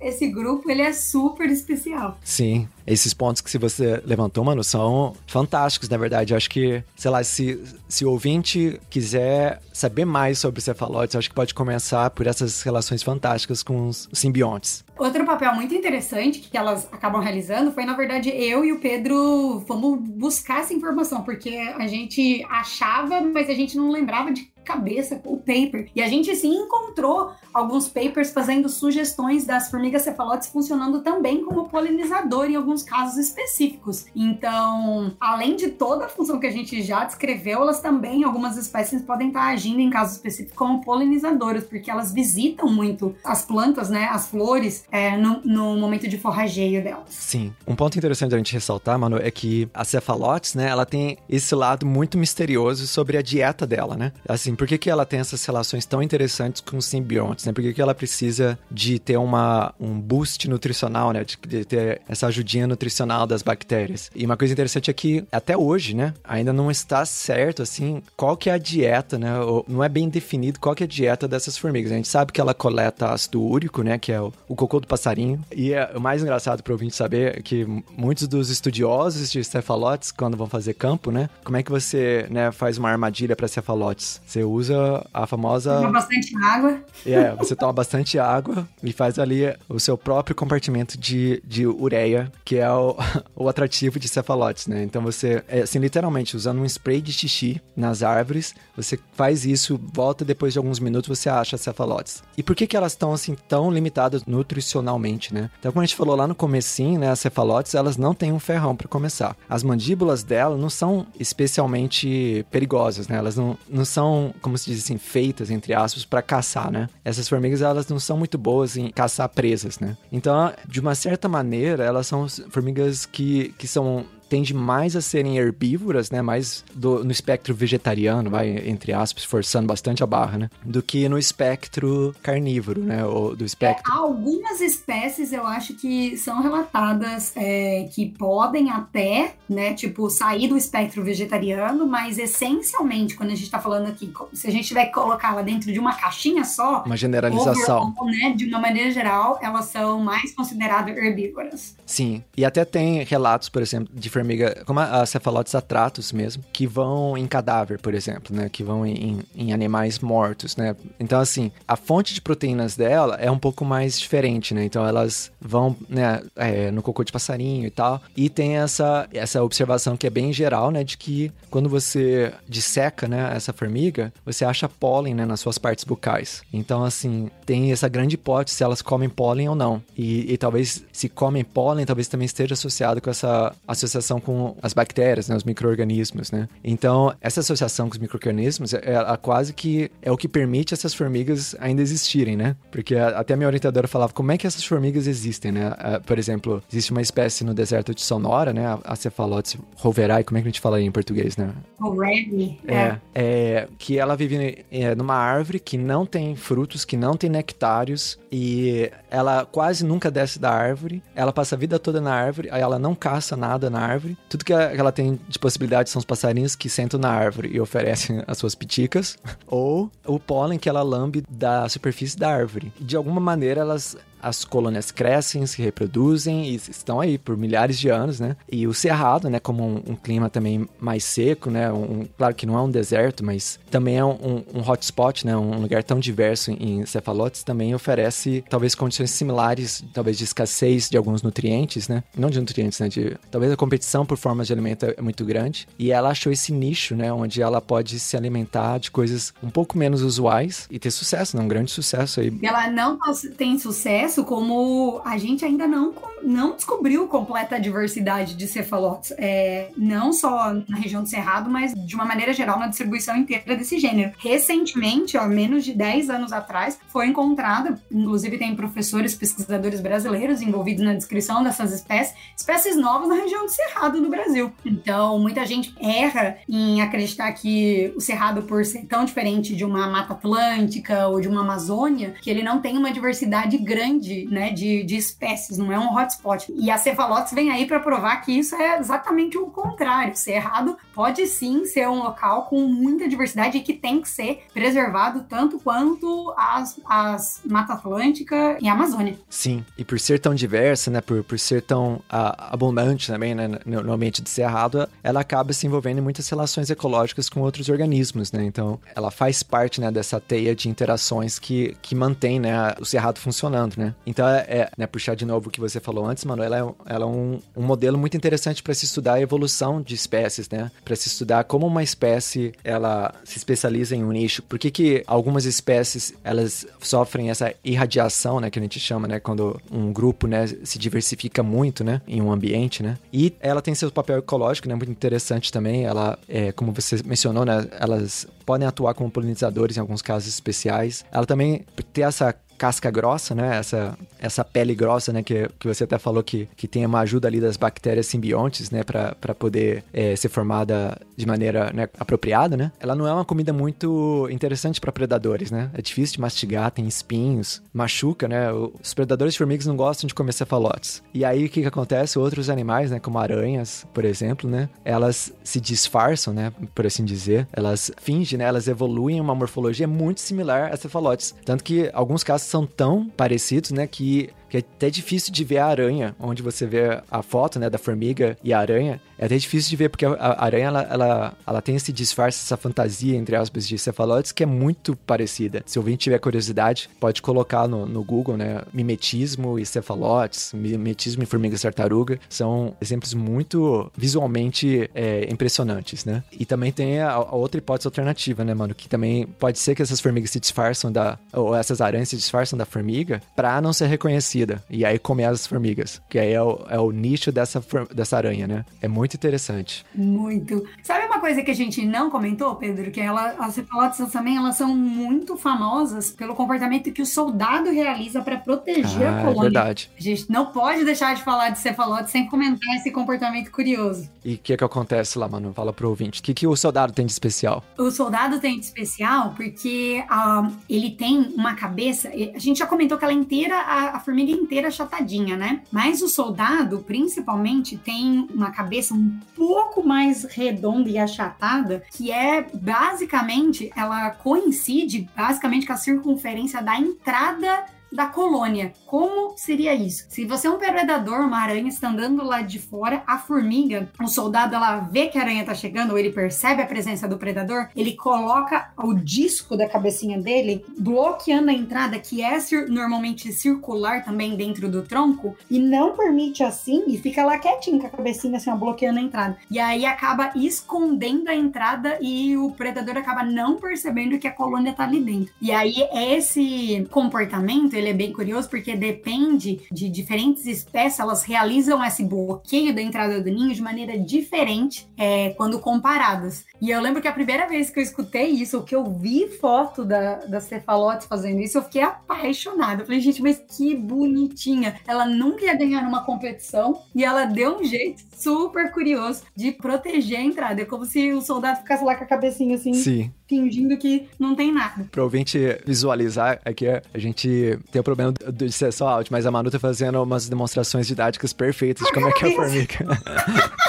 esse 0.00 0.28
grupo 0.28 0.70
ele 0.70 0.82
é 0.82 0.92
super 0.92 1.48
especial. 1.50 2.18
Sim, 2.22 2.68
esses 2.86 3.12
pontos 3.12 3.42
que 3.42 3.58
você 3.58 4.00
levantou, 4.04 4.44
mano, 4.44 4.62
são 4.62 5.14
fantásticos, 5.26 5.88
na 5.88 5.96
verdade. 5.96 6.32
Eu 6.32 6.36
acho 6.36 6.48
que, 6.48 6.82
sei 6.96 7.10
lá, 7.10 7.22
se, 7.24 7.62
se 7.88 8.04
o 8.04 8.10
ouvinte 8.10 8.80
quiser 8.88 9.60
saber 9.72 10.04
mais 10.04 10.38
sobre 10.38 10.60
cefalotes, 10.60 11.16
acho 11.16 11.28
que 11.28 11.34
pode 11.34 11.52
começar 11.52 12.08
por 12.10 12.26
essas 12.26 12.62
relações 12.62 13.02
fantásticas 13.02 13.62
com 13.62 13.88
os 13.88 14.08
simbiontes. 14.12 14.84
Outro 14.98 15.24
papel 15.26 15.54
muito 15.54 15.74
interessante 15.74 16.38
que 16.38 16.56
elas 16.56 16.88
acabam 16.90 17.20
realizando 17.20 17.72
foi, 17.72 17.84
na 17.84 17.94
verdade, 17.94 18.30
eu 18.30 18.64
e 18.64 18.72
o 18.72 18.80
Pedro 18.80 19.62
fomos 19.66 19.98
buscar 20.00 20.60
essa 20.60 20.72
informação, 20.72 21.22
porque 21.22 21.56
a 21.76 21.86
gente 21.86 22.44
achava, 22.48 23.20
mas 23.20 23.50
a 23.50 23.54
gente 23.54 23.76
não 23.76 23.90
lembrava 23.90 24.32
de 24.32 24.50
cabeça 24.64 25.20
o 25.24 25.36
paper. 25.36 25.88
E 25.94 26.02
a 26.02 26.08
gente 26.08 26.34
sim 26.34 26.52
encontrou 26.54 27.30
alguns 27.56 27.88
papers 27.88 28.30
fazendo 28.30 28.68
sugestões 28.68 29.46
das 29.46 29.70
formigas 29.70 30.02
cefalotes 30.02 30.48
funcionando 30.48 31.00
também 31.00 31.42
como 31.42 31.68
polinizador 31.68 32.44
em 32.44 32.54
alguns 32.54 32.82
casos 32.82 33.16
específicos. 33.16 34.04
Então, 34.14 35.16
além 35.18 35.56
de 35.56 35.68
toda 35.68 36.04
a 36.04 36.08
função 36.08 36.38
que 36.38 36.46
a 36.46 36.50
gente 36.50 36.82
já 36.82 37.04
descreveu, 37.04 37.62
elas 37.62 37.80
também, 37.80 38.24
algumas 38.24 38.58
espécies, 38.58 39.00
podem 39.00 39.28
estar 39.28 39.46
agindo 39.46 39.80
em 39.80 39.88
casos 39.88 40.16
específicos 40.16 40.56
como 40.56 40.84
polinizadoras, 40.84 41.64
porque 41.64 41.90
elas 41.90 42.12
visitam 42.12 42.68
muito 42.68 43.14
as 43.24 43.42
plantas, 43.42 43.88
né, 43.88 44.04
as 44.12 44.28
flores, 44.28 44.84
é, 44.92 45.16
no, 45.16 45.40
no, 45.42 45.76
momento 45.78 46.06
de 46.06 46.18
forrageio 46.18 46.84
delas. 46.84 47.08
Sim. 47.08 47.54
Um 47.66 47.74
ponto 47.74 47.96
interessante 47.96 48.34
a 48.34 48.38
gente 48.38 48.52
ressaltar, 48.52 48.98
mano, 48.98 49.16
é 49.16 49.30
que 49.30 49.66
a 49.72 49.84
cefalotes, 49.84 50.54
né, 50.54 50.68
ela 50.68 50.84
tem 50.84 51.16
esse 51.26 51.54
lado 51.54 51.86
muito 51.86 52.18
misterioso 52.18 52.86
sobre 52.86 53.16
a 53.16 53.22
dieta 53.22 53.66
dela, 53.66 53.96
né? 53.96 54.12
Assim, 54.28 54.54
por 54.54 54.66
que, 54.66 54.76
que 54.76 54.90
ela 54.90 55.06
tem 55.06 55.20
essas 55.20 55.42
relações 55.44 55.86
tão 55.86 56.02
interessantes 56.02 56.60
com 56.60 56.76
os 56.76 56.84
simbiontes, 56.84 57.45
né? 57.46 57.52
Por 57.52 57.62
que, 57.62 57.72
que 57.72 57.82
ela 57.82 57.94
precisa 57.94 58.58
de 58.70 58.98
ter 58.98 59.16
uma, 59.16 59.74
um 59.80 59.98
boost 59.98 60.48
nutricional, 60.48 61.12
né? 61.12 61.24
De, 61.24 61.38
de 61.46 61.64
ter 61.64 62.00
essa 62.08 62.26
ajudinha 62.26 62.66
nutricional 62.66 63.26
das 63.26 63.42
bactérias. 63.42 64.10
E 64.14 64.24
uma 64.24 64.36
coisa 64.36 64.52
interessante 64.52 64.90
é 64.90 64.94
que, 64.94 65.24
até 65.30 65.56
hoje, 65.56 65.94
né, 65.94 66.14
ainda 66.24 66.52
não 66.52 66.70
está 66.70 67.04
certo, 67.04 67.62
assim, 67.62 68.02
qual 68.16 68.36
que 68.36 68.50
é 68.50 68.54
a 68.54 68.58
dieta, 68.58 69.18
né? 69.18 69.30
Não 69.68 69.82
é 69.82 69.88
bem 69.88 70.08
definido 70.08 70.60
qual 70.60 70.74
que 70.74 70.82
é 70.82 70.86
a 70.86 70.88
dieta 70.88 71.28
dessas 71.28 71.56
formigas. 71.56 71.92
A 71.92 71.96
gente 71.96 72.08
sabe 72.08 72.32
que 72.32 72.40
ela 72.40 72.54
coleta 72.54 73.10
ácido 73.12 73.42
úrico, 73.42 73.82
né? 73.82 73.98
Que 73.98 74.12
é 74.12 74.20
o, 74.20 74.32
o 74.48 74.54
cocô 74.54 74.80
do 74.80 74.86
passarinho. 74.86 75.40
E 75.54 75.72
é, 75.72 75.92
o 75.94 76.00
mais 76.00 76.22
engraçado 76.22 76.62
para 76.62 76.72
o 76.72 76.74
ouvinte 76.74 76.94
saber 76.94 77.38
é 77.38 77.42
que 77.42 77.66
muitos 77.96 78.26
dos 78.26 78.50
estudiosos 78.50 79.30
de 79.30 79.42
cefalotes, 79.44 80.10
quando 80.10 80.36
vão 80.36 80.46
fazer 80.46 80.74
campo, 80.74 81.10
né? 81.10 81.28
Como 81.44 81.56
é 81.56 81.62
que 81.62 81.70
você 81.70 82.26
né, 82.30 82.50
faz 82.52 82.78
uma 82.78 82.90
armadilha 82.90 83.36
para 83.36 83.48
cefalotes? 83.48 84.20
Você 84.26 84.42
usa 84.42 85.04
a 85.12 85.26
famosa. 85.26 85.76
Toma 85.76 85.92
bastante 85.92 86.36
água. 86.42 86.80
É, 87.04 87.35
você 87.36 87.54
toma 87.54 87.72
bastante 87.72 88.18
água 88.18 88.68
e 88.82 88.92
faz 88.92 89.18
ali 89.18 89.54
o 89.68 89.78
seu 89.78 89.96
próprio 89.96 90.34
compartimento 90.34 90.98
de, 90.98 91.42
de 91.46 91.66
ureia, 91.66 92.30
que 92.44 92.56
é 92.56 92.70
o, 92.70 92.96
o 93.34 93.48
atrativo 93.48 93.98
de 93.98 94.08
cefalotes, 94.08 94.66
né? 94.66 94.82
Então 94.82 95.02
você, 95.02 95.42
é, 95.48 95.62
assim, 95.62 95.78
literalmente, 95.78 96.36
usando 96.36 96.60
um 96.60 96.64
spray 96.64 97.00
de 97.00 97.12
xixi 97.12 97.60
nas 97.76 98.02
árvores, 98.02 98.54
você 98.76 98.98
faz 99.12 99.44
isso, 99.44 99.80
volta 99.92 100.24
depois 100.24 100.52
de 100.52 100.58
alguns 100.58 100.78
minutos, 100.78 101.08
você 101.08 101.28
acha 101.28 101.56
cefalotes. 101.56 102.22
E 102.36 102.42
por 102.42 102.54
que, 102.54 102.66
que 102.66 102.76
elas 102.76 102.92
estão, 102.92 103.12
assim, 103.12 103.36
tão 103.48 103.70
limitadas 103.70 104.24
nutricionalmente, 104.24 105.32
né? 105.32 105.50
Então, 105.58 105.72
como 105.72 105.82
a 105.82 105.86
gente 105.86 105.96
falou 105.96 106.16
lá 106.16 106.26
no 106.26 106.34
comecinho, 106.34 106.98
né? 107.00 107.10
As 107.10 107.20
cefalotes, 107.20 107.74
elas 107.74 107.96
não 107.96 108.14
têm 108.14 108.32
um 108.32 108.38
ferrão 108.38 108.74
para 108.76 108.88
começar. 108.88 109.36
As 109.48 109.62
mandíbulas 109.62 110.22
dela 110.22 110.56
não 110.56 110.70
são 110.70 111.06
especialmente 111.18 112.44
perigosas, 112.50 113.08
né? 113.08 113.16
Elas 113.16 113.36
não, 113.36 113.58
não 113.68 113.84
são, 113.84 114.34
como 114.40 114.56
se 114.56 114.70
diz 114.70 114.84
assim, 114.84 114.98
feitas, 114.98 115.50
entre 115.50 115.74
aspas, 115.74 116.04
para 116.04 116.22
caçar, 116.22 116.70
né? 116.70 116.88
Essas 117.04 117.25
formigas, 117.28 117.62
elas 117.62 117.88
não 117.88 117.98
são 117.98 118.16
muito 118.16 118.38
boas 118.38 118.76
em 118.76 118.90
caçar 118.90 119.28
presas, 119.28 119.78
né? 119.78 119.96
Então, 120.10 120.52
de 120.66 120.80
uma 120.80 120.94
certa 120.94 121.28
maneira, 121.28 121.84
elas 121.84 122.06
são 122.06 122.28
formigas 122.50 123.06
que, 123.06 123.54
que 123.58 123.66
são 123.66 124.06
tende 124.28 124.54
mais 124.54 124.96
a 124.96 125.00
serem 125.00 125.38
herbívoras, 125.38 126.10
né? 126.10 126.22
Mais 126.22 126.64
do, 126.74 127.04
no 127.04 127.10
espectro 127.10 127.54
vegetariano, 127.54 128.30
vai, 128.30 128.68
entre 128.68 128.92
aspas, 128.92 129.24
forçando 129.24 129.66
bastante 129.66 130.02
a 130.02 130.06
barra, 130.06 130.38
né? 130.38 130.50
Do 130.64 130.82
que 130.82 131.08
no 131.08 131.18
espectro 131.18 132.14
carnívoro, 132.22 132.82
né? 132.82 133.04
Ou 133.04 133.34
do 133.34 133.44
espectro. 133.44 133.92
É, 133.92 133.96
algumas 133.96 134.60
espécies 134.60 135.32
eu 135.32 135.46
acho 135.46 135.74
que 135.74 136.16
são 136.16 136.42
relatadas 136.42 137.32
é, 137.36 137.88
que 137.92 138.06
podem 138.06 138.70
até, 138.70 139.34
né? 139.48 139.74
Tipo, 139.74 140.10
sair 140.10 140.48
do 140.48 140.56
espectro 140.56 141.02
vegetariano, 141.02 141.86
mas 141.86 142.18
essencialmente, 142.18 143.16
quando 143.16 143.30
a 143.30 143.34
gente 143.34 143.50
tá 143.50 143.58
falando 143.58 143.88
aqui, 143.88 144.12
se 144.32 144.46
a 144.46 144.50
gente 144.50 144.68
tiver 144.68 144.86
que 144.86 144.92
colocá-la 144.92 145.42
dentro 145.42 145.72
de 145.72 145.78
uma 145.78 145.94
caixinha 145.94 146.44
só. 146.44 146.82
Uma 146.84 146.96
generalização. 146.96 147.94
Overall, 147.98 148.06
né, 148.06 148.34
de 148.36 148.46
uma 148.46 148.58
maneira 148.58 148.90
geral, 148.90 149.38
elas 149.42 149.66
são 149.66 150.00
mais 150.00 150.34
consideradas 150.34 150.96
herbívoras. 150.96 151.76
Sim. 151.84 152.22
E 152.36 152.44
até 152.44 152.64
tem 152.64 153.02
relatos, 153.04 153.48
por 153.48 153.62
exemplo, 153.62 153.94
de 153.94 154.08
formiga, 154.16 154.62
como 154.64 154.80
a, 154.80 155.02
a 155.02 155.06
cefalotes 155.06 155.54
atratus 155.54 156.10
mesmo, 156.10 156.42
que 156.52 156.66
vão 156.66 157.18
em 157.18 157.26
cadáver, 157.26 157.78
por 157.78 157.92
exemplo, 157.92 158.34
né? 158.34 158.48
Que 158.48 158.62
vão 158.62 158.86
em, 158.86 159.20
em, 159.34 159.52
animais 159.52 159.98
mortos, 159.98 160.56
né? 160.56 160.74
Então, 160.98 161.20
assim, 161.20 161.52
a 161.68 161.76
fonte 161.76 162.14
de 162.14 162.22
proteínas 162.22 162.76
dela 162.76 163.16
é 163.16 163.30
um 163.30 163.38
pouco 163.38 163.64
mais 163.64 164.00
diferente, 164.00 164.54
né? 164.54 164.64
Então, 164.64 164.86
elas 164.86 165.30
vão 165.38 165.76
né, 165.88 166.22
é, 166.34 166.70
no 166.70 166.82
cocô 166.82 167.04
de 167.04 167.12
passarinho 167.12 167.66
e 167.66 167.70
tal. 167.70 168.00
E 168.16 168.30
tem 168.30 168.56
essa, 168.56 169.06
essa 169.12 169.42
observação 169.42 169.96
que 169.96 170.06
é 170.06 170.10
bem 170.10 170.32
geral, 170.32 170.70
né? 170.70 170.82
De 170.82 170.96
que 170.96 171.30
quando 171.50 171.68
você 171.68 172.32
disseca, 172.48 173.06
né, 173.06 173.32
essa 173.34 173.52
formiga, 173.52 174.12
você 174.24 174.44
acha 174.44 174.68
pólen, 174.68 175.14
né? 175.14 175.26
Nas 175.26 175.40
suas 175.40 175.58
partes 175.58 175.84
bucais. 175.84 176.42
Então, 176.52 176.82
assim, 176.82 177.30
tem 177.44 177.70
essa 177.70 177.88
grande 177.88 178.14
hipótese 178.14 178.56
se 178.56 178.64
elas 178.64 178.80
comem 178.80 179.10
pólen 179.10 179.50
ou 179.50 179.54
não. 179.54 179.82
E, 179.96 180.32
e 180.32 180.38
talvez, 180.38 180.84
se 180.90 181.08
comem 181.08 181.44
pólen, 181.44 181.84
talvez 181.84 182.08
também 182.08 182.24
esteja 182.24 182.54
associado 182.54 183.00
com 183.00 183.10
essa 183.10 183.54
associação 183.68 184.05
associação 184.06 184.20
com 184.20 184.56
as 184.62 184.72
bactérias, 184.72 185.28
né, 185.28 185.36
os 185.36 185.44
micro-organismos, 185.44 186.30
né? 186.30 186.48
Então, 186.62 187.12
essa 187.20 187.40
associação 187.40 187.88
com 187.88 187.94
os 187.94 187.98
micro-organismos 187.98 188.72
é, 188.72 188.78
é, 188.78 189.16
quase 189.16 189.52
que 189.52 189.90
é 190.00 190.10
o 190.10 190.16
que 190.16 190.28
permite 190.28 190.72
essas 190.72 190.94
formigas 190.94 191.56
ainda 191.58 191.82
existirem, 191.82 192.36
né? 192.36 192.56
Porque 192.70 192.96
até 192.96 193.34
a 193.34 193.36
minha 193.36 193.48
orientadora 193.48 193.88
falava 193.88 194.12
como 194.12 194.30
é 194.32 194.38
que 194.38 194.46
essas 194.46 194.64
formigas 194.64 195.06
existem, 195.06 195.52
né? 195.52 195.74
A, 195.78 196.00
por 196.00 196.18
exemplo, 196.18 196.62
existe 196.70 196.92
uma 196.92 197.02
espécie 197.02 197.44
no 197.44 197.52
deserto 197.52 197.94
de 197.94 198.02
Sonora, 198.02 198.52
né? 198.52 198.78
A, 198.84 198.96
Cephalotes 198.96 199.56
roverae, 199.76 200.24
como 200.24 200.38
é 200.38 200.42
que 200.42 200.48
a 200.48 200.50
gente 200.50 200.60
fala 200.60 200.76
aí 200.78 200.84
em 200.84 200.90
português, 200.90 201.36
né? 201.36 201.52
Roverae. 201.78 202.58
É, 202.66 202.74
é, 202.74 202.98
é, 203.14 203.68
que 203.78 203.98
ela 203.98 204.16
vive 204.16 204.64
é, 204.70 204.94
numa 204.94 205.14
árvore 205.14 205.58
que 205.58 205.76
não 205.76 206.06
tem 206.06 206.34
frutos, 206.36 206.84
que 206.84 206.96
não 206.96 207.16
tem 207.16 207.28
nectários 207.28 208.18
e 208.30 208.90
ela 209.10 209.44
quase 209.44 209.84
nunca 209.84 210.10
desce 210.10 210.38
da 210.38 210.50
árvore. 210.50 211.02
Ela 211.14 211.32
passa 211.32 211.54
a 211.54 211.58
vida 211.58 211.78
toda 211.78 212.00
na 212.00 212.14
árvore, 212.14 212.48
aí 212.50 212.62
ela 212.62 212.78
não 212.78 212.94
caça 212.94 213.36
nada 213.36 213.68
na 213.68 213.80
árvore 213.80 213.95
árvore. 213.96 214.16
Tudo 214.28 214.44
que 214.44 214.52
ela 214.52 214.92
tem 214.92 215.18
de 215.28 215.38
possibilidade 215.38 215.90
são 215.90 215.98
os 215.98 216.04
passarinhos 216.04 216.54
que 216.54 216.68
sentam 216.68 217.00
na 217.00 217.10
árvore 217.10 217.50
e 217.52 217.60
oferecem 217.60 218.22
as 218.26 218.38
suas 218.38 218.54
piticas, 218.54 219.18
ou 219.46 219.90
o 220.04 220.20
pólen 220.20 220.58
que 220.58 220.68
ela 220.68 220.82
lambe 220.82 221.24
da 221.28 221.68
superfície 221.68 222.18
da 222.18 222.30
árvore. 222.30 222.72
De 222.78 222.96
alguma 222.96 223.20
maneira, 223.20 223.60
elas 223.62 223.96
as 224.22 224.44
colônias 224.44 224.90
crescem, 224.90 225.46
se 225.46 225.60
reproduzem 225.62 226.46
e 226.48 226.54
estão 226.56 227.00
aí 227.00 227.18
por 227.18 227.36
milhares 227.36 227.78
de 227.78 227.88
anos, 227.88 228.20
né? 228.20 228.36
E 228.50 228.66
o 228.66 228.74
cerrado, 228.74 229.28
né, 229.30 229.38
como 229.38 229.64
um, 229.64 229.82
um 229.92 229.96
clima 229.96 230.28
também 230.28 230.68
mais 230.80 231.04
seco, 231.04 231.50
né? 231.50 231.72
Um, 231.72 232.06
claro 232.16 232.34
que 232.34 232.46
não 232.46 232.56
é 232.56 232.62
um 232.62 232.70
deserto, 232.70 233.24
mas 233.24 233.58
também 233.70 233.98
é 233.98 234.04
um, 234.04 234.42
um 234.54 234.60
hotspot, 234.60 235.26
né? 235.26 235.36
Um 235.36 235.60
lugar 235.60 235.82
tão 235.82 235.98
diverso 235.98 236.50
em 236.50 236.84
cefalotes 236.86 237.42
também 237.42 237.74
oferece 237.74 238.44
talvez 238.48 238.74
condições 238.74 239.10
similares, 239.10 239.84
talvez 239.92 240.18
de 240.18 240.24
escassez 240.24 240.88
de 240.88 240.96
alguns 240.96 241.22
nutrientes, 241.22 241.88
né? 241.88 242.02
Não 242.16 242.30
de 242.30 242.40
nutrientes, 242.40 242.80
né? 242.80 242.88
De, 242.88 243.16
talvez 243.30 243.52
a 243.52 243.56
competição 243.56 244.04
por 244.04 244.16
formas 244.16 244.46
de 244.46 244.52
alimento 244.52 244.86
é 244.86 245.00
muito 245.00 245.24
grande. 245.24 245.68
E 245.78 245.92
ela 245.92 246.10
achou 246.10 246.32
esse 246.32 246.52
nicho, 246.52 246.94
né? 246.94 247.12
Onde 247.12 247.42
ela 247.42 247.60
pode 247.60 247.98
se 247.98 248.16
alimentar 248.16 248.78
de 248.78 248.90
coisas 248.90 249.32
um 249.42 249.50
pouco 249.50 249.78
menos 249.78 250.02
usuais 250.02 250.66
e 250.70 250.78
ter 250.78 250.90
sucesso, 250.90 251.36
né? 251.36 251.42
Um 251.42 251.48
grande 251.48 251.70
sucesso 251.70 252.20
aí. 252.20 252.32
Ela 252.42 252.70
não 252.70 252.98
tem 253.36 253.58
sucesso 253.58 254.05
processo 254.06 254.24
como 254.24 255.00
a 255.04 255.18
gente 255.18 255.44
ainda 255.44 255.66
não, 255.66 255.92
não 256.22 256.54
descobriu 256.54 257.06
completa 257.08 257.60
diversidade 257.60 258.34
de 258.34 258.46
cefalotes, 258.46 259.12
é, 259.18 259.70
não 259.76 260.12
só 260.12 260.52
na 260.68 260.76
região 260.76 261.02
do 261.02 261.08
Cerrado, 261.08 261.50
mas 261.50 261.74
de 261.74 261.94
uma 261.94 262.04
maneira 262.04 262.32
geral 262.32 262.58
na 262.58 262.68
distribuição 262.68 263.16
inteira 263.16 263.56
desse 263.56 263.78
gênero. 263.78 264.12
Recentemente, 264.18 265.16
ó, 265.16 265.26
menos 265.26 265.64
de 265.64 265.72
10 265.72 266.10
anos 266.10 266.32
atrás, 266.32 266.78
foi 266.88 267.06
encontrada, 267.08 267.80
inclusive 267.90 268.38
tem 268.38 268.54
professores, 268.54 269.14
pesquisadores 269.14 269.80
brasileiros 269.80 270.40
envolvidos 270.40 270.84
na 270.84 270.94
descrição 270.94 271.42
dessas 271.42 271.72
espécies, 271.72 272.14
espécies 272.36 272.76
novas 272.76 273.08
na 273.08 273.16
região 273.16 273.44
do 273.44 273.50
Cerrado 273.50 274.00
no 274.00 274.08
Brasil. 274.08 274.52
Então, 274.64 275.18
muita 275.18 275.44
gente 275.44 275.74
erra 275.80 276.38
em 276.48 276.80
acreditar 276.80 277.32
que 277.32 277.92
o 277.96 278.00
cerrado, 278.00 278.42
por 278.42 278.64
ser 278.64 278.84
tão 278.86 279.04
diferente 279.04 279.54
de 279.54 279.64
uma 279.64 279.88
Mata 279.88 280.12
Atlântica 280.12 281.08
ou 281.08 281.20
de 281.20 281.28
uma 281.28 281.40
Amazônia, 281.40 282.14
que 282.20 282.30
ele 282.30 282.42
não 282.42 282.60
tem 282.60 282.76
uma 282.76 282.92
diversidade 282.92 283.56
grande, 283.58 283.95
né, 284.30 284.50
de, 284.50 284.82
de 284.84 284.96
espécies, 284.96 285.58
não 285.58 285.72
é 285.72 285.78
um 285.78 285.94
hotspot. 285.94 286.52
E 286.54 286.70
a 286.70 286.78
Cefalotes 286.78 287.32
vem 287.32 287.50
aí 287.50 287.66
para 287.66 287.80
provar 287.80 288.20
que 288.22 288.32
isso 288.32 288.54
é 288.54 288.78
exatamente 288.78 289.36
o 289.38 289.46
contrário. 289.46 290.12
O 290.12 290.16
Cerrado 290.16 290.76
pode 290.94 291.26
sim 291.26 291.64
ser 291.64 291.88
um 291.88 292.02
local 292.02 292.46
com 292.46 292.66
muita 292.66 293.08
diversidade 293.08 293.58
e 293.58 293.60
que 293.60 293.72
tem 293.72 294.00
que 294.00 294.08
ser 294.08 294.44
preservado 294.52 295.24
tanto 295.28 295.58
quanto 295.58 296.34
as, 296.36 296.80
as 296.86 297.40
Mata 297.44 297.74
Atlântica 297.74 298.58
e 298.60 298.68
a 298.68 298.72
Amazônia. 298.72 299.18
Sim, 299.28 299.64
e 299.76 299.84
por 299.84 299.98
ser 299.98 300.18
tão 300.18 300.34
diversa, 300.34 300.90
né, 300.90 301.00
por, 301.00 301.22
por 301.24 301.38
ser 301.38 301.62
tão 301.62 302.00
a, 302.08 302.52
abundante 302.52 303.06
também, 303.06 303.34
né, 303.34 303.48
no, 303.64 303.82
no 303.82 303.92
ambiente 303.92 304.22
de 304.22 304.30
Cerrado, 304.30 304.88
ela 305.02 305.20
acaba 305.20 305.52
se 305.52 305.66
envolvendo 305.66 305.98
em 305.98 306.02
muitas 306.02 306.28
relações 306.28 306.70
ecológicas 306.70 307.28
com 307.28 307.40
outros 307.40 307.68
organismos, 307.68 308.32
né? 308.32 308.44
Então, 308.44 308.78
ela 308.94 309.10
faz 309.10 309.42
parte, 309.42 309.80
né, 309.80 309.90
dessa 309.90 310.20
teia 310.20 310.54
de 310.54 310.68
interações 310.68 311.38
que, 311.38 311.76
que 311.82 311.94
mantém, 311.94 312.40
né, 312.40 312.74
o 312.80 312.84
Cerrado 312.84 313.18
funcionando, 313.18 313.76
né? 313.76 313.85
Então, 314.06 314.26
é, 314.28 314.44
é 314.48 314.70
né, 314.76 314.86
puxar 314.86 315.14
de 315.14 315.24
novo 315.24 315.48
o 315.48 315.50
que 315.50 315.60
você 315.60 315.80
falou 315.80 316.06
antes, 316.06 316.24
mano, 316.24 316.42
ela 316.42 316.56
é, 316.56 316.92
ela 316.94 317.04
é 317.04 317.08
um, 317.08 317.40
um 317.56 317.62
modelo 317.62 317.98
muito 317.98 318.16
interessante 318.16 318.62
para 318.62 318.74
se 318.74 318.84
estudar 318.84 319.14
a 319.14 319.20
evolução 319.20 319.80
de 319.80 319.94
espécies, 319.94 320.48
né? 320.48 320.70
Para 320.84 320.96
se 320.96 321.08
estudar 321.08 321.44
como 321.44 321.66
uma 321.66 321.82
espécie, 321.82 322.52
ela 322.62 323.14
se 323.24 323.38
especializa 323.38 323.94
em 323.94 324.04
um 324.04 324.12
nicho. 324.12 324.42
Por 324.42 324.58
que 324.58 324.70
que 324.70 325.04
algumas 325.06 325.44
espécies, 325.44 326.14
elas 326.22 326.66
sofrem 326.80 327.30
essa 327.30 327.52
irradiação, 327.64 328.40
né, 328.40 328.50
que 328.50 328.58
a 328.58 328.62
gente 328.62 328.78
chama, 328.78 329.08
né, 329.08 329.20
quando 329.20 329.60
um 329.70 329.92
grupo, 329.92 330.26
né, 330.26 330.46
se 330.46 330.78
diversifica 330.78 331.42
muito, 331.42 331.82
né, 331.84 332.00
em 332.06 332.20
um 332.20 332.32
ambiente, 332.32 332.82
né? 332.82 332.96
E 333.12 333.34
ela 333.40 333.62
tem 333.62 333.74
seu 333.74 333.90
papel 333.90 334.18
ecológico, 334.18 334.68
né, 334.68 334.74
muito 334.74 334.90
interessante 334.90 335.52
também. 335.52 335.84
Ela, 335.84 336.18
é, 336.28 336.52
como 336.52 336.72
você 336.72 337.00
mencionou, 337.04 337.44
né, 337.44 337.66
elas 337.78 338.26
podem 338.44 338.66
atuar 338.66 338.94
como 338.94 339.10
polinizadores 339.10 339.76
em 339.76 339.80
alguns 339.80 340.00
casos 340.00 340.28
especiais. 340.28 341.04
Ela 341.10 341.26
também 341.26 341.64
tem 341.92 342.04
essa 342.04 342.34
casca 342.56 342.90
grossa, 342.90 343.34
né? 343.34 343.56
Essa, 343.58 343.96
essa 344.18 344.44
pele 344.44 344.74
grossa, 344.74 345.12
né? 345.12 345.22
Que, 345.22 345.48
que 345.58 345.68
você 345.68 345.84
até 345.84 345.98
falou 345.98 346.22
que, 346.22 346.48
que 346.56 346.66
tem 346.66 346.84
uma 346.84 347.00
ajuda 347.00 347.28
ali 347.28 347.40
das 347.40 347.56
bactérias 347.56 348.06
simbiontes, 348.06 348.70
né? 348.70 348.82
Para 348.82 349.34
poder 349.34 349.84
é, 349.92 350.16
ser 350.16 350.28
formada 350.28 350.98
de 351.16 351.26
maneira 351.26 351.70
né, 351.72 351.88
apropriada, 351.98 352.56
né? 352.56 352.72
Ela 352.80 352.94
não 352.94 353.06
é 353.06 353.12
uma 353.12 353.24
comida 353.24 353.52
muito 353.52 354.28
interessante 354.30 354.80
para 354.80 354.92
predadores, 354.92 355.50
né? 355.50 355.70
É 355.74 355.82
difícil 355.82 356.14
de 356.14 356.20
mastigar, 356.20 356.70
tem 356.70 356.86
espinhos, 356.86 357.62
machuca, 357.72 358.28
né? 358.28 358.52
Os 358.52 358.94
predadores 358.94 359.34
de 359.34 359.38
formigas 359.38 359.66
não 359.66 359.76
gostam 359.76 360.06
de 360.06 360.14
comer 360.14 360.32
cefalotes. 360.32 361.02
E 361.12 361.24
aí 361.24 361.46
o 361.46 361.48
que, 361.48 361.62
que 361.62 361.66
acontece? 361.66 362.18
Outros 362.18 362.50
animais, 362.50 362.90
né? 362.90 362.98
Como 362.98 363.18
aranhas, 363.18 363.86
por 363.92 364.04
exemplo, 364.04 364.48
né? 364.48 364.68
Elas 364.84 365.32
se 365.42 365.60
disfarçam, 365.60 366.32
né? 366.32 366.52
Por 366.74 366.86
assim 366.86 367.04
dizer. 367.04 367.46
Elas 367.52 367.90
fingem, 367.98 368.38
né? 368.38 368.44
Elas 368.44 368.68
evoluem 368.68 369.20
uma 369.20 369.34
morfologia 369.34 369.86
muito 369.86 370.20
similar 370.20 370.72
a 370.72 370.76
cefalotes. 370.76 371.34
Tanto 371.44 371.62
que 371.62 371.90
alguns 371.92 372.22
casos 372.22 372.45
são 372.46 372.66
tão 372.66 373.08
parecidos, 373.08 373.70
né, 373.72 373.86
que 373.86 374.30
que 374.48 374.56
é 374.58 374.60
até 374.60 374.90
difícil 374.90 375.32
de 375.32 375.44
ver 375.44 375.58
a 375.58 375.66
aranha, 375.66 376.14
onde 376.18 376.42
você 376.42 376.66
vê 376.66 377.02
a 377.10 377.22
foto, 377.22 377.58
né, 377.58 377.68
da 377.68 377.78
formiga 377.78 378.36
e 378.42 378.52
a 378.52 378.58
aranha. 378.58 379.00
É 379.18 379.26
até 379.26 379.36
difícil 379.36 379.70
de 379.70 379.76
ver, 379.76 379.88
porque 379.88 380.04
a 380.04 380.44
aranha, 380.44 380.66
ela, 380.66 380.82
ela, 380.82 381.34
ela 381.46 381.62
tem 381.62 381.74
esse 381.76 381.92
disfarce, 381.92 382.44
essa 382.44 382.56
fantasia, 382.56 383.16
entre 383.16 383.34
aspas, 383.34 383.66
de 383.66 383.78
cefalotes, 383.78 384.30
que 384.30 384.42
é 384.42 384.46
muito 384.46 384.94
parecida. 384.94 385.62
Se 385.64 385.78
ouvinte 385.78 386.04
tiver 386.04 386.18
curiosidade, 386.18 386.90
pode 387.00 387.22
colocar 387.22 387.66
no, 387.66 387.86
no 387.86 388.04
Google, 388.04 388.36
né, 388.36 388.62
mimetismo 388.72 389.58
e 389.58 389.64
cefalotes, 389.64 390.52
mimetismo 390.52 391.22
e 391.22 391.26
formigas 391.26 391.62
tartaruga, 391.62 392.20
são 392.28 392.76
exemplos 392.80 393.14
muito 393.14 393.90
visualmente 393.96 394.90
é, 394.94 395.26
impressionantes, 395.30 396.04
né? 396.04 396.22
E 396.30 396.44
também 396.44 396.70
tem 396.70 397.00
a, 397.00 397.12
a, 397.12 397.34
outra 397.34 397.58
hipótese 397.58 397.88
alternativa, 397.88 398.44
né, 398.44 398.52
mano, 398.52 398.74
que 398.74 398.88
também 398.88 399.26
pode 399.26 399.58
ser 399.58 399.74
que 399.74 399.82
essas 399.82 400.00
formigas 400.00 400.30
se 400.30 400.38
disfarçam 400.38 400.92
da, 400.92 401.18
ou 401.32 401.54
essas 401.56 401.80
aranhas 401.80 402.10
se 402.10 402.16
disfarçam 402.16 402.58
da 402.58 402.66
formiga 402.66 403.22
para 403.34 403.60
não 403.60 403.72
ser 403.72 403.86
reconhecidas 403.86 404.36
e 404.70 404.84
aí 404.84 404.98
comer 404.98 405.24
as 405.24 405.46
formigas. 405.46 406.00
Que 406.08 406.18
aí 406.18 406.32
é 406.32 406.42
o, 406.42 406.64
é 406.68 406.78
o 406.78 406.90
nicho 406.90 407.32
dessa, 407.32 407.62
dessa 407.94 408.16
aranha, 408.16 408.46
né? 408.46 408.64
É 408.80 408.88
muito 408.88 409.14
interessante. 409.14 409.84
Muito. 409.94 410.64
Sabe 410.82 411.06
uma 411.06 411.20
coisa 411.20 411.42
que 411.42 411.50
a 411.50 411.54
gente 411.54 411.84
não 411.84 412.10
comentou, 412.10 412.54
Pedro? 412.56 412.90
Que 412.90 413.00
ela, 413.00 413.34
as 413.38 413.54
cefalotes 413.54 414.10
também, 414.12 414.36
elas 414.36 414.56
são 414.56 414.74
muito 414.74 415.36
famosas 415.36 416.10
pelo 416.10 416.34
comportamento 416.34 416.92
que 416.92 417.02
o 417.02 417.06
soldado 417.06 417.70
realiza 417.70 418.20
para 418.22 418.36
proteger 418.36 419.06
ah, 419.06 419.18
a 419.18 419.24
colônia. 419.24 419.40
É 419.40 419.42
verdade. 419.42 419.90
A 419.98 420.02
gente 420.02 420.30
não 420.30 420.46
pode 420.46 420.84
deixar 420.84 421.14
de 421.14 421.22
falar 421.22 421.50
de 421.50 421.58
cefalotes 421.58 422.10
sem 422.10 422.26
comentar 422.26 422.76
esse 422.76 422.90
comportamento 422.90 423.50
curioso. 423.50 424.08
E 424.24 424.34
o 424.34 424.38
que 424.38 424.56
que 424.56 424.64
acontece 424.64 425.18
lá, 425.18 425.28
mano? 425.28 425.52
Fala 425.54 425.72
pro 425.72 425.88
ouvinte. 425.88 426.20
O 426.20 426.22
que 426.22 426.34
que 426.34 426.46
o 426.46 426.56
soldado 426.56 426.92
tem 426.92 427.06
de 427.06 427.12
especial? 427.12 427.64
O 427.78 427.90
soldado 427.90 428.40
tem 428.40 428.58
de 428.58 428.64
especial 428.66 429.34
porque 429.36 430.04
uh, 430.10 430.52
ele 430.68 430.90
tem 430.90 431.18
uma 431.36 431.54
cabeça... 431.54 432.08
A 432.08 432.38
gente 432.38 432.58
já 432.58 432.66
comentou 432.66 432.98
que 432.98 433.04
ela 433.04 433.12
é 433.12 433.16
inteira, 433.16 433.56
a, 433.56 433.96
a 433.96 434.00
formiga 434.00 434.25
família 434.26 434.42
inteira 434.42 434.68
achatadinha, 434.68 435.36
né? 435.36 435.62
Mas 435.70 436.02
o 436.02 436.08
soldado, 436.08 436.80
principalmente, 436.80 437.76
tem 437.76 438.26
uma 438.34 438.50
cabeça 438.50 438.92
um 438.92 439.18
pouco 439.34 439.86
mais 439.86 440.24
redonda 440.24 440.88
e 440.88 440.98
achatada, 440.98 441.84
que 441.92 442.10
é 442.10 442.42
basicamente, 442.52 443.70
ela 443.76 444.10
coincide 444.10 445.08
basicamente 445.16 445.66
com 445.66 445.72
a 445.72 445.76
circunferência 445.76 446.60
da 446.60 446.78
entrada 446.78 447.66
da 447.96 448.06
colônia. 448.06 448.72
Como 448.86 449.36
seria 449.36 449.74
isso? 449.74 450.06
Se 450.08 450.24
você 450.24 450.46
é 450.46 450.50
um 450.50 450.58
predador, 450.58 451.20
uma 451.20 451.38
aranha 451.38 451.68
está 451.68 451.88
andando 451.88 452.22
lá 452.22 452.42
de 452.42 452.58
fora, 452.58 453.02
a 453.06 453.18
formiga, 453.18 453.88
o 454.00 454.06
soldado, 454.06 454.54
ela 454.54 454.80
vê 454.80 455.06
que 455.06 455.18
a 455.18 455.22
aranha 455.22 455.40
está 455.40 455.54
chegando, 455.54 455.92
ou 455.92 455.98
ele 455.98 456.12
percebe 456.12 456.62
a 456.62 456.66
presença 456.66 457.08
do 457.08 457.16
predador, 457.16 457.68
ele 457.74 457.96
coloca 457.96 458.70
o 458.76 458.94
disco 458.94 459.56
da 459.56 459.68
cabecinha 459.68 460.20
dele 460.20 460.64
bloqueando 460.78 461.50
a 461.50 461.54
entrada, 461.54 461.98
que 461.98 462.22
é 462.22 462.36
normalmente 462.68 463.32
circular 463.32 464.04
também 464.04 464.36
dentro 464.36 464.68
do 464.68 464.82
tronco, 464.82 465.34
e 465.50 465.58
não 465.58 465.96
permite 465.96 466.42
assim, 466.42 466.84
e 466.86 466.98
fica 466.98 467.24
lá 467.24 467.38
quietinho 467.38 467.80
com 467.80 467.86
a 467.86 467.90
cabecinha 467.90 468.36
assim, 468.36 468.50
ó, 468.50 468.56
bloqueando 468.56 468.98
a 468.98 469.02
entrada. 469.02 469.38
E 469.50 469.58
aí 469.58 469.86
acaba 469.86 470.32
escondendo 470.36 471.28
a 471.28 471.34
entrada 471.34 471.98
e 472.00 472.36
o 472.36 472.50
predador 472.52 472.98
acaba 472.98 473.22
não 473.22 473.56
percebendo 473.56 474.18
que 474.18 474.28
a 474.28 474.32
colônia 474.32 474.70
está 474.70 474.84
ali 474.84 475.00
dentro. 475.00 475.32
E 475.40 475.50
aí 475.50 475.74
esse 475.92 476.86
comportamento 476.90 477.74
ele 477.74 477.85
é 477.88 477.92
bem 477.92 478.12
curioso 478.12 478.48
porque 478.48 478.76
depende 478.76 479.60
de 479.70 479.88
diferentes 479.88 480.46
espécies, 480.46 481.00
elas 481.00 481.22
realizam 481.22 481.84
esse 481.84 482.04
bloqueio 482.04 482.74
da 482.74 482.82
entrada 482.82 483.20
do 483.20 483.30
ninho 483.30 483.54
de 483.54 483.62
maneira 483.62 483.98
diferente 483.98 484.88
é, 484.96 485.30
quando 485.30 485.58
comparadas. 485.58 486.44
E 486.60 486.70
eu 486.70 486.80
lembro 486.80 487.02
que 487.02 487.08
a 487.08 487.12
primeira 487.12 487.46
vez 487.46 487.70
que 487.70 487.78
eu 487.78 487.82
escutei 487.82 488.28
isso, 488.28 488.62
que 488.62 488.74
eu 488.74 488.84
vi 488.84 489.28
foto 489.28 489.84
da, 489.84 490.16
da 490.26 490.40
cefalotes 490.40 491.06
fazendo 491.06 491.40
isso, 491.40 491.58
eu 491.58 491.62
fiquei 491.62 491.82
apaixonada. 491.82 492.84
Falei, 492.84 493.00
gente, 493.00 493.22
mas 493.22 493.42
que 493.56 493.74
bonitinha. 493.74 494.80
Ela 494.86 495.06
nunca 495.06 495.44
ia 495.44 495.54
ganhar 495.54 495.82
numa 495.82 496.04
competição 496.04 496.82
e 496.94 497.04
ela 497.04 497.24
deu 497.24 497.58
um 497.58 497.64
jeito 497.64 498.02
super 498.16 498.72
curioso 498.72 499.22
de 499.34 499.52
proteger 499.52 500.18
a 500.18 500.22
entrada. 500.22 500.62
É 500.62 500.64
como 500.64 500.84
se 500.84 501.12
o 501.12 501.20
soldado 501.20 501.58
ficasse 501.58 501.84
lá 501.84 501.94
com 501.94 502.04
a 502.04 502.06
cabecinha 502.06 502.56
assim. 502.56 502.74
Sim 502.74 503.12
fingindo 503.28 503.76
que 503.76 504.08
não 504.18 504.34
tem 504.34 504.52
nada. 504.52 504.86
Para 504.90 505.02
ouvinte 505.02 505.38
visualizar, 505.66 506.40
aqui 506.44 506.66
a 506.68 506.98
gente 506.98 507.58
tem 507.70 507.80
o 507.80 507.84
problema 507.84 508.12
de 508.32 508.52
ser 508.52 508.72
só 508.72 508.88
áudio, 508.88 509.12
mas 509.12 509.26
a 509.26 509.30
Manu 509.30 509.50
tá 509.50 509.58
fazendo 509.58 510.02
umas 510.02 510.28
demonstrações 510.28 510.86
didáticas 510.86 511.32
perfeitas 511.32 511.86
de 511.86 511.92
como 511.92 512.08
é 512.08 512.12
que 512.12 512.24
é 512.24 512.28
a 512.28 512.34
formiga. 512.34 512.86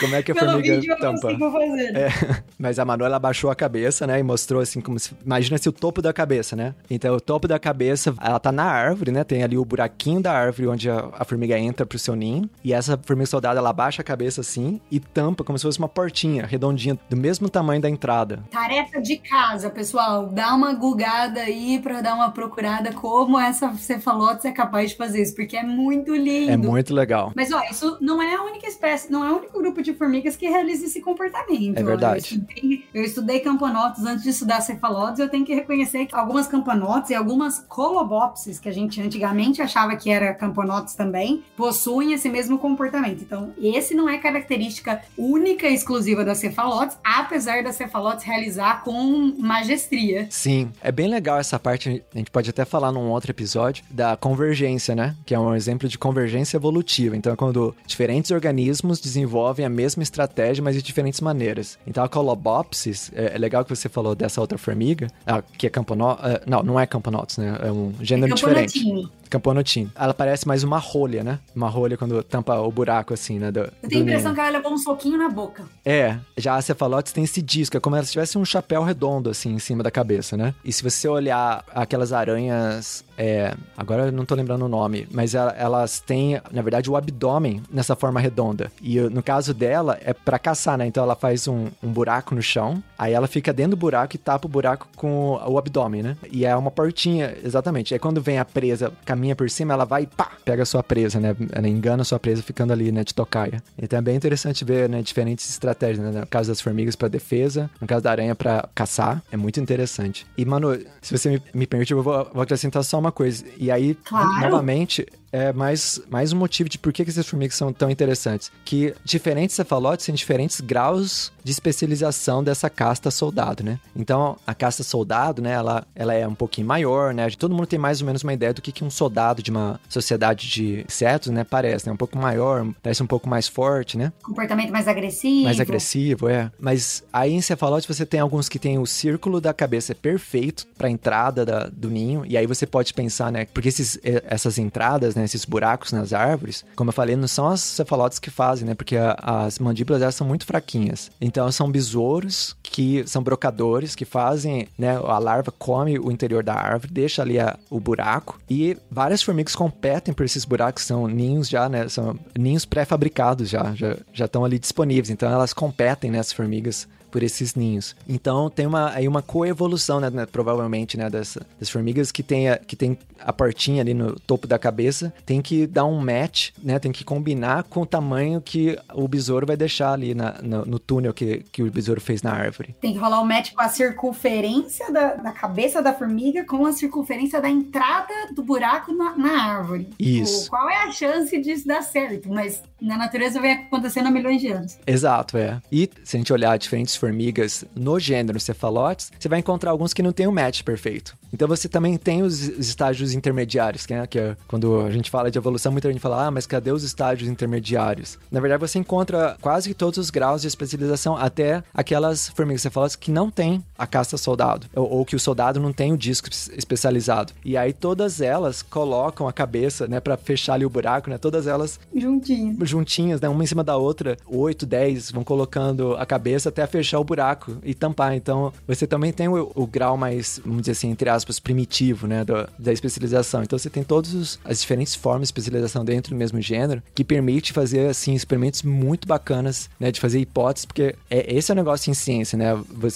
como 0.00 0.14
é 0.14 0.22
que 0.22 0.32
a 0.32 0.34
Pelo 0.40 0.52
formiga 0.52 0.74
vídeo, 0.76 0.96
tampa. 0.98 1.30
É, 1.32 2.42
mas 2.58 2.78
a 2.78 2.84
Manu, 2.84 3.04
ela 3.04 3.18
baixou 3.18 3.50
a 3.50 3.54
cabeça, 3.54 4.06
né, 4.06 4.18
e 4.18 4.22
mostrou 4.22 4.60
assim 4.60 4.80
como 4.80 4.98
se... 4.98 5.12
Imagina 5.24 5.58
se 5.58 5.68
o 5.68 5.72
topo 5.72 6.02
da 6.02 6.12
cabeça, 6.12 6.56
né? 6.56 6.74
Então, 6.90 7.14
o 7.14 7.20
topo 7.20 7.46
da 7.46 7.58
cabeça, 7.58 8.14
ela 8.20 8.38
tá 8.38 8.52
na 8.52 8.64
árvore, 8.64 9.10
né? 9.10 9.24
Tem 9.24 9.42
ali 9.42 9.56
o 9.56 9.64
buraquinho 9.64 10.20
da 10.20 10.32
árvore 10.32 10.68
onde 10.68 10.90
a, 10.90 11.08
a 11.12 11.24
formiga 11.24 11.58
entra 11.58 11.86
pro 11.86 11.98
seu 11.98 12.14
ninho. 12.14 12.48
E 12.64 12.72
essa 12.72 12.98
formiga 13.04 13.26
soldada, 13.26 13.58
ela 13.58 13.72
baixa 13.72 14.02
a 14.02 14.04
cabeça 14.04 14.40
assim 14.40 14.80
e 14.90 14.98
tampa 14.98 15.44
como 15.44 15.58
se 15.58 15.62
fosse 15.62 15.78
uma 15.78 15.88
portinha 15.88 16.46
redondinha, 16.46 16.98
do 17.08 17.16
mesmo 17.16 17.48
tamanho 17.48 17.80
da 17.80 17.88
entrada. 17.88 18.42
Tarefa 18.50 19.00
de 19.00 19.16
casa, 19.16 19.70
pessoal. 19.70 20.26
Dá 20.26 20.54
uma 20.54 20.72
gugada 20.72 21.40
aí 21.40 21.78
pra 21.78 22.00
dar 22.00 22.14
uma 22.14 22.30
procurada 22.30 22.92
como 22.92 23.38
essa 23.38 23.72
cefalotes 23.74 24.44
é 24.44 24.52
capaz 24.52 24.90
de 24.90 24.96
fazer 24.96 25.22
isso, 25.22 25.34
porque 25.34 25.56
é 25.56 25.62
muito 25.62 26.14
lindo. 26.14 26.50
É 26.50 26.56
muito 26.56 26.94
legal. 26.94 27.32
Mas, 27.34 27.52
ó, 27.52 27.60
isso 27.70 27.98
não 28.00 28.22
é 28.22 28.34
a 28.34 28.42
única 28.42 28.66
espécie, 28.66 29.10
não 29.10 29.24
é 29.24 29.30
o 29.30 29.38
único 29.38 29.58
grupo 29.58 29.69
grupo 29.70 29.82
de 29.82 29.94
formigas 29.94 30.36
que 30.36 30.48
realiza 30.48 30.84
esse 30.84 31.00
comportamento. 31.00 31.78
É 31.78 31.82
verdade. 31.82 32.34
Eu 32.34 32.40
estudei, 32.40 32.84
eu 32.92 33.04
estudei 33.04 33.40
camponotos 33.40 34.04
antes 34.04 34.24
de 34.24 34.30
estudar 34.30 34.60
cefalotes, 34.60 35.20
eu 35.20 35.28
tenho 35.28 35.44
que 35.44 35.54
reconhecer 35.54 36.06
que 36.06 36.14
algumas 36.14 36.46
camponotes 36.46 37.10
e 37.10 37.14
algumas 37.14 37.60
colobopsis, 37.68 38.58
que 38.58 38.68
a 38.68 38.72
gente 38.72 39.00
antigamente 39.00 39.62
achava 39.62 39.94
que 39.96 40.10
era 40.10 40.34
camponotos 40.34 40.94
também, 40.94 41.44
possuem 41.56 42.12
esse 42.12 42.28
mesmo 42.28 42.58
comportamento. 42.58 43.22
Então, 43.22 43.52
esse 43.58 43.94
não 43.94 44.08
é 44.08 44.18
característica 44.18 45.00
única 45.16 45.68
e 45.68 45.74
exclusiva 45.74 46.24
das 46.24 46.38
cefalotes, 46.38 46.98
apesar 47.04 47.62
das 47.62 47.76
cefalotes 47.76 48.24
realizar 48.24 48.82
com 48.82 49.34
magestria. 49.38 50.26
Sim, 50.30 50.70
é 50.82 50.90
bem 50.90 51.08
legal 51.08 51.38
essa 51.38 51.58
parte, 51.58 52.02
a 52.12 52.18
gente 52.18 52.30
pode 52.30 52.50
até 52.50 52.64
falar 52.64 52.90
num 52.90 53.10
outro 53.10 53.30
episódio, 53.30 53.84
da 53.90 54.16
convergência, 54.16 54.94
né? 54.94 55.14
Que 55.24 55.34
é 55.34 55.38
um 55.38 55.54
exemplo 55.54 55.88
de 55.88 55.96
convergência 55.96 56.56
evolutiva. 56.56 57.16
Então, 57.16 57.32
é 57.32 57.36
quando 57.36 57.74
diferentes 57.86 58.30
organismos 58.30 59.00
desenvolvem 59.00 59.59
a 59.64 59.70
mesma 59.70 60.02
estratégia, 60.02 60.62
mas 60.62 60.74
de 60.74 60.82
diferentes 60.82 61.20
maneiras. 61.20 61.78
Então, 61.86 62.02
a 62.02 62.08
Colobopsis, 62.08 63.10
é, 63.14 63.34
é 63.34 63.38
legal 63.38 63.64
que 63.64 63.74
você 63.74 63.88
falou 63.88 64.14
dessa 64.14 64.40
outra 64.40 64.58
formiga, 64.58 65.08
que 65.56 65.66
é 65.66 65.70
camponotus, 65.70 66.24
uh, 66.24 66.40
não, 66.46 66.62
não 66.62 66.80
é 66.80 66.86
camponotus, 66.86 67.38
né? 67.38 67.58
É 67.62 67.70
um 67.70 67.92
gênero 68.00 68.32
É 68.32 68.34
diferente. 68.34 69.10
Camponotim. 69.30 69.90
Ela 69.94 70.12
parece 70.12 70.46
mais 70.46 70.62
uma 70.64 70.78
rolha, 70.78 71.22
né? 71.22 71.38
Uma 71.54 71.68
rolha 71.68 71.96
quando 71.96 72.22
tampa 72.22 72.58
o 72.60 72.70
buraco, 72.70 73.14
assim, 73.14 73.38
né? 73.38 73.50
Do, 73.50 73.60
Eu 73.82 73.88
tenho 73.88 74.02
a 74.02 74.04
impressão 74.04 74.34
que 74.34 74.40
ela 74.40 74.50
levou 74.50 74.72
um 74.72 74.78
soquinho 74.78 75.16
na 75.16 75.28
boca. 75.28 75.64
É, 75.84 76.16
já 76.36 76.56
a 76.56 76.62
cefalotes 76.62 77.12
tem 77.12 77.24
esse 77.24 77.40
disco, 77.40 77.76
é 77.76 77.80
como 77.80 78.00
se 78.04 78.12
tivesse 78.12 78.36
um 78.36 78.44
chapéu 78.44 78.82
redondo, 78.82 79.30
assim, 79.30 79.52
em 79.54 79.58
cima 79.58 79.82
da 79.82 79.90
cabeça, 79.90 80.36
né? 80.36 80.54
E 80.64 80.72
se 80.72 80.82
você 80.82 81.06
olhar 81.08 81.64
aquelas 81.74 82.12
aranhas, 82.12 83.04
é, 83.16 83.54
agora 83.76 84.06
eu 84.06 84.12
não 84.12 84.24
tô 84.24 84.34
lembrando 84.34 84.64
o 84.64 84.68
nome, 84.68 85.06
mas 85.10 85.34
ela- 85.34 85.52
elas 85.56 86.00
têm, 86.00 86.40
na 86.50 86.62
verdade, 86.62 86.90
o 86.90 86.96
abdômen 86.96 87.62
nessa 87.70 87.94
forma 87.94 88.18
redonda. 88.20 88.70
E 88.82 88.98
uh, 88.98 89.10
no 89.10 89.22
caso 89.22 89.52
dela, 89.54 89.98
é 90.04 90.12
pra 90.12 90.38
caçar, 90.38 90.76
né? 90.78 90.86
Então 90.86 91.02
ela 91.04 91.14
faz 91.14 91.46
um, 91.46 91.68
um 91.82 91.90
buraco 91.92 92.34
no 92.34 92.42
chão, 92.42 92.82
aí 92.98 93.12
ela 93.12 93.26
fica 93.28 93.52
dentro 93.52 93.72
do 93.72 93.76
buraco 93.76 94.16
e 94.16 94.18
tapa 94.18 94.46
o 94.46 94.50
buraco 94.50 94.88
com 94.96 95.38
o 95.46 95.58
abdômen, 95.58 96.02
né? 96.02 96.16
E 96.32 96.44
é 96.44 96.56
uma 96.56 96.70
portinha, 96.70 97.36
exatamente. 97.44 97.92
Aí 97.94 98.00
quando 98.00 98.20
vem 98.20 98.38
a 98.38 98.44
presa, 98.44 98.92
caminha 99.20 99.36
por 99.36 99.50
cima, 99.50 99.74
ela 99.74 99.84
vai 99.84 100.04
e 100.04 100.06
pá, 100.06 100.30
pega 100.44 100.62
a 100.62 100.66
sua 100.66 100.82
presa, 100.82 101.20
né? 101.20 101.36
Ela 101.52 101.68
engana 101.68 102.00
a 102.00 102.04
sua 102.04 102.18
presa 102.18 102.42
ficando 102.42 102.72
ali, 102.72 102.90
né? 102.90 103.04
De 103.04 103.14
tocaia. 103.14 103.62
Então 103.80 103.98
é 103.98 104.02
bem 104.02 104.16
interessante 104.16 104.64
ver, 104.64 104.88
né? 104.88 105.02
Diferentes 105.02 105.48
estratégias, 105.50 105.98
né? 106.12 106.20
No 106.20 106.26
caso 106.26 106.48
das 106.48 106.60
formigas 106.60 106.96
pra 106.96 107.06
defesa, 107.06 107.70
no 107.80 107.86
caso 107.86 108.02
da 108.02 108.10
aranha 108.10 108.34
pra 108.34 108.66
caçar. 108.74 109.22
É 109.30 109.36
muito 109.36 109.60
interessante. 109.60 110.26
E, 110.38 110.44
mano, 110.46 110.76
se 111.02 111.16
você 111.16 111.28
me, 111.28 111.42
me 111.52 111.66
permite, 111.66 111.92
eu 111.92 112.02
vou, 112.02 112.30
vou 112.32 112.42
acrescentar 112.42 112.82
só 112.82 112.98
uma 112.98 113.12
coisa. 113.12 113.44
E 113.58 113.70
aí, 113.70 113.94
Claro. 113.94 114.40
novamente, 114.40 115.06
é 115.32 115.52
mais, 115.52 116.00
mais 116.10 116.32
um 116.32 116.36
motivo 116.36 116.68
de 116.68 116.78
por 116.78 116.92
que, 116.92 117.04
que 117.04 117.10
essas 117.10 117.26
formigas 117.26 117.54
são 117.56 117.72
tão 117.72 117.90
interessantes. 117.90 118.50
Que 118.64 118.94
diferentes 119.04 119.54
cefalotes 119.56 120.06
têm 120.06 120.14
diferentes 120.14 120.60
graus 120.60 121.32
de 121.42 121.52
especialização 121.52 122.42
dessa 122.44 122.68
casta 122.68 123.10
soldado, 123.10 123.62
né? 123.64 123.78
Então, 123.96 124.36
a 124.46 124.54
casta 124.54 124.82
soldado, 124.82 125.40
né, 125.40 125.52
ela, 125.52 125.86
ela 125.94 126.14
é 126.14 126.26
um 126.26 126.34
pouquinho 126.34 126.66
maior, 126.66 127.14
né? 127.14 127.28
Todo 127.30 127.54
mundo 127.54 127.66
tem 127.66 127.78
mais 127.78 128.00
ou 128.00 128.06
menos 128.06 128.22
uma 128.22 128.32
ideia 128.32 128.52
do 128.52 128.60
que, 128.60 128.72
que 128.72 128.84
um 128.84 128.90
soldado 128.90 129.42
de 129.42 129.50
uma 129.50 129.80
sociedade 129.88 130.48
de 130.48 130.84
insetos, 130.86 131.28
né, 131.32 131.44
parece, 131.44 131.86
né? 131.86 131.92
Um 131.92 131.96
pouco 131.96 132.18
maior, 132.18 132.66
parece 132.82 133.02
um 133.02 133.06
pouco 133.06 133.28
mais 133.28 133.48
forte, 133.48 133.96
né? 133.96 134.12
Comportamento 134.22 134.70
mais 134.70 134.86
agressivo. 134.86 135.44
Mais 135.44 135.60
agressivo, 135.60 136.28
é. 136.28 136.50
Mas 136.58 137.02
aí 137.12 137.32
em 137.32 137.40
cefalote 137.40 137.88
você 137.88 138.04
tem 138.04 138.20
alguns 138.20 138.48
que 138.48 138.58
tem 138.58 138.78
o 138.78 138.86
círculo 138.86 139.40
da 139.40 139.54
cabeça 139.54 139.94
perfeito 139.94 140.66
pra 140.76 140.90
entrada 140.90 141.44
da- 141.46 141.68
do 141.72 141.88
ninho. 141.88 142.24
E 142.26 142.36
aí 142.36 142.46
você 142.46 142.66
pode 142.66 142.92
pensar, 142.92 143.32
né? 143.32 143.46
Porque 143.54 143.68
esses, 143.68 143.98
eh, 144.04 144.22
essas 144.26 144.58
entradas, 144.58 145.14
né? 145.14 145.19
Esses 145.24 145.44
buracos 145.44 145.92
nas 145.92 146.12
árvores, 146.12 146.64
como 146.76 146.90
eu 146.90 146.94
falei, 146.94 147.16
não 147.16 147.28
são 147.28 147.48
as 147.48 147.60
cefalotes 147.60 148.18
que 148.18 148.30
fazem, 148.30 148.66
né? 148.66 148.74
Porque 148.74 148.96
a- 148.96 149.16
as 149.18 149.58
mandíbulas 149.58 150.02
elas 150.02 150.14
são 150.14 150.26
muito 150.26 150.44
fraquinhas. 150.46 151.10
Então 151.20 151.50
são 151.52 151.70
besouros 151.70 152.56
que 152.62 153.04
são 153.06 153.22
brocadores 153.22 153.94
que 153.94 154.04
fazem, 154.04 154.68
né? 154.78 154.96
A 154.96 155.18
larva 155.18 155.50
come 155.52 155.98
o 155.98 156.10
interior 156.10 156.42
da 156.42 156.54
árvore, 156.54 156.92
deixa 156.92 157.22
ali 157.22 157.38
a- 157.38 157.58
o 157.68 157.80
buraco. 157.80 158.38
E 158.48 158.76
várias 158.90 159.22
formigas 159.22 159.54
competem 159.56 160.14
por 160.14 160.24
esses 160.24 160.44
buracos, 160.44 160.84
são 160.84 161.06
ninhos 161.06 161.48
já, 161.48 161.68
né? 161.68 161.88
São 161.88 162.18
ninhos 162.38 162.64
pré-fabricados 162.64 163.48
já, 163.48 163.72
já, 163.74 163.96
já 164.12 164.24
estão 164.26 164.44
ali 164.44 164.58
disponíveis. 164.58 165.10
Então 165.10 165.30
elas 165.30 165.52
competem, 165.52 166.10
né? 166.10 166.18
As 166.18 166.32
formigas 166.32 166.86
por 167.10 167.22
esses 167.22 167.54
ninhos. 167.54 167.94
Então 168.08 168.48
tem 168.50 168.66
uma, 168.66 168.90
aí 168.92 169.06
uma 169.08 169.22
coevolução, 169.22 170.00
né, 170.00 170.10
né, 170.10 170.26
provavelmente, 170.26 170.96
né, 170.96 171.08
das, 171.10 171.36
das 171.58 171.68
formigas 171.68 172.10
que 172.12 172.22
tem, 172.22 172.48
a, 172.48 172.56
que 172.58 172.76
tem 172.76 172.98
a 173.18 173.32
portinha 173.32 173.82
ali 173.82 173.92
no 173.94 174.18
topo 174.20 174.46
da 174.46 174.58
cabeça, 174.58 175.12
tem 175.26 175.42
que 175.42 175.66
dar 175.66 175.84
um 175.84 175.98
match, 176.00 176.50
né, 176.62 176.78
tem 176.78 176.92
que 176.92 177.04
combinar 177.04 177.64
com 177.64 177.82
o 177.82 177.86
tamanho 177.86 178.40
que 178.40 178.78
o 178.94 179.06
besouro 179.08 179.46
vai 179.46 179.56
deixar 179.56 179.92
ali 179.92 180.14
na, 180.14 180.36
no, 180.42 180.64
no 180.64 180.78
túnel 180.78 181.12
que, 181.12 181.44
que 181.52 181.62
o 181.62 181.70
besouro 181.70 182.00
fez 182.00 182.22
na 182.22 182.32
árvore. 182.32 182.74
Tem 182.80 182.92
que 182.92 182.98
rolar 182.98 183.20
o 183.20 183.26
match 183.26 183.52
com 183.52 183.60
a 183.62 183.68
circunferência 183.68 184.90
da, 184.92 185.14
da 185.14 185.32
cabeça 185.32 185.82
da 185.82 185.92
formiga 185.92 186.44
com 186.44 186.64
a 186.66 186.72
circunferência 186.72 187.40
da 187.40 187.48
entrada 187.48 188.12
do 188.34 188.42
buraco 188.42 188.92
na, 188.92 189.16
na 189.16 189.42
árvore. 189.42 189.88
Isso. 189.98 190.46
O- 190.46 190.50
qual 190.50 190.68
é 190.68 190.84
a 190.84 190.90
chance 190.92 191.36
disso 191.40 191.66
dar 191.66 191.82
certo? 191.82 192.28
Mas 192.28 192.62
na 192.80 192.96
natureza 192.96 193.40
vem 193.40 193.52
acontecendo 193.52 194.06
há 194.06 194.10
milhões 194.10 194.40
de 194.40 194.48
anos. 194.50 194.78
Exato, 194.86 195.36
é. 195.36 195.60
E 195.70 195.88
se 196.02 196.16
a 196.16 196.18
gente 196.18 196.32
olhar 196.32 196.56
diferentes 196.58 196.96
formigas 197.00 197.64
no 197.74 197.98
gênero 197.98 198.38
cefalotes, 198.38 199.10
você 199.18 199.28
vai 199.28 199.38
encontrar 199.38 199.70
alguns 199.70 199.92
que 199.94 200.02
não 200.02 200.12
tem 200.12 200.26
o 200.26 200.32
match 200.32 200.62
perfeito. 200.62 201.16
Então 201.32 201.48
você 201.48 201.68
também 201.68 201.96
tem 201.96 202.22
os 202.22 202.40
os 202.60 202.68
estágios 202.68 203.12
intermediários, 203.14 203.86
que 203.86 203.94
é, 203.94 204.06
que 204.06 204.18
é 204.18 204.36
quando 204.46 204.80
a 204.80 204.90
gente 204.90 205.10
fala 205.10 205.30
de 205.30 205.38
evolução, 205.38 205.72
muita 205.72 205.90
gente 205.90 206.00
fala, 206.00 206.26
ah, 206.26 206.30
mas 206.30 206.46
cadê 206.46 206.70
os 206.72 206.82
estágios 206.84 207.28
intermediários? 207.30 208.18
Na 208.30 208.40
verdade, 208.40 208.60
você 208.60 208.78
encontra 208.78 209.36
quase 209.40 209.72
todos 209.74 209.98
os 209.98 210.10
graus 210.10 210.42
de 210.42 210.48
especialização, 210.48 211.16
até 211.16 211.62
aquelas 211.72 212.28
formigas 212.30 212.62
cefalotes 212.62 212.96
que 212.96 213.10
não 213.10 213.30
têm 213.30 213.64
a 213.78 213.86
casta 213.86 214.16
soldado, 214.16 214.66
ou, 214.74 214.90
ou 214.90 215.04
que 215.04 215.16
o 215.16 215.20
soldado 215.20 215.58
não 215.60 215.72
tem 215.72 215.92
o 215.92 215.96
disco 215.96 216.28
es- 216.30 216.50
especializado. 216.56 217.32
E 217.44 217.56
aí 217.56 217.72
todas 217.72 218.20
elas 218.20 218.62
colocam 218.62 219.26
a 219.28 219.32
cabeça, 219.32 219.86
né, 219.86 220.00
para 220.00 220.16
fechar 220.16 220.54
ali 220.54 220.64
o 220.66 220.70
buraco, 220.70 221.08
né? 221.10 221.16
Todas 221.18 221.46
elas 221.46 221.78
Juntinho. 221.94 222.56
juntinhas, 222.66 223.20
né? 223.20 223.28
Uma 223.28 223.42
em 223.44 223.46
cima 223.46 223.62
da 223.64 223.76
outra, 223.76 224.16
8, 224.26 224.66
10, 224.66 225.10
vão 225.12 225.24
colocando 225.24 225.94
a 225.96 226.04
cabeça 226.04 226.48
até 226.48 226.66
fechar 226.66 226.89
o 226.98 227.04
buraco 227.04 227.56
e 227.62 227.74
tampar. 227.74 228.14
Então, 228.14 228.52
você 228.66 228.86
também 228.86 229.12
tem 229.12 229.28
o, 229.28 229.50
o 229.54 229.66
grau 229.66 229.96
mais, 229.96 230.40
vamos 230.44 230.62
dizer 230.62 230.72
assim, 230.72 230.90
entre 230.90 231.08
aspas, 231.08 231.38
primitivo, 231.40 232.06
né? 232.06 232.24
do- 232.24 232.48
da 232.58 232.72
especialização. 232.72 233.42
Então, 233.42 233.58
você 233.58 233.70
tem 233.70 233.82
todas 233.82 234.38
as 234.44 234.60
diferentes 234.60 234.94
formas 234.94 235.22
de 235.22 235.26
especialização 235.32 235.84
dentro 235.84 236.10
do 236.14 236.18
mesmo 236.18 236.40
gênero, 236.40 236.82
que 236.94 237.04
permite 237.04 237.52
fazer, 237.52 237.88
assim, 237.88 238.14
experimentos 238.14 238.62
muito 238.62 239.06
bacanas, 239.06 239.68
né? 239.78 239.90
De 239.90 240.00
fazer 240.00 240.20
hipóteses, 240.20 240.64
porque 240.66 240.94
é, 241.10 241.34
esse 241.34 241.50
é 241.50 241.54
o 241.54 241.56
negócio 241.56 241.90
em 241.90 241.94
ciência, 241.94 242.36
né? 242.36 242.52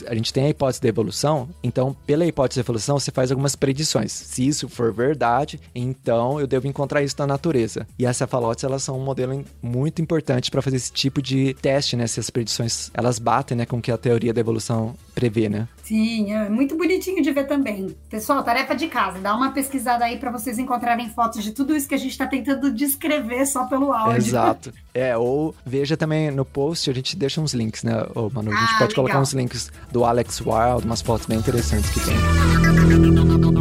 A 0.07 0.15
gente 0.15 0.33
tem 0.33 0.45
a 0.47 0.49
hipótese 0.51 0.81
da 0.83 0.89
evolução, 0.89 1.49
então, 1.63 1.97
pela 2.07 2.25
hipótese 2.27 2.61
da 2.61 2.65
evolução, 2.65 2.99
você 2.99 3.11
faz 3.11 3.31
algumas 3.31 3.55
predições. 3.57 4.13
Se 4.13 4.47
isso 4.47 4.69
for 4.69 4.93
verdade, 4.93 5.61
então 5.75 6.41
eu 6.41 6.47
devo 6.47 6.67
encontrar 6.67 7.03
isso 7.03 7.17
na 7.19 7.27
natureza. 7.27 7.87
E 7.99 8.07
as 8.07 8.17
cefalotes, 8.17 8.65
elas 8.65 8.83
são 8.83 8.99
um 8.99 9.05
modelo 9.05 9.45
muito 9.63 10.01
importante 10.03 10.51
para 10.51 10.63
fazer 10.63 10.77
esse 10.77 10.93
tipo 10.93 11.21
de 11.23 11.55
teste, 11.55 11.97
né? 11.97 12.07
Se 12.07 12.21
as 12.21 12.31
predições, 12.31 12.91
elas 12.95 13.19
batem, 13.19 13.57
né, 13.57 13.67
com 13.67 13.81
que 13.85 13.93
a 13.93 13.99
teoria 13.99 14.33
da 14.33 14.41
evolução 14.41 14.95
prevê, 15.15 15.47
né? 15.47 15.69
Sim, 15.83 16.33
é 16.33 16.49
muito 16.49 16.75
bonitinho 16.75 17.23
de 17.23 17.31
ver 17.31 17.47
também. 17.47 17.95
Pessoal, 18.09 18.43
tarefa 18.43 18.75
de 18.75 18.87
casa, 18.89 19.19
dá 19.19 19.37
uma 19.37 19.53
pesquisada 19.53 20.07
aí 20.07 20.17
pra 20.17 20.31
vocês 20.31 20.59
encontrarem 20.59 21.11
fotos 21.11 21.45
de 21.45 21.51
tudo 21.53 21.77
isso 21.77 21.87
que 21.87 21.95
a 21.95 21.99
gente 21.99 22.17
tá 22.17 22.27
tentando 22.27 22.73
descrever 22.73 23.45
só 23.45 23.67
pelo 23.67 23.93
áudio. 23.93 24.17
Exato. 24.17 24.73
É, 24.95 25.15
ou 25.15 25.55
veja 25.67 25.99
também 25.99 26.31
no 26.31 26.47
post, 26.47 26.89
a 26.89 26.95
gente 26.95 27.15
deixa 27.15 27.43
uns 27.43 27.53
links, 27.53 27.83
né, 27.83 27.93
ô, 28.15 28.31
Manu? 28.31 28.51
A 28.51 28.55
gente 28.57 28.75
Ah, 28.75 28.79
pode 28.79 28.95
colocar 28.95 29.13
legal. 29.13 29.23
uns 29.23 29.35
links 29.35 29.71
do 29.93 30.03
Alex 30.07 30.41
Wild, 30.41 30.87
umas 30.87 31.03
fotos 31.03 31.27
bem 31.27 31.39
interessantes 31.39 31.91
que 31.91 32.01
tem. 32.01 33.54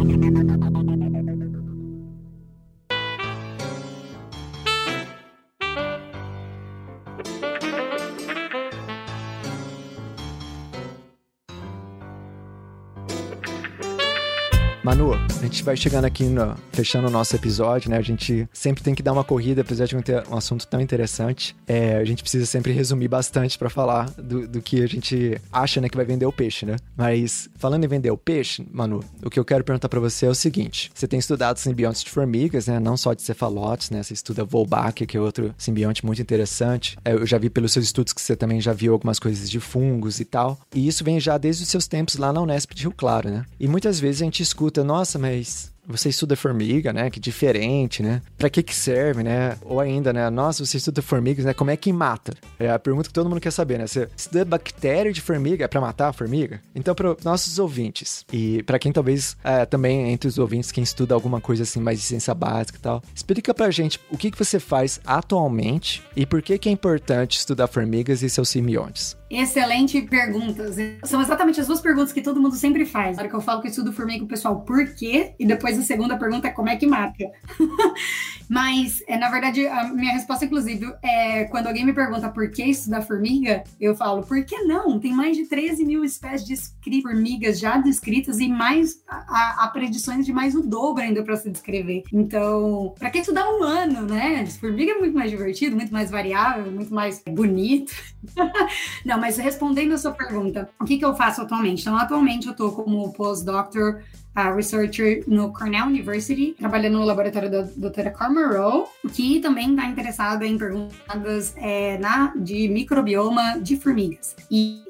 Gente 15.54 15.64
vai 15.64 15.76
chegando 15.76 16.04
aqui, 16.04 16.24
no- 16.24 16.56
fechando 16.72 17.06
o 17.06 17.10
nosso 17.10 17.36
episódio, 17.36 17.88
né? 17.88 17.96
A 17.96 18.02
gente 18.02 18.48
sempre 18.52 18.82
tem 18.82 18.92
que 18.94 19.02
dar 19.02 19.12
uma 19.12 19.22
corrida, 19.22 19.60
apesar 19.60 19.86
de 19.86 19.94
não 19.94 20.02
ter 20.02 20.24
um 20.28 20.36
assunto 20.36 20.66
tão 20.66 20.80
interessante. 20.80 21.54
É, 21.66 21.96
a 21.96 22.04
gente 22.04 22.22
precisa 22.22 22.44
sempre 22.44 22.72
resumir 22.72 23.06
bastante 23.06 23.56
pra 23.56 23.70
falar 23.70 24.10
do, 24.18 24.48
do 24.48 24.60
que 24.60 24.82
a 24.82 24.86
gente 24.88 25.40
acha, 25.52 25.80
né, 25.80 25.88
que 25.88 25.96
vai 25.96 26.04
vender 26.04 26.26
o 26.26 26.32
peixe, 26.32 26.66
né? 26.66 26.74
Mas, 26.96 27.48
falando 27.56 27.84
em 27.84 27.88
vender 27.88 28.10
o 28.10 28.16
peixe, 28.16 28.66
Manu, 28.72 29.04
o 29.22 29.30
que 29.30 29.38
eu 29.38 29.44
quero 29.44 29.62
perguntar 29.62 29.88
pra 29.88 30.00
você 30.00 30.26
é 30.26 30.28
o 30.28 30.34
seguinte. 30.34 30.90
Você 30.92 31.06
tem 31.06 31.18
estudado 31.20 31.56
simbiontes 31.58 32.02
de 32.02 32.10
formigas, 32.10 32.66
né? 32.66 32.80
Não 32.80 32.96
só 32.96 33.14
de 33.14 33.22
cefalotes, 33.22 33.90
né? 33.90 34.02
Você 34.02 34.12
estuda 34.14 34.44
Wolbachia, 34.44 35.06
que 35.06 35.16
é 35.16 35.20
outro 35.20 35.54
simbionte 35.56 36.04
muito 36.04 36.20
interessante. 36.20 36.96
É, 37.04 37.12
Eu 37.12 37.24
já 37.26 37.38
vi 37.38 37.48
pelos 37.48 37.72
seus 37.72 37.84
estudos 37.84 38.12
que 38.12 38.20
você 38.20 38.34
também 38.34 38.60
já 38.60 38.72
viu 38.72 38.92
algumas 38.92 39.20
coisas 39.20 39.48
de 39.48 39.60
fungos 39.60 40.18
e 40.18 40.24
tal. 40.24 40.58
E 40.74 40.88
isso 40.88 41.04
vem 41.04 41.20
já 41.20 41.38
desde 41.38 41.62
os 41.62 41.68
seus 41.68 41.86
tempos 41.86 42.16
lá 42.16 42.32
na 42.32 42.40
Unesp 42.40 42.72
de 42.74 42.82
Rio 42.82 42.92
Claro, 42.92 43.30
né? 43.30 43.44
E 43.60 43.68
muitas 43.68 44.00
vezes 44.00 44.20
a 44.20 44.24
gente 44.24 44.42
escuta, 44.42 44.82
nossa, 44.82 45.16
mas 45.16 45.43
você 45.86 46.08
estuda 46.08 46.36
formiga, 46.36 46.92
né? 46.92 47.10
Que 47.10 47.20
diferente, 47.20 48.02
né? 48.02 48.22
Pra 48.38 48.48
que 48.48 48.62
que 48.62 48.74
serve, 48.74 49.22
né? 49.22 49.56
Ou 49.62 49.80
ainda, 49.80 50.12
né? 50.12 50.28
Nossa, 50.30 50.64
você 50.64 50.78
estuda 50.78 51.02
formigas, 51.02 51.44
né? 51.44 51.52
Como 51.52 51.70
é 51.70 51.76
que 51.76 51.92
mata? 51.92 52.34
É 52.58 52.70
a 52.70 52.78
pergunta 52.78 53.08
que 53.08 53.14
todo 53.14 53.28
mundo 53.28 53.40
quer 53.40 53.50
saber, 53.50 53.78
né? 53.78 53.86
Você 53.86 54.08
estuda 54.16 54.44
bactéria 54.44 55.12
de 55.12 55.20
formiga, 55.20 55.64
é 55.64 55.68
pra 55.68 55.80
matar 55.80 56.08
a 56.08 56.12
formiga? 56.12 56.60
Então, 56.74 56.94
para 56.94 57.16
nossos 57.22 57.58
ouvintes, 57.58 58.24
e 58.32 58.62
para 58.62 58.78
quem 58.78 58.92
talvez 58.92 59.36
é, 59.44 59.64
também 59.66 60.10
entre 60.10 60.28
os 60.28 60.38
ouvintes, 60.38 60.72
quem 60.72 60.82
estuda 60.82 61.14
alguma 61.14 61.40
coisa 61.40 61.62
assim 61.62 61.80
mais 61.80 62.00
de 62.00 62.04
ciência 62.04 62.34
básica 62.34 62.78
e 62.78 62.82
tal, 62.82 63.02
explica 63.14 63.52
pra 63.52 63.70
gente 63.70 64.00
o 64.10 64.16
que, 64.16 64.30
que 64.30 64.38
você 64.38 64.58
faz 64.58 65.00
atualmente 65.04 66.02
e 66.16 66.24
por 66.24 66.42
que, 66.42 66.58
que 66.58 66.68
é 66.68 66.72
importante 66.72 67.38
estudar 67.38 67.66
formigas 67.66 68.22
e 68.22 68.30
seus 68.30 68.48
simbiontes. 68.48 69.16
Excelente 69.34 70.00
perguntas. 70.02 70.76
São 71.04 71.20
exatamente 71.20 71.60
as 71.60 71.66
duas 71.66 71.80
perguntas 71.80 72.12
que 72.12 72.22
todo 72.22 72.40
mundo 72.40 72.54
sempre 72.54 72.86
faz. 72.86 73.16
Na 73.16 73.22
hora 73.22 73.28
que 73.28 73.36
eu 73.36 73.40
falo 73.40 73.60
que 73.60 73.66
eu 73.66 73.70
estudo 73.70 73.92
formiga, 73.92 74.24
o 74.24 74.28
pessoal, 74.28 74.60
por 74.60 74.86
quê? 74.94 75.34
E 75.38 75.44
depois 75.44 75.78
a 75.78 75.82
segunda 75.82 76.16
pergunta 76.16 76.48
é 76.48 76.50
como 76.50 76.68
é 76.68 76.76
que 76.76 76.86
marca. 76.86 77.30
Mas, 78.48 79.02
é, 79.08 79.16
na 79.16 79.30
verdade, 79.30 79.66
a 79.66 79.92
minha 79.92 80.12
resposta, 80.12 80.44
inclusive, 80.44 80.92
é 81.02 81.44
quando 81.44 81.66
alguém 81.66 81.84
me 81.84 81.92
pergunta 81.92 82.28
por 82.28 82.50
que 82.50 82.62
estudar 82.62 83.02
formiga, 83.02 83.64
eu 83.80 83.96
falo, 83.96 84.22
por 84.22 84.44
que 84.44 84.56
não? 84.62 85.00
Tem 85.00 85.12
mais 85.12 85.36
de 85.36 85.46
13 85.46 85.84
mil 85.84 86.04
espécies 86.04 86.46
de 86.46 87.02
formigas 87.02 87.58
já 87.58 87.78
descritas 87.78 88.38
e 88.38 88.48
mais 88.48 89.02
há 89.08 89.68
predições 89.72 90.26
de 90.26 90.32
mais 90.32 90.54
o 90.54 90.62
dobro 90.62 91.02
ainda 91.02 91.22
para 91.22 91.36
se 91.36 91.50
descrever. 91.50 92.02
Então, 92.12 92.94
para 92.98 93.10
que 93.10 93.18
estudar 93.18 93.48
um 93.48 93.62
ano, 93.62 94.02
né? 94.02 94.44
Formiga 94.46 94.92
é 94.92 94.98
muito 94.98 95.14
mais 95.14 95.30
divertido, 95.30 95.76
muito 95.76 95.92
mais 95.92 96.10
variável, 96.10 96.70
muito 96.70 96.94
mais 96.94 97.22
bonito. 97.26 97.94
não, 99.04 99.18
mas 99.24 99.38
respondendo 99.38 99.94
a 99.94 99.96
sua 99.96 100.12
pergunta, 100.12 100.68
o 100.78 100.84
que, 100.84 100.98
que 100.98 101.04
eu 101.04 101.16
faço 101.16 101.40
atualmente? 101.40 101.80
Então, 101.80 101.96
atualmente 101.96 102.44
eu 102.46 102.52
estou 102.52 102.70
como 102.72 103.10
postdoctor 103.14 104.02
a 104.34 104.52
researcher 104.52 105.24
no 105.26 105.52
Cornell 105.52 105.86
University, 105.86 106.54
trabalhando 106.58 106.98
no 106.98 107.04
laboratório 107.04 107.50
da 107.50 107.62
doutora 107.76 108.10
Carmen 108.10 108.46
Rowe, 108.46 108.86
que 109.12 109.40
também 109.40 109.70
está 109.70 109.86
interessada 109.86 110.46
em 110.46 110.58
perguntas 110.58 111.54
é, 111.56 111.98
na, 111.98 112.32
de 112.36 112.68
microbioma 112.68 113.58
de 113.60 113.76
formigas. 113.76 114.34
E 114.50 114.82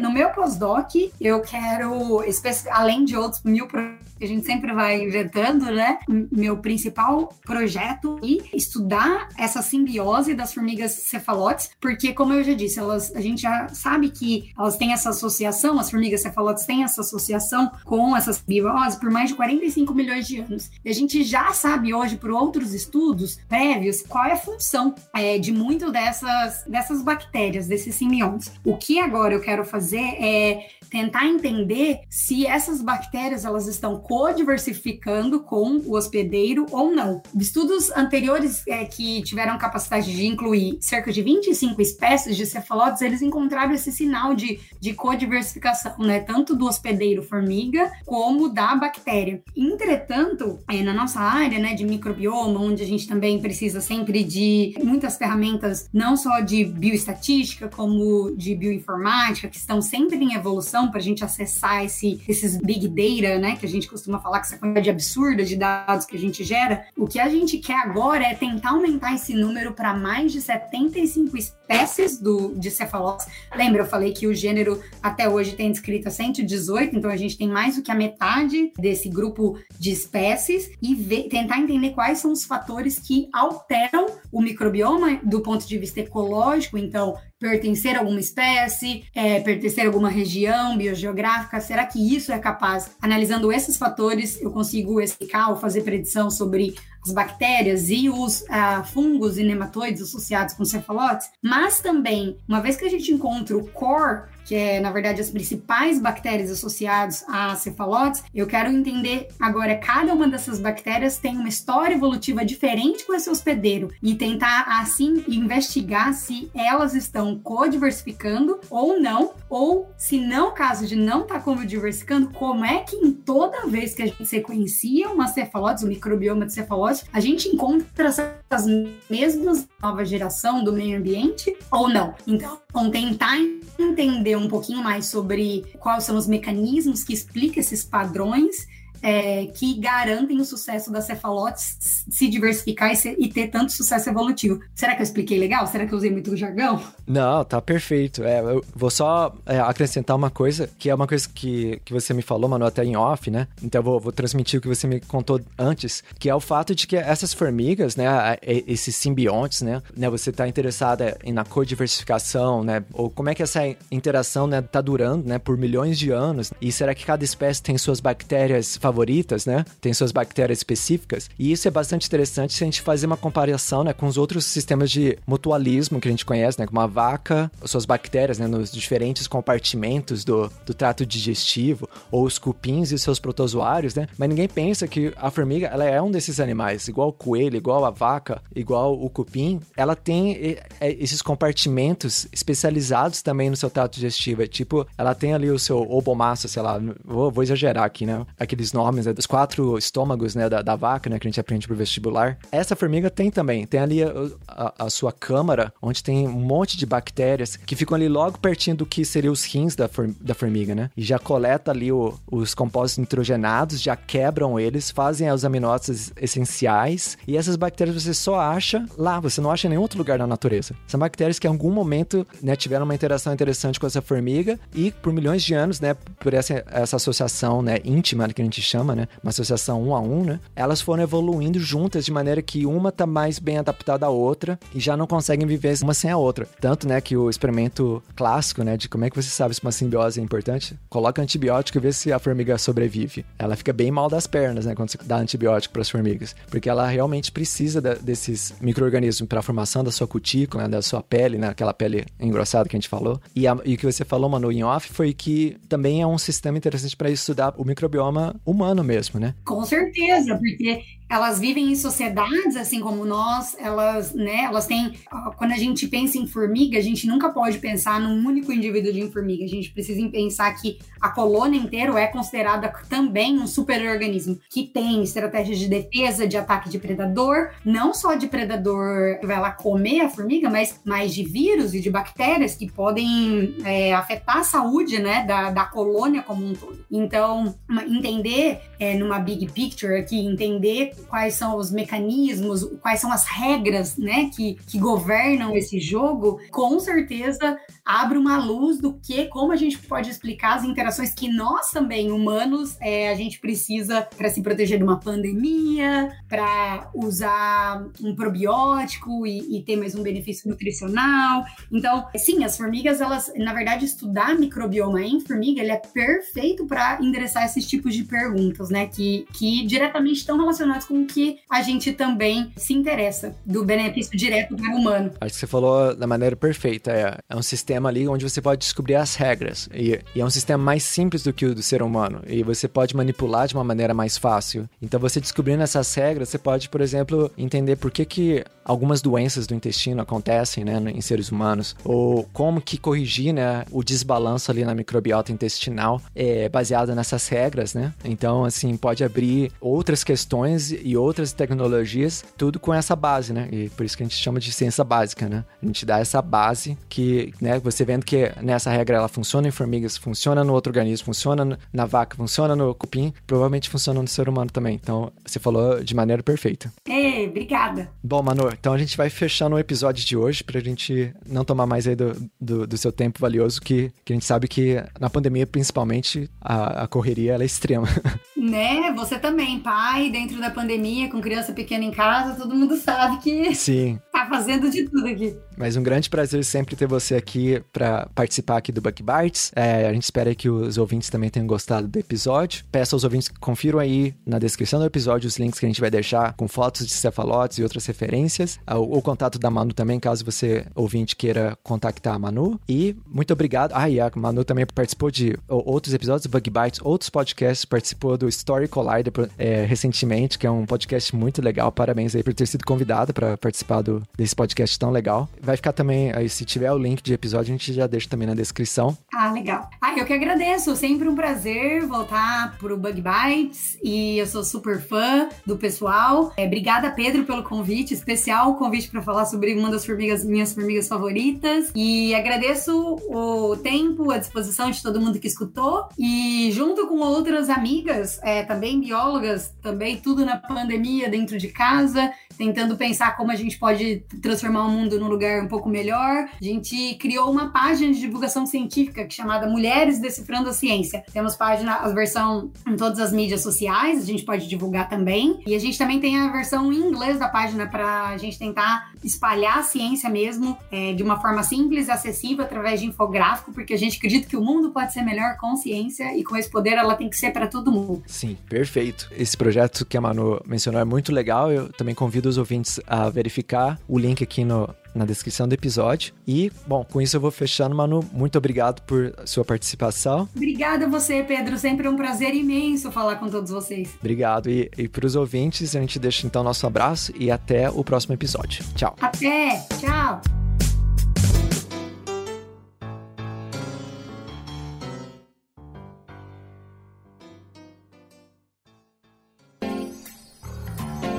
no 0.00 0.12
meu 0.12 0.30
pós-doc, 0.30 0.90
eu 1.20 1.40
quero, 1.40 2.22
além 2.70 3.04
de 3.04 3.16
outros 3.16 3.42
mil 3.42 3.66
projetos 3.66 4.12
que 4.22 4.26
a 4.26 4.28
gente 4.28 4.46
sempre 4.46 4.72
vai 4.72 5.02
inventando, 5.02 5.64
né? 5.64 5.98
Meu 6.30 6.56
principal 6.58 7.34
projeto 7.44 8.20
é 8.22 8.56
estudar 8.56 9.28
essa 9.36 9.60
simbiose 9.62 10.32
das 10.32 10.54
formigas 10.54 10.92
cefalotes, 10.92 11.70
porque, 11.80 12.12
como 12.12 12.32
eu 12.32 12.44
já 12.44 12.52
disse, 12.52 12.78
elas, 12.78 13.12
a 13.16 13.20
gente 13.20 13.42
já 13.42 13.66
sabe 13.70 14.10
que 14.10 14.52
elas 14.56 14.76
têm 14.76 14.92
essa 14.92 15.10
associação, 15.10 15.76
as 15.80 15.90
formigas 15.90 16.22
cefalotes 16.22 16.64
têm 16.64 16.84
essa 16.84 17.00
associação 17.00 17.72
com 17.84 18.16
essa 18.16 18.32
simbiose 18.32 18.91
por 18.96 19.10
mais 19.10 19.30
de 19.30 19.34
45 19.34 19.94
milhões 19.94 20.26
de 20.26 20.40
anos. 20.40 20.70
E 20.84 20.90
a 20.90 20.92
gente 20.92 21.22
já 21.22 21.52
sabe 21.52 21.94
hoje, 21.94 22.16
por 22.16 22.30
outros 22.30 22.72
estudos 22.72 23.38
prévios, 23.48 24.02
qual 24.02 24.24
é 24.24 24.32
a 24.32 24.36
função 24.36 24.94
é, 25.14 25.38
de 25.38 25.52
muito 25.52 25.90
dessas, 25.90 26.64
dessas 26.66 27.02
bactérias, 27.02 27.66
desses 27.66 27.94
simbiontes. 27.94 28.52
O 28.64 28.76
que 28.76 28.98
agora 28.98 29.34
eu 29.34 29.40
quero 29.40 29.64
fazer 29.64 29.98
é 29.98 30.66
tentar 30.90 31.26
entender 31.26 32.00
se 32.10 32.46
essas 32.46 32.82
bactérias 32.82 33.46
elas 33.46 33.66
estão 33.66 33.98
codiversificando 33.98 35.40
com 35.40 35.78
o 35.86 35.96
hospedeiro 35.96 36.66
ou 36.70 36.94
não. 36.94 37.22
Estudos 37.34 37.90
anteriores 37.92 38.62
é, 38.68 38.84
que 38.84 39.22
tiveram 39.22 39.56
capacidade 39.56 40.14
de 40.14 40.26
incluir 40.26 40.76
cerca 40.80 41.12
de 41.12 41.22
25 41.22 41.80
espécies 41.80 42.36
de 42.36 42.44
cefalópodes, 42.44 43.00
eles 43.00 43.22
encontraram 43.22 43.72
esse 43.72 43.90
sinal 43.90 44.34
de, 44.34 44.60
de 44.80 44.92
codiversificação, 44.92 45.94
né? 45.98 46.20
Tanto 46.20 46.54
do 46.54 46.66
hospedeiro 46.66 47.22
formiga 47.22 47.90
como 48.04 48.48
da 48.48 48.74
bactéria. 48.82 49.40
Entretanto, 49.56 50.58
é, 50.68 50.82
na 50.82 50.92
nossa 50.92 51.20
área 51.20 51.58
né, 51.60 51.74
de 51.74 51.84
microbioma, 51.84 52.60
onde 52.60 52.82
a 52.82 52.86
gente 52.86 53.06
também 53.06 53.40
precisa 53.40 53.80
sempre 53.80 54.24
de 54.24 54.74
muitas 54.82 55.16
ferramentas, 55.16 55.88
não 55.92 56.16
só 56.16 56.40
de 56.40 56.64
bioestatística, 56.64 57.68
como 57.68 58.34
de 58.36 58.56
bioinformática, 58.56 59.48
que 59.48 59.56
estão 59.56 59.80
sempre 59.80 60.16
em 60.16 60.34
evolução 60.34 60.90
para 60.90 60.98
a 60.98 61.02
gente 61.02 61.24
acessar 61.24 61.84
esse, 61.84 62.20
esses 62.28 62.56
big 62.58 62.88
data, 62.88 63.38
né? 63.38 63.56
Que 63.56 63.66
a 63.66 63.68
gente 63.68 63.88
costuma 63.88 64.18
falar 64.18 64.40
que 64.40 64.46
essa 64.46 64.58
quantidade 64.58 64.90
absurda 64.90 65.44
de 65.44 65.54
dados 65.54 66.04
que 66.04 66.16
a 66.16 66.18
gente 66.18 66.42
gera. 66.42 66.84
O 66.96 67.06
que 67.06 67.20
a 67.20 67.28
gente 67.28 67.58
quer 67.58 67.78
agora 67.78 68.24
é 68.24 68.34
tentar 68.34 68.70
aumentar 68.70 69.14
esse 69.14 69.34
número 69.34 69.72
para 69.72 69.94
mais 69.94 70.32
de 70.32 70.40
75 70.40 71.36
espécies 71.36 72.18
do, 72.18 72.54
de 72.56 72.70
cefalópodes. 72.70 73.26
Lembra, 73.54 73.82
eu 73.82 73.86
falei 73.86 74.12
que 74.12 74.26
o 74.26 74.34
gênero 74.34 74.82
até 75.02 75.28
hoje 75.28 75.52
tem 75.52 75.70
descrito 75.70 76.10
118, 76.10 76.96
então 76.96 77.10
a 77.10 77.16
gente 77.16 77.38
tem 77.38 77.48
mais 77.48 77.76
do 77.76 77.82
que 77.82 77.90
a 77.90 77.94
metade 77.94 78.71
desse 78.78 79.08
grupo 79.08 79.58
de 79.78 79.90
espécies 79.90 80.70
e 80.80 80.94
ver, 80.94 81.28
tentar 81.28 81.58
entender 81.58 81.90
quais 81.90 82.18
são 82.18 82.32
os 82.32 82.44
fatores 82.44 82.98
que 82.98 83.28
alteram 83.32 84.06
o 84.30 84.40
microbioma 84.40 85.20
do 85.22 85.40
ponto 85.40 85.66
de 85.66 85.78
vista 85.78 86.00
ecológico. 86.00 86.78
Então, 86.78 87.16
pertencer 87.38 87.96
a 87.96 87.98
alguma 87.98 88.20
espécie, 88.20 89.04
é, 89.14 89.40
pertencer 89.40 89.84
a 89.84 89.88
alguma 89.88 90.08
região 90.08 90.76
biogeográfica? 90.78 91.60
Será 91.60 91.84
que 91.84 92.14
isso 92.14 92.32
é 92.32 92.38
capaz, 92.38 92.92
analisando 93.00 93.52
esses 93.52 93.76
fatores, 93.76 94.40
eu 94.40 94.50
consigo 94.52 95.00
explicar 95.00 95.50
ou 95.50 95.56
fazer 95.56 95.82
predição 95.82 96.30
sobre 96.30 96.74
as 97.04 97.12
bactérias 97.12 97.90
e 97.90 98.08
os 98.08 98.42
uh, 98.42 98.84
fungos 98.84 99.38
e 99.38 99.44
nematóides 99.44 100.02
associados 100.02 100.54
com 100.54 100.64
cefalotes? 100.64 101.30
Mas 101.42 101.80
também, 101.80 102.36
uma 102.48 102.60
vez 102.60 102.76
que 102.76 102.84
a 102.84 102.90
gente 102.90 103.12
encontra 103.12 103.56
o 103.56 103.66
core 103.68 104.22
que 104.44 104.54
é, 104.54 104.80
na 104.80 104.90
verdade, 104.90 105.20
as 105.20 105.30
principais 105.30 106.00
bactérias 106.00 106.50
associadas 106.50 107.24
a 107.28 107.54
cefalotes, 107.56 108.22
eu 108.34 108.46
quero 108.46 108.70
entender 108.70 109.28
agora 109.40 109.76
cada 109.76 110.12
uma 110.12 110.28
dessas 110.28 110.58
bactérias 110.58 111.18
tem 111.18 111.36
uma 111.36 111.48
história 111.48 111.94
evolutiva 111.94 112.44
diferente 112.44 113.04
com 113.06 113.14
esse 113.14 113.30
hospedeiro 113.30 113.88
e 114.02 114.14
tentar, 114.14 114.66
assim, 114.80 115.24
investigar 115.28 116.12
se 116.12 116.50
elas 116.54 116.94
estão 116.94 117.38
codiversificando 117.38 118.60
ou 118.68 119.00
não, 119.00 119.32
ou 119.48 119.90
se 119.96 120.18
não, 120.18 120.52
caso 120.52 120.86
de 120.86 120.96
não 120.96 121.22
estar 121.22 121.34
tá 121.34 121.40
codiversificando, 121.40 122.30
como 122.30 122.64
é 122.64 122.80
que 122.80 122.96
em 122.96 123.12
toda 123.12 123.66
vez 123.66 123.94
que 123.94 124.02
a 124.02 124.06
gente 124.06 124.26
sequencia 124.26 125.10
uma 125.10 125.28
cefalotes, 125.28 125.82
o 125.82 125.86
microbioma 125.86 126.46
de 126.46 126.52
cefalotes, 126.52 126.91
a 127.12 127.20
gente 127.20 127.48
encontra 127.48 128.08
essas 128.08 128.66
mesmas 129.08 129.68
nova 129.82 130.04
geração 130.04 130.62
do 130.62 130.72
meio 130.72 130.98
ambiente 130.98 131.56
ou 131.70 131.88
não? 131.88 132.14
Então, 132.26 132.60
tentar 132.90 133.36
entender 133.78 134.36
um 134.36 134.48
pouquinho 134.48 134.82
mais 134.82 135.06
sobre 135.06 135.64
quais 135.78 136.04
são 136.04 136.16
os 136.16 136.26
mecanismos 136.26 137.04
que 137.04 137.12
explicam 137.12 137.60
esses 137.60 137.84
padrões 137.84 138.66
é, 139.02 139.46
que 139.46 139.74
garantem 139.78 140.40
o 140.40 140.44
sucesso 140.44 140.90
da 140.92 141.00
cefalotes 141.00 142.04
se 142.08 142.28
diversificar 142.28 142.92
e, 142.92 142.96
ser, 142.96 143.16
e, 143.18 143.28
ter 143.28 143.48
tanto 143.48 143.72
sucesso 143.72 144.08
evolutivo. 144.08 144.60
Será 144.74 144.94
que 144.94 145.00
eu 145.00 145.04
expliquei 145.04 145.38
legal? 145.38 145.66
Será 145.66 145.86
que 145.86 145.92
eu 145.92 145.98
usei 145.98 146.10
muito 146.10 146.36
jargão? 146.36 146.80
Não, 147.06 147.44
tá 147.44 147.60
perfeito. 147.60 148.22
É, 148.22 148.40
eu 148.40 148.64
vou 148.74 148.90
só 148.90 149.34
é, 149.44 149.58
acrescentar 149.58 150.16
uma 150.16 150.30
coisa, 150.30 150.70
que 150.78 150.88
é 150.88 150.94
uma 150.94 151.06
coisa 151.06 151.28
que, 151.28 151.80
que 151.84 151.92
você 151.92 152.14
me 152.14 152.22
falou, 152.22 152.48
mano, 152.48 152.64
até 152.64 152.84
em 152.84 152.96
off, 152.96 153.30
né? 153.30 153.48
Então 153.62 153.80
eu 153.80 153.82
vou, 153.82 154.00
vou 154.00 154.12
transmitir 154.12 154.58
o 154.58 154.62
que 154.62 154.68
você 154.68 154.86
me 154.86 155.00
contou 155.00 155.40
antes, 155.58 156.04
que 156.18 156.30
é 156.30 156.34
o 156.34 156.40
fato 156.40 156.74
de 156.74 156.86
que 156.86 156.96
essas 156.96 157.32
formigas, 157.32 157.96
né, 157.96 158.06
esses 158.42 158.94
simbiontes, 158.94 159.62
né, 159.62 159.82
né 159.96 160.08
você 160.08 160.30
tá 160.30 160.46
interessada 160.46 161.18
na 161.26 161.44
codiversificação, 161.44 162.62
né, 162.62 162.84
ou 162.92 163.10
como 163.10 163.30
é 163.30 163.34
que 163.34 163.42
essa 163.42 163.60
interação, 163.90 164.46
né, 164.46 164.62
tá 164.62 164.80
durando, 164.80 165.26
né, 165.26 165.38
por 165.38 165.56
milhões 165.56 165.98
de 165.98 166.10
anos, 166.10 166.52
e 166.60 166.70
será 166.70 166.94
que 166.94 167.04
cada 167.04 167.24
espécie 167.24 167.62
tem 167.62 167.76
suas 167.76 167.98
bactérias 167.98 168.76
favoritas 168.76 168.91
favoritas, 168.92 169.46
né? 169.46 169.64
Tem 169.80 169.92
suas 169.94 170.12
bactérias 170.12 170.58
específicas. 170.58 171.30
E 171.38 171.50
isso 171.50 171.66
é 171.66 171.70
bastante 171.70 172.06
interessante 172.06 172.52
se 172.52 172.62
a 172.62 172.66
gente 172.66 172.82
fazer 172.82 173.06
uma 173.06 173.16
comparação, 173.16 173.82
né, 173.82 173.92
com 173.92 174.06
os 174.06 174.18
outros 174.18 174.44
sistemas 174.44 174.90
de 174.90 175.18
mutualismo 175.26 176.00
que 176.00 176.08
a 176.08 176.10
gente 176.10 176.26
conhece, 176.26 176.60
né? 176.60 176.66
Como 176.66 176.80
a 176.80 176.86
vaca, 176.86 177.50
suas 177.64 177.86
bactérias, 177.86 178.38
né, 178.38 178.46
nos 178.46 178.70
diferentes 178.70 179.26
compartimentos 179.26 180.24
do, 180.24 180.50
do 180.66 180.74
trato 180.74 181.06
digestivo, 181.06 181.88
ou 182.10 182.24
os 182.24 182.38
cupins 182.38 182.92
e 182.92 182.98
seus 182.98 183.18
protozoários, 183.18 183.94
né? 183.94 184.06
Mas 184.18 184.28
ninguém 184.28 184.48
pensa 184.48 184.86
que 184.86 185.12
a 185.16 185.30
formiga, 185.30 185.68
ela 185.68 185.84
é 185.84 186.00
um 186.00 186.10
desses 186.10 186.38
animais, 186.38 186.86
igual 186.88 187.08
o 187.08 187.12
coelho, 187.12 187.56
igual 187.56 187.84
a 187.84 187.90
vaca, 187.90 188.42
igual 188.54 188.94
o 188.94 189.08
cupim. 189.08 189.60
Ela 189.76 189.96
tem 189.96 190.58
esses 190.80 191.22
compartimentos 191.22 192.26
especializados 192.32 193.22
também 193.22 193.48
no 193.48 193.56
seu 193.56 193.70
trato 193.70 193.94
digestivo. 193.94 194.42
É 194.42 194.46
tipo, 194.46 194.86
ela 194.98 195.14
tem 195.14 195.32
ali 195.32 195.50
o 195.50 195.58
seu 195.58 195.80
obomaço, 195.90 196.48
sei 196.48 196.62
lá, 196.62 196.80
vou, 197.04 197.30
vou 197.30 197.42
exagerar 197.42 197.84
aqui, 197.84 198.04
né? 198.04 198.26
Aqueles 198.38 198.72
nomes, 198.72 198.81
né, 198.90 199.12
dos 199.12 199.26
quatro 199.26 199.78
estômagos, 199.78 200.34
né, 200.34 200.48
da, 200.48 200.62
da, 200.62 200.74
vaca, 200.74 201.08
né, 201.08 201.18
que 201.18 201.26
a 201.26 201.30
gente 201.30 201.40
aprende 201.40 201.66
pro 201.66 201.76
vestibular. 201.76 202.38
Essa 202.50 202.74
formiga 202.74 203.10
tem 203.10 203.30
também, 203.30 203.66
tem 203.66 203.80
ali 203.80 204.02
a, 204.02 204.12
a, 204.48 204.86
a, 204.86 204.90
sua 204.90 205.12
câmara, 205.12 205.72
onde 205.80 206.02
tem 206.02 206.26
um 206.26 206.40
monte 206.40 206.76
de 206.76 206.86
bactérias 206.86 207.56
que 207.56 207.76
ficam 207.76 207.94
ali 207.94 208.08
logo 208.08 208.38
pertinho 208.38 208.76
do 208.76 208.86
que 208.86 209.04
seriam 209.04 209.32
os 209.32 209.44
rins 209.44 209.76
da, 209.76 209.88
for, 209.88 210.10
da 210.20 210.34
formiga, 210.34 210.74
né? 210.74 210.90
E 210.96 211.02
já 211.02 211.18
coleta 211.18 211.70
ali 211.70 211.92
o, 211.92 212.14
os 212.30 212.54
compostos 212.54 212.98
nitrogenados, 212.98 213.80
já 213.80 213.94
quebram 213.94 214.58
eles, 214.58 214.90
fazem 214.90 215.30
os 215.30 215.44
aminoácidos 215.44 216.12
essenciais, 216.16 217.16
e 217.26 217.36
essas 217.36 217.56
bactérias 217.56 218.02
você 218.02 218.14
só 218.14 218.40
acha 218.40 218.84
lá, 218.96 219.20
você 219.20 219.40
não 219.40 219.50
acha 219.50 219.66
em 219.66 219.70
nenhum 219.70 219.82
outro 219.82 219.98
lugar 219.98 220.18
na 220.18 220.26
natureza. 220.26 220.74
São 220.86 220.98
bactérias 220.98 221.38
que 221.38 221.46
em 221.46 221.50
algum 221.50 221.70
momento, 221.70 222.26
né, 222.42 222.56
tiveram 222.56 222.84
uma 222.84 222.94
interação 222.94 223.32
interessante 223.32 223.78
com 223.78 223.86
essa 223.86 224.02
formiga, 224.02 224.58
e 224.74 224.90
por 224.90 225.12
milhões 225.12 225.42
de 225.42 225.54
anos, 225.54 225.80
né, 225.80 225.94
por 226.18 226.34
essa, 226.34 226.64
essa 226.70 226.96
associação, 226.96 227.62
né, 227.62 227.78
íntima, 227.84 228.28
que 228.32 228.40
a 228.40 228.44
gente 228.44 228.60
chama, 228.72 228.94
né? 228.94 229.06
Uma 229.22 229.30
associação 229.30 229.82
um 229.82 229.94
a 229.94 230.00
um, 230.00 230.24
né? 230.24 230.40
Elas 230.56 230.80
foram 230.80 231.02
evoluindo 231.02 231.58
juntas 231.58 232.04
de 232.04 232.12
maneira 232.12 232.40
que 232.40 232.64
uma 232.64 232.90
tá 232.90 233.06
mais 233.06 233.38
bem 233.38 233.58
adaptada 233.58 234.06
à 234.06 234.08
outra 234.08 234.58
e 234.74 234.80
já 234.80 234.96
não 234.96 235.06
conseguem 235.06 235.46
viver 235.46 235.76
uma 235.82 235.94
sem 235.94 236.10
a 236.10 236.16
outra. 236.16 236.46
Tanto, 236.60 236.88
né, 236.88 237.00
que 237.00 237.16
o 237.16 237.30
experimento 237.30 238.02
clássico, 238.16 238.62
né, 238.62 238.76
de 238.76 238.88
como 238.88 239.04
é 239.04 239.10
que 239.10 239.16
você 239.16 239.28
sabe 239.28 239.54
se 239.54 239.62
uma 239.62 239.72
simbiose 239.72 240.20
é 240.20 240.22
importante, 240.22 240.76
coloca 240.88 241.22
antibiótico 241.22 241.78
e 241.78 241.80
vê 241.80 241.92
se 241.92 242.12
a 242.12 242.18
formiga 242.18 242.58
sobrevive. 242.58 243.24
Ela 243.38 243.56
fica 243.56 243.72
bem 243.72 243.90
mal 243.90 244.08
das 244.08 244.26
pernas, 244.26 244.66
né, 244.66 244.74
quando 244.74 244.90
você 244.90 244.98
dá 245.04 245.16
antibiótico 245.16 245.72
para 245.72 245.82
as 245.82 245.90
formigas, 245.90 246.34
porque 246.50 246.68
ela 246.68 246.86
realmente 246.86 247.30
precisa 247.32 247.80
da, 247.80 247.94
desses 247.94 248.54
micro-organismos 248.60 249.28
para 249.28 249.40
a 249.40 249.42
formação 249.42 249.84
da 249.84 249.90
sua 249.90 250.06
cutícula, 250.06 250.64
né, 250.64 250.68
da 250.68 250.82
sua 250.82 251.02
pele, 251.02 251.38
né, 251.38 251.48
aquela 251.48 251.72
pele 251.72 252.04
engrossada 252.20 252.68
que 252.68 252.76
a 252.76 252.78
gente 252.78 252.88
falou. 252.88 253.20
E, 253.34 253.46
a, 253.46 253.56
e 253.64 253.74
o 253.74 253.78
que 253.78 253.86
você 253.86 254.04
falou, 254.04 254.28
Manu, 254.28 254.50
em 254.50 254.64
off, 254.64 254.92
foi 254.92 255.12
que 255.12 255.56
também 255.68 256.02
é 256.02 256.06
um 256.06 256.18
sistema 256.18 256.58
interessante 256.58 256.96
para 256.96 257.10
estudar 257.10 257.54
o 257.56 257.64
microbioma 257.64 258.34
humano 258.44 258.51
mesmo, 258.84 259.18
né? 259.18 259.34
Com 259.44 259.64
certeza, 259.64 260.36
porque 260.36 260.82
elas 261.12 261.38
vivem 261.38 261.70
em 261.70 261.76
sociedades 261.76 262.56
assim 262.56 262.80
como 262.80 263.04
nós, 263.04 263.54
elas, 263.58 264.14
né, 264.14 264.44
elas 264.44 264.66
têm, 264.66 264.94
quando 265.36 265.52
a 265.52 265.58
gente 265.58 265.86
pensa 265.86 266.16
em 266.16 266.26
formiga, 266.26 266.78
a 266.78 266.82
gente 266.82 267.06
nunca 267.06 267.28
pode 267.28 267.58
pensar 267.58 268.00
num 268.00 268.26
único 268.26 268.50
indivíduo 268.50 268.90
de 268.90 269.06
formiga, 269.10 269.44
a 269.44 269.48
gente 269.48 269.70
precisa 269.70 270.08
pensar 270.08 270.50
que 270.54 270.78
a 270.98 271.10
colônia 271.10 271.58
inteira 271.58 271.92
é 272.00 272.06
considerada 272.06 272.72
também 272.88 273.38
um 273.38 273.46
superorganismo 273.46 274.38
que 274.48 274.62
tem 274.62 275.02
estratégias 275.02 275.58
de 275.58 275.68
defesa, 275.68 276.26
de 276.26 276.38
ataque 276.38 276.70
de 276.70 276.78
predador, 276.78 277.50
não 277.62 277.92
só 277.92 278.14
de 278.14 278.26
predador 278.26 279.18
que 279.20 279.26
vai 279.26 279.38
lá 279.38 279.50
comer 279.50 280.00
a 280.00 280.08
formiga, 280.08 280.48
mas 280.48 280.80
mais 280.82 281.12
de 281.12 281.24
vírus 281.24 281.74
e 281.74 281.80
de 281.80 281.90
bactérias 281.90 282.54
que 282.54 282.72
podem 282.72 283.54
é, 283.66 283.92
afetar 283.92 284.38
a 284.38 284.44
saúde, 284.44 284.98
né, 284.98 285.26
da, 285.26 285.50
da 285.50 285.64
colônia 285.66 286.22
como 286.22 286.46
um 286.46 286.54
todo. 286.54 286.86
Então, 286.90 287.54
entender 287.86 288.60
é, 288.80 288.94
numa 288.94 289.18
big 289.18 289.46
picture 289.52 289.96
aqui, 289.96 290.18
entender 290.18 290.92
quais 291.08 291.34
são 291.34 291.56
os 291.56 291.70
mecanismos, 291.70 292.64
quais 292.80 293.00
são 293.00 293.12
as 293.12 293.24
regras, 293.26 293.96
né, 293.96 294.30
que, 294.34 294.54
que 294.66 294.78
governam 294.78 295.56
esse 295.56 295.80
jogo, 295.80 296.40
com 296.50 296.78
certeza 296.80 297.58
abre 297.84 298.16
uma 298.16 298.38
luz 298.38 298.78
do 298.78 298.94
que, 298.94 299.26
como 299.26 299.52
a 299.52 299.56
gente 299.56 299.78
pode 299.78 300.08
explicar 300.08 300.56
as 300.56 300.64
interações 300.64 301.12
que 301.12 301.28
nós 301.28 301.70
também, 301.70 302.12
humanos, 302.12 302.76
é, 302.80 303.10
a 303.10 303.14
gente 303.14 303.40
precisa 303.40 304.02
para 304.16 304.30
se 304.30 304.40
proteger 304.40 304.78
de 304.78 304.84
uma 304.84 305.00
pandemia, 305.00 306.10
para 306.28 306.90
usar 306.94 307.84
um 308.00 308.14
probiótico 308.14 309.26
e, 309.26 309.58
e, 309.58 309.62
ter 309.62 309.76
mais 309.76 309.94
um 309.94 310.02
benefício 310.02 310.48
nutricional. 310.48 311.44
Então, 311.70 312.06
sim, 312.16 312.44
as 312.44 312.56
formigas, 312.56 313.00
elas, 313.00 313.32
na 313.36 313.52
verdade, 313.52 313.84
estudar 313.84 314.38
microbioma 314.38 315.02
em 315.02 315.20
formiga, 315.20 315.60
ele 315.60 315.72
é 315.72 315.76
perfeito 315.76 316.66
para 316.66 317.02
endereçar 317.02 317.44
esses 317.44 317.66
tipos 317.66 317.94
de 317.94 318.04
perguntas, 318.04 318.70
né, 318.70 318.86
que, 318.86 319.26
que 319.32 319.66
diretamente 319.66 320.18
estão 320.18 320.36
com 320.84 321.06
que 321.06 321.38
a 321.50 321.62
gente 321.62 321.92
também 321.92 322.52
se 322.56 322.72
interessa, 322.72 323.36
do 323.44 323.64
benefício 323.64 324.16
direto 324.16 324.56
para 324.56 324.70
o 324.70 324.76
humano. 324.76 325.12
Acho 325.20 325.34
que 325.34 325.40
você 325.40 325.46
falou 325.46 325.94
da 325.94 326.06
maneira 326.06 326.36
perfeita. 326.36 326.90
É, 326.90 327.18
é 327.28 327.36
um 327.36 327.42
sistema 327.42 327.88
ali 327.88 328.06
onde 328.08 328.28
você 328.28 328.40
pode 328.40 328.60
descobrir 328.60 328.94
as 328.94 329.14
regras. 329.14 329.68
E, 329.72 330.00
e, 330.14 330.20
é 330.20 330.24
um 330.24 330.30
sistema 330.30 330.62
mais 330.62 330.82
simples 330.82 331.22
do 331.22 331.32
que 331.32 331.46
o 331.46 331.54
do 331.54 331.62
ser 331.62 331.82
humano. 331.82 332.22
E 332.26 332.42
você 332.42 332.68
pode 332.68 332.96
manipular 332.96 333.46
de 333.46 333.54
uma 333.54 333.64
maneira 333.64 333.94
mais 333.94 334.16
fácil. 334.16 334.68
Então, 334.80 334.98
você 334.98 335.20
descobrindo 335.20 335.62
essas 335.62 335.92
regras, 335.94 336.28
você 336.28 336.38
pode, 336.38 336.68
por 336.68 336.80
exemplo, 336.80 337.30
entender 337.36 337.76
por 337.76 337.90
que, 337.90 338.04
que 338.04 338.44
algumas 338.64 339.00
doenças 339.02 339.46
do 339.46 339.54
intestino 339.54 340.02
acontecem 340.02 340.64
né, 340.64 340.80
em 340.94 341.00
seres 341.00 341.30
humanos. 341.30 341.76
Ou 341.84 342.24
como 342.32 342.60
que 342.60 342.78
corrigir 342.78 343.32
né, 343.32 343.64
o 343.70 343.82
desbalanço 343.82 344.50
ali 344.50 344.64
na 344.64 344.74
microbiota 344.74 345.32
intestinal 345.32 346.00
é, 346.14 346.48
baseado 346.48 346.94
nessas 346.94 347.28
regras, 347.28 347.74
né? 347.74 347.92
Então, 348.04 348.44
assim, 348.44 348.76
pode 348.76 349.04
abrir 349.04 349.52
outras 349.60 350.04
questões 350.04 350.71
e 350.82 350.96
outras 350.96 351.32
tecnologias, 351.32 352.24
tudo 352.36 352.58
com 352.58 352.72
essa 352.72 352.94
base, 352.94 353.32
né? 353.32 353.48
E 353.50 353.68
por 353.70 353.84
isso 353.84 353.96
que 353.96 354.02
a 354.02 354.06
gente 354.06 354.16
chama 354.16 354.40
de 354.40 354.52
ciência 354.52 354.84
básica, 354.84 355.28
né? 355.28 355.44
A 355.62 355.66
gente 355.66 355.84
dá 355.84 355.98
essa 355.98 356.20
base 356.22 356.76
que, 356.88 357.32
né, 357.40 357.58
você 357.58 357.84
vendo 357.84 358.04
que 358.04 358.32
nessa 358.40 358.70
regra 358.70 358.96
ela 358.96 359.08
funciona 359.08 359.48
em 359.48 359.50
formigas, 359.50 359.96
funciona 359.96 360.44
no 360.44 360.52
outro 360.52 360.70
organismo, 360.70 361.06
funciona 361.06 361.58
na 361.72 361.86
vaca, 361.86 362.16
funciona 362.16 362.54
no 362.56 362.74
cupim, 362.74 363.12
provavelmente 363.26 363.68
funciona 363.68 364.00
no 364.00 364.08
ser 364.08 364.28
humano 364.28 364.50
também. 364.50 364.78
Então, 364.82 365.12
você 365.24 365.38
falou 365.38 365.82
de 365.82 365.94
maneira 365.94 366.22
perfeita. 366.22 366.72
Ei, 366.88 367.28
obrigada. 367.28 367.90
Bom, 368.02 368.22
Manu, 368.22 368.48
então 368.52 368.72
a 368.72 368.78
gente 368.78 368.96
vai 368.96 369.10
fechando 369.10 369.56
o 369.56 369.58
episódio 369.58 370.04
de 370.04 370.16
hoje 370.16 370.44
pra 370.44 370.60
gente 370.60 371.12
não 371.26 371.44
tomar 371.44 371.66
mais 371.66 371.86
aí 371.86 371.94
do, 371.96 372.30
do, 372.40 372.66
do 372.66 372.78
seu 372.78 372.92
tempo 372.92 373.20
valioso, 373.20 373.60
que, 373.60 373.92
que 374.04 374.12
a 374.12 374.16
gente 374.16 374.26
sabe 374.26 374.48
que 374.48 374.82
na 375.00 375.10
pandemia, 375.10 375.46
principalmente, 375.46 376.30
a, 376.40 376.84
a 376.84 376.86
correria 376.86 377.36
é 377.40 377.44
extrema. 377.44 377.88
Né? 378.42 378.90
Você 378.96 379.20
também, 379.20 379.60
pai, 379.60 380.10
dentro 380.10 380.40
da 380.40 380.50
pandemia, 380.50 380.61
com 381.10 381.20
criança 381.20 381.52
pequena 381.52 381.84
em 381.84 381.90
casa, 381.90 382.34
todo 382.34 382.54
mundo 382.54 382.76
sabe 382.76 383.18
que 383.18 383.54
Sim. 383.54 383.98
tá 384.12 384.26
fazendo 384.26 384.70
de 384.70 384.88
tudo 384.88 385.06
aqui. 385.06 385.36
Mas 385.56 385.76
um 385.76 385.82
grande 385.82 386.08
prazer 386.08 386.44
sempre 386.44 386.74
ter 386.74 386.86
você 386.86 387.14
aqui 387.14 387.62
para 387.72 388.08
participar 388.14 388.56
aqui 388.56 388.72
do 388.72 388.80
Buck 388.80 389.02
Bites. 389.02 389.52
É, 389.54 389.86
a 389.86 389.92
gente 389.92 390.04
espera 390.04 390.34
que 390.34 390.48
os 390.48 390.78
ouvintes 390.78 391.10
também 391.10 391.30
tenham 391.30 391.46
gostado 391.46 391.86
do 391.86 391.98
episódio. 391.98 392.64
Peço 392.70 392.94
aos 392.94 393.04
ouvintes 393.04 393.28
que 393.28 393.38
confiram 393.38 393.78
aí 393.78 394.14
na 394.26 394.38
descrição 394.38 394.80
do 394.80 394.86
episódio 394.86 395.28
os 395.28 395.38
links 395.38 395.58
que 395.58 395.66
a 395.66 395.68
gente 395.68 395.80
vai 395.80 395.90
deixar 395.90 396.34
com 396.34 396.48
fotos 396.48 396.86
de 396.86 396.92
cefalotes 396.92 397.58
e 397.58 397.62
outras 397.62 397.84
referências. 397.86 398.58
Ah, 398.66 398.78
o, 398.78 398.98
o 398.98 399.02
contato 399.02 399.38
da 399.38 399.50
Manu 399.50 399.72
também, 399.72 400.00
caso 400.00 400.24
você, 400.24 400.66
ouvinte, 400.74 401.14
queira 401.14 401.56
contactar 401.62 402.14
a 402.14 402.18
Manu. 402.18 402.58
E 402.68 402.96
muito 403.06 403.32
obrigado. 403.32 403.72
Ah, 403.74 403.88
e 403.88 404.00
a 404.00 404.10
Manu 404.14 404.44
também 404.44 404.66
participou 404.66 405.10
de 405.10 405.36
outros 405.48 405.94
episódios 405.94 406.26
do 406.26 406.30
Bug 406.30 406.50
Bites, 406.50 406.80
outros 406.82 407.10
podcasts, 407.10 407.64
participou 407.64 408.16
do 408.16 408.28
Story 408.28 408.68
Collider 408.68 409.12
é, 409.38 409.64
recentemente, 409.64 410.38
que 410.38 410.46
é 410.46 410.50
um 410.52 410.66
podcast 410.66 411.14
muito 411.14 411.42
legal. 411.42 411.70
Parabéns 411.72 412.14
aí 412.14 412.22
por 412.22 412.34
ter 412.34 412.46
sido 412.46 412.64
convidada 412.64 413.12
para 413.12 413.36
participar 413.36 413.82
do, 413.82 414.02
desse 414.16 414.34
podcast 414.34 414.78
tão 414.78 414.90
legal. 414.90 415.28
Vai 415.40 415.56
ficar 415.56 415.72
também, 415.72 416.12
aí, 416.12 416.28
se 416.28 416.44
tiver 416.44 416.72
o 416.72 416.78
link 416.78 417.02
de 417.02 417.12
episódio, 417.12 417.54
a 417.54 417.56
gente 417.56 417.72
já 417.72 417.86
deixa 417.86 418.08
também 418.08 418.26
na 418.26 418.34
descrição. 418.34 418.96
Ah, 419.14 419.32
legal. 419.32 419.68
Ah, 419.80 419.94
eu 419.96 420.04
que 420.04 420.12
agradeço. 420.12 420.74
Sempre 420.76 421.08
um 421.08 421.14
prazer 421.14 421.86
voltar 421.86 422.56
pro 422.58 422.76
Bug 422.76 423.02
Bites 423.02 423.78
e 423.82 424.18
eu 424.18 424.26
sou 424.26 424.44
super 424.44 424.80
fã 424.80 425.28
do 425.46 425.56
pessoal. 425.56 426.32
É, 426.36 426.46
obrigada, 426.46 426.90
Pedro, 426.90 427.24
pelo 427.24 427.42
convite, 427.42 427.94
especial 427.94 428.54
convite 428.56 428.88
para 428.88 429.02
falar 429.02 429.26
sobre 429.26 429.54
uma 429.54 429.70
das 429.70 429.84
formigas, 429.84 430.24
minhas 430.24 430.52
formigas 430.52 430.88
favoritas. 430.88 431.70
E 431.74 432.14
agradeço 432.14 432.96
o 433.08 433.56
tempo, 433.56 434.10
a 434.10 434.18
disposição 434.18 434.70
de 434.70 434.82
todo 434.82 435.00
mundo 435.00 435.18
que 435.18 435.26
escutou. 435.26 435.88
E 435.98 436.50
junto 436.52 436.86
com 436.86 436.98
outras 436.98 437.48
amigas, 437.48 438.20
é, 438.22 438.42
também 438.42 438.80
biólogas, 438.80 439.54
também 439.62 439.96
tudo 439.96 440.24
na 440.24 440.36
pandemia, 440.46 441.08
dentro 441.08 441.38
de 441.38 441.48
casa, 441.48 442.12
tentando 442.36 442.76
pensar 442.76 443.16
como 443.16 443.30
a 443.30 443.36
gente 443.36 443.58
pode 443.58 444.04
transformar 444.20 444.64
o 444.64 444.70
mundo 444.70 444.98
num 444.98 445.08
lugar 445.08 445.42
um 445.42 445.48
pouco 445.48 445.68
melhor. 445.68 446.28
A 446.40 446.44
gente 446.44 446.94
criou 446.94 447.30
uma 447.30 447.52
página 447.52 447.92
de 447.92 448.00
divulgação 448.00 448.46
científica 448.46 449.02
é 449.02 449.10
chamada 449.10 449.46
Mulheres 449.46 450.00
Decifrando 450.00 450.48
a 450.48 450.52
Ciência. 450.52 451.04
Temos 451.12 451.36
página, 451.36 451.76
a 451.76 451.88
versão 451.88 452.50
em 452.66 452.76
todas 452.76 452.98
as 452.98 453.12
mídias 453.12 453.42
sociais, 453.42 454.02
a 454.02 454.06
gente 454.06 454.24
pode 454.24 454.48
divulgar 454.48 454.88
também. 454.88 455.40
E 455.46 455.54
a 455.54 455.58
gente 455.58 455.78
também 455.78 456.00
tem 456.00 456.18
a 456.18 456.30
versão 456.30 456.72
em 456.72 456.76
inglês 456.76 457.18
da 457.18 457.28
página 457.28 457.66
para 457.66 458.08
a 458.08 458.18
gente 458.18 458.38
tentar 458.38 458.92
espalhar 459.04 459.58
a 459.58 459.62
ciência 459.62 460.08
mesmo 460.08 460.56
é, 460.70 460.92
de 460.92 461.02
uma 461.02 461.20
forma 461.20 461.42
simples 461.42 461.88
acessível 461.88 462.44
através 462.44 462.80
de 462.80 462.86
infográfico, 462.86 463.52
porque 463.52 463.74
a 463.74 463.78
gente 463.78 463.96
acredita 463.96 464.28
que 464.28 464.36
o 464.36 464.40
mundo 464.40 464.70
pode 464.70 464.92
ser 464.92 465.02
melhor 465.02 465.36
com 465.36 465.56
ciência 465.56 466.16
e 466.16 466.24
com 466.24 466.36
esse 466.36 466.50
poder 466.50 466.72
ela 466.72 466.94
tem 466.94 467.08
que 467.08 467.16
ser 467.16 467.30
para 467.32 467.46
todo 467.46 467.72
mundo. 467.72 468.02
Sim, 468.06 468.36
perfeito. 468.48 469.10
Esse 469.12 469.36
projeto 469.36 469.84
que 469.84 469.96
a 469.96 470.00
Manu 470.00 470.31
mencionou 470.46 470.80
é 470.80 470.84
muito 470.84 471.12
legal. 471.12 471.50
Eu 471.50 471.72
também 471.72 471.94
convido 471.94 472.28
os 472.28 472.38
ouvintes 472.38 472.80
a 472.86 473.08
verificar 473.10 473.78
o 473.88 473.98
link 473.98 474.22
aqui 474.22 474.44
no, 474.44 474.68
na 474.94 475.04
descrição 475.04 475.48
do 475.48 475.54
episódio. 475.54 476.14
E, 476.26 476.52
bom, 476.66 476.84
com 476.84 477.00
isso 477.00 477.16
eu 477.16 477.20
vou 477.20 477.30
fechando, 477.30 477.74
Manu. 477.74 478.04
Muito 478.12 478.38
obrigado 478.38 478.82
por 478.82 479.12
sua 479.24 479.44
participação. 479.44 480.28
Obrigada 480.34 480.86
a 480.86 480.88
você, 480.88 481.22
Pedro. 481.22 481.58
Sempre 481.58 481.88
um 481.88 481.96
prazer 481.96 482.34
imenso 482.34 482.90
falar 482.92 483.16
com 483.16 483.28
todos 483.28 483.50
vocês. 483.50 483.90
Obrigado. 484.00 484.50
E, 484.50 484.70
e 484.76 484.88
para 484.88 485.06
os 485.06 485.16
ouvintes, 485.16 485.74
a 485.74 485.80
gente 485.80 485.98
deixa 485.98 486.26
então 486.26 486.42
nosso 486.42 486.66
abraço 486.66 487.12
e 487.18 487.30
até 487.30 487.70
o 487.70 487.82
próximo 487.82 488.14
episódio. 488.14 488.64
Tchau. 488.74 488.96
Até. 489.00 489.66
Tchau. 489.80 490.41